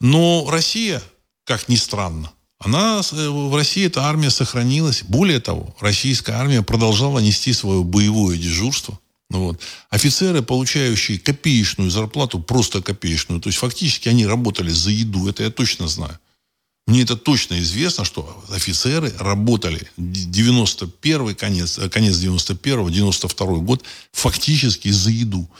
Но 0.00 0.46
Россия, 0.50 1.00
как 1.44 1.68
ни 1.68 1.76
странно, 1.76 2.32
Она, 2.58 3.00
э, 3.12 3.28
в 3.28 3.54
России 3.54 3.86
эта 3.86 4.02
армия 4.02 4.30
сохранилась. 4.30 5.04
Более 5.04 5.38
того, 5.38 5.76
российская 5.78 6.32
армия 6.32 6.62
продолжала 6.62 7.20
нести 7.20 7.52
свое 7.52 7.84
боевое 7.84 8.36
дежурство. 8.36 8.98
Ну 9.30 9.44
вот. 9.44 9.60
Офицеры, 9.90 10.42
получающие 10.42 11.18
копеечную 11.18 11.90
зарплату, 11.90 12.40
просто 12.40 12.80
копеечную, 12.80 13.40
то 13.40 13.48
есть 13.48 13.58
фактически 13.58 14.08
они 14.08 14.26
работали 14.26 14.70
за 14.70 14.90
еду, 14.90 15.28
это 15.28 15.42
я 15.42 15.50
точно 15.50 15.86
знаю. 15.86 16.18
Мне 16.86 17.02
это 17.02 17.16
точно 17.16 17.60
известно, 17.60 18.06
что 18.06 18.42
офицеры 18.50 19.12
работали 19.18 19.86
91 19.98 21.34
конец, 21.34 21.78
э, 21.78 21.90
конец 21.90 22.16
91 22.16 22.90
92 22.90 23.46
год 23.58 23.84
фактически 24.12 24.88
за 24.88 25.10
еду. 25.10 25.50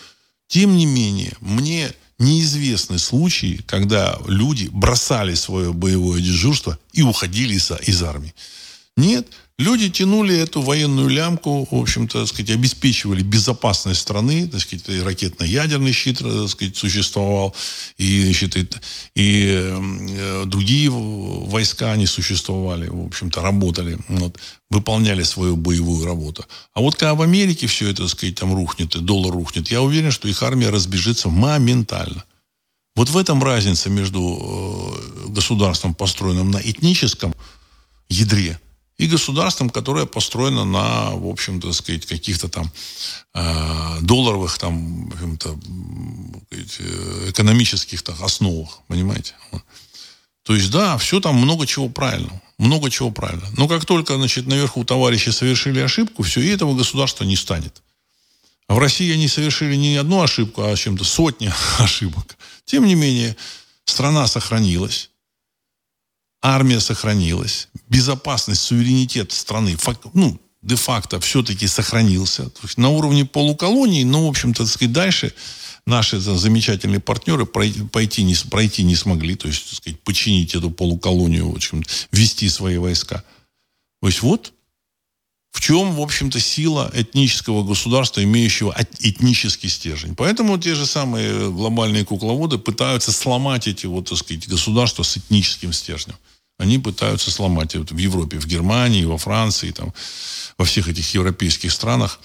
Тем 0.47 0.79
не 0.79 0.87
менее, 0.87 1.35
мне 1.41 1.93
неизвестны 2.19 2.99
случаи, 2.99 3.63
когда 3.67 4.19
люди 4.27 4.71
бросали 4.73 5.35
свое 5.35 5.75
боевое 5.75 6.23
дежурство 6.23 6.79
и 6.95 7.03
уходили 7.03 7.53
из, 7.53 7.71
из 7.87 8.03
армии. 8.03 8.35
Нет, 8.97 9.29
люди 9.59 9.91
тянули 9.91 10.37
эту 10.37 10.63
военную 10.63 11.09
лямку, 11.09 11.67
в 11.71 11.75
общем-то, 11.75 12.27
сказать, 12.27 12.51
обеспечивали 12.51 13.23
безопасность 13.23 14.01
страны, 14.01 14.47
так 14.47 14.61
сказать, 14.61 14.89
ракетно-ядерный 14.89 15.93
щит, 15.93 16.19
так 16.19 16.49
сказать, 16.49 16.77
существовал, 16.77 17.55
и, 17.97 18.23
значит, 18.25 18.57
и, 18.57 18.69
и 19.17 19.47
э, 19.51 20.45
другие 20.47 20.91
войска, 20.91 21.93
они 21.93 22.07
существовали, 22.07 22.89
в 22.89 23.07
общем-то, 23.07 23.43
работали, 23.43 23.99
вот, 24.09 24.39
выполняли 24.71 25.25
свою 25.25 25.57
боевую 25.57 26.07
работу. 26.07 26.45
А 26.73 26.81
вот 26.81 26.95
когда 26.95 27.15
в 27.15 27.23
Америке 27.23 27.67
все 27.67 27.89
это, 27.91 28.03
так 28.03 28.11
сказать, 28.11 28.37
там 28.37 28.55
рухнет, 28.55 28.95
и 28.95 29.01
доллар 29.01 29.33
рухнет, 29.33 29.71
я 29.71 29.83
уверен, 29.83 30.13
что 30.13 30.29
их 30.29 30.43
армия 30.43 30.71
разбежится 30.71 31.29
моментально. 31.29 32.25
Вот 32.95 33.11
в 33.11 33.17
этом 33.17 33.43
разница 33.43 33.91
между 33.91 34.21
э, 35.27 35.29
государством, 35.31 35.95
построенным 35.95 36.51
на 36.51 36.59
этническом 36.59 37.35
ядре, 38.09 38.59
и 38.99 39.07
государством, 39.07 39.71
которое 39.71 40.07
построено 40.07 40.65
на, 40.65 41.11
в 41.11 41.29
общем-то, 41.29 41.73
сказать, 41.73 42.05
каких-то 42.05 42.49
там 42.49 42.71
э, 43.35 43.99
долларовых 44.01 44.59
там 44.59 45.09
э, 45.41 47.31
экономических 47.31 48.03
так, 48.03 48.21
основах, 48.21 48.81
понимаете? 48.89 49.35
То 50.43 50.55
есть, 50.55 50.71
да, 50.71 50.99
все 50.99 51.21
там 51.21 51.37
много 51.37 51.67
чего 51.67 51.89
правильного. 51.89 52.43
Много 52.59 52.91
чего 52.91 53.13
правильно. 53.13 53.47
Но 53.57 53.69
как 53.69 53.85
только, 53.85 54.17
значит, 54.17 54.49
наверху 54.49 54.85
товарищи 54.85 55.31
совершили 55.31 55.79
ошибку, 55.79 56.25
все, 56.25 56.41
и 56.41 56.49
этого 56.49 56.75
государства 56.75 57.23
не 57.23 57.37
станет. 57.37 57.83
А 58.67 58.75
в 58.75 58.79
России 58.79 59.13
они 59.13 59.29
совершили 59.29 59.77
не 59.77 59.97
одну 59.97 60.23
ошибку, 60.23 60.65
а 60.65 60.75
чем-то 60.75 61.05
сотни 61.05 61.53
ошибок. 61.79 62.37
Тем 62.65 62.85
не 62.85 62.97
менее, 62.97 63.37
страна 63.85 64.27
сохранилась 64.27 65.11
армия 66.43 66.81
сохранилась, 66.81 67.69
безопасность, 67.89 68.63
суверенитет 68.63 69.33
страны, 69.33 69.77
фак, 69.77 70.01
ну, 70.15 70.39
де-факто 70.63 71.21
все-таки 71.21 71.67
сохранился. 71.67 72.51
на 72.77 72.89
уровне 72.91 73.25
полуколонии, 73.25 74.05
но, 74.05 74.27
в 74.27 74.29
общем-то, 74.29 74.67
сказать, 74.67 74.93
дальше 74.93 75.35
наши 75.87 76.21
замечательные 76.21 77.01
партнеры 77.01 77.47
пройти, 77.47 78.23
не, 78.23 78.35
пройти 78.51 78.83
не 78.83 78.97
смогли, 78.97 79.35
то 79.37 79.49
есть, 79.49 79.65
так 79.71 79.75
сказать, 79.79 80.01
починить 80.01 80.55
эту 80.55 80.71
полуколонию, 80.71 81.51
в 81.51 81.57
общем, 81.57 81.83
ввести 82.13 82.49
свои 82.49 82.77
войска. 82.77 83.25
То 84.01 84.09
есть 84.09 84.23
вот 84.23 84.53
в 85.51 85.61
чем, 85.61 85.95
в 85.95 86.01
общем-то, 86.01 86.39
сила 86.39 86.91
этнического 86.95 87.65
государства, 87.65 88.23
имеющего 88.23 88.75
этнический 89.01 89.69
стержень. 89.69 90.15
Поэтому 90.15 90.59
те 90.59 90.75
же 90.75 90.87
самые 90.87 91.51
глобальные 91.51 92.05
кукловоды 92.05 92.59
пытаются 92.59 93.13
сломать 93.13 93.67
эти, 93.67 93.87
вот, 93.87 94.09
так 94.09 94.19
сказать, 94.19 94.47
государства 94.47 95.03
с 95.03 95.17
этническим 95.17 95.73
стержнем. 95.73 96.17
Они 96.59 96.79
пытаются 96.79 97.31
сломать 97.31 97.77
вот 97.77 97.93
в 97.93 97.97
Европе, 97.97 98.39
в 98.39 98.47
Германии, 98.47 99.05
во 99.05 99.17
Франции, 99.17 99.71
там, 99.71 99.95
во 100.59 100.65
всех 100.65 100.89
этих 100.89 101.15
европейских 101.15 101.73
странах, 101.73 102.21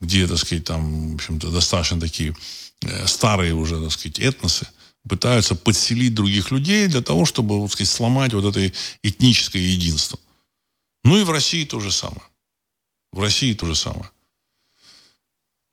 где, 0.00 0.26
так 0.28 0.38
сказать, 0.38 0.64
там, 0.64 1.12
в 1.12 1.14
общем-то, 1.16 1.50
достаточно 1.50 2.00
такие 2.00 2.36
э, 2.82 3.06
старые 3.06 3.52
уже, 3.52 3.82
так 3.82 3.92
сказать, 3.92 4.20
этносы, 4.20 4.68
пытаются 5.08 5.56
подселить 5.56 6.14
других 6.14 6.52
людей 6.52 6.86
для 6.86 7.02
того, 7.02 7.26
чтобы, 7.26 7.60
так 7.62 7.72
сказать, 7.72 7.90
сломать 7.90 8.32
вот 8.32 8.44
это 8.44 8.72
этническое 9.02 9.62
единство. 9.62 10.18
Ну 11.02 11.18
и 11.18 11.24
в 11.24 11.30
России 11.30 11.64
то 11.64 11.80
же 11.80 11.90
самое. 11.90 12.22
В 13.12 13.20
России 13.20 13.54
то 13.54 13.66
же 13.66 13.74
самое. 13.74 14.10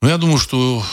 Но 0.02 0.08
я 0.08 0.18
думаю, 0.18 0.38
что 0.38 0.84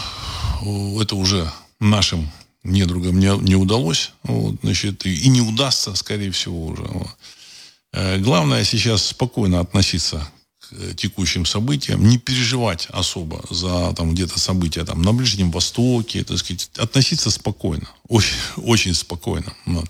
это 1.01 1.15
уже 1.15 1.51
нашим 1.79 2.31
недругам 2.63 3.19
не, 3.19 3.37
не 3.39 3.55
удалось. 3.55 4.11
Вот, 4.23 4.55
значит, 4.61 5.05
и, 5.05 5.13
и 5.13 5.29
не 5.29 5.41
удастся, 5.41 5.95
скорее 5.95 6.31
всего, 6.31 6.67
уже. 6.67 6.83
Вот. 6.83 7.09
Э, 7.93 8.17
главное 8.17 8.63
сейчас 8.63 9.07
спокойно 9.07 9.59
относиться 9.59 10.29
к 10.59 10.73
э, 10.73 10.93
текущим 10.95 11.45
событиям, 11.45 12.07
не 12.07 12.17
переживать 12.17 12.87
особо 12.91 13.43
за 13.49 13.93
там 13.93 14.13
где-то 14.13 14.39
события 14.39 14.85
там 14.85 15.01
на 15.01 15.13
Ближнем 15.13 15.51
Востоке, 15.51 16.23
так 16.23 16.37
сказать, 16.37 16.69
относиться 16.77 17.31
спокойно, 17.31 17.89
очень, 18.07 18.35
очень 18.57 18.93
спокойно. 18.93 19.53
Вот. 19.65 19.89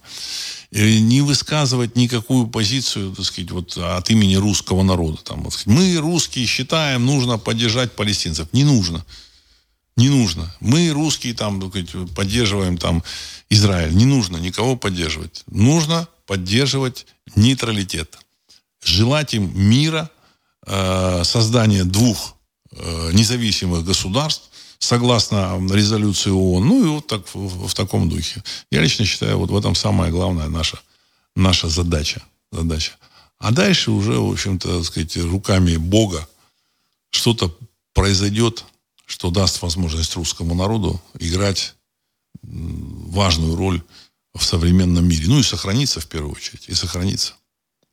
И 0.72 1.02
не 1.02 1.22
высказывать 1.22 1.96
никакую 1.96 2.48
позицию, 2.48 3.16
так 3.16 3.26
сказать, 3.26 3.50
вот 3.50 3.76
от 3.76 4.10
имени 4.12 4.36
русского 4.36 4.84
народа. 4.84 5.18
Там, 5.24 5.44
вот, 5.44 5.64
мы 5.66 5.98
русские 5.98 6.46
считаем, 6.46 7.06
нужно 7.06 7.40
поддержать 7.40 7.94
палестинцев. 7.94 8.48
Не 8.54 8.64
нужно. 8.64 9.04
Не 10.00 10.08
нужно. 10.08 10.50
Мы, 10.62 10.92
русские, 10.92 11.34
там, 11.34 11.60
поддерживаем 12.16 12.78
там 12.78 13.04
Израиль. 13.50 13.94
Не 13.94 14.06
нужно 14.06 14.38
никого 14.38 14.78
поддерживать. 14.78 15.44
Нужно 15.48 16.08
поддерживать 16.26 17.06
нейтралитет. 17.36 18.18
Желать 18.82 19.34
им 19.34 19.52
мира, 19.54 20.10
э, 20.66 21.24
создания 21.26 21.84
двух 21.84 22.36
э, 22.72 23.12
независимых 23.12 23.84
государств, 23.84 24.50
согласно 24.78 25.60
резолюции 25.70 26.32
ООН. 26.32 26.66
Ну 26.66 26.86
и 26.86 26.88
вот 26.88 27.08
так 27.08 27.28
в, 27.34 27.68
в 27.68 27.74
таком 27.74 28.08
духе. 28.08 28.42
Я 28.72 28.82
лично 28.82 29.04
считаю, 29.04 29.38
вот 29.38 29.52
в 29.52 29.58
этом 29.58 29.76
самая 29.76 30.12
главная 30.12 30.48
наша, 30.48 30.80
наша 31.36 31.68
задача. 31.68 32.22
задача. 32.54 32.94
А 33.38 33.52
дальше 33.52 33.92
уже, 33.92 34.14
в 34.14 34.32
общем-то, 34.32 34.82
сказать, 34.86 35.18
руками 35.18 35.76
Бога 35.76 36.26
что-то 37.10 37.54
произойдет 37.94 38.64
что 39.10 39.32
даст 39.32 39.64
возможность 39.64 40.16
русскому 40.16 40.54
народу 40.54 41.02
играть 41.18 41.74
важную 42.44 43.56
роль 43.56 43.82
в 44.36 44.46
современном 44.46 45.08
мире. 45.08 45.26
Ну 45.28 45.40
и 45.40 45.44
сохраниться 45.44 46.00
в 46.00 46.06
первую 46.06 46.36
очередь. 46.36 46.70
И 46.70 46.76
сохраниться. 46.76 47.34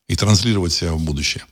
И 0.09 0.15
транслировать 0.15 0.75
себя 0.75 0.93
в 0.93 1.01
будущее. 1.01 1.43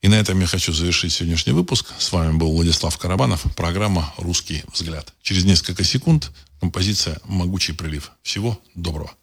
И 0.00 0.08
на 0.08 0.16
этом 0.16 0.40
я 0.40 0.48
хочу 0.48 0.72
завершить 0.72 1.12
сегодняшний 1.12 1.52
выпуск. 1.52 1.86
С 1.98 2.10
вами 2.10 2.36
был 2.36 2.50
Владислав 2.50 2.98
Карабанов. 2.98 3.44
Программа 3.54 4.12
«Русский 4.18 4.64
взгляд». 4.72 5.14
Через 5.22 5.44
несколько 5.44 5.84
секунд 5.84 6.32
композиция 6.58 7.20
«Могучий 7.24 7.74
прилив». 7.74 8.10
Всего 8.24 8.60
доброго. 8.74 9.14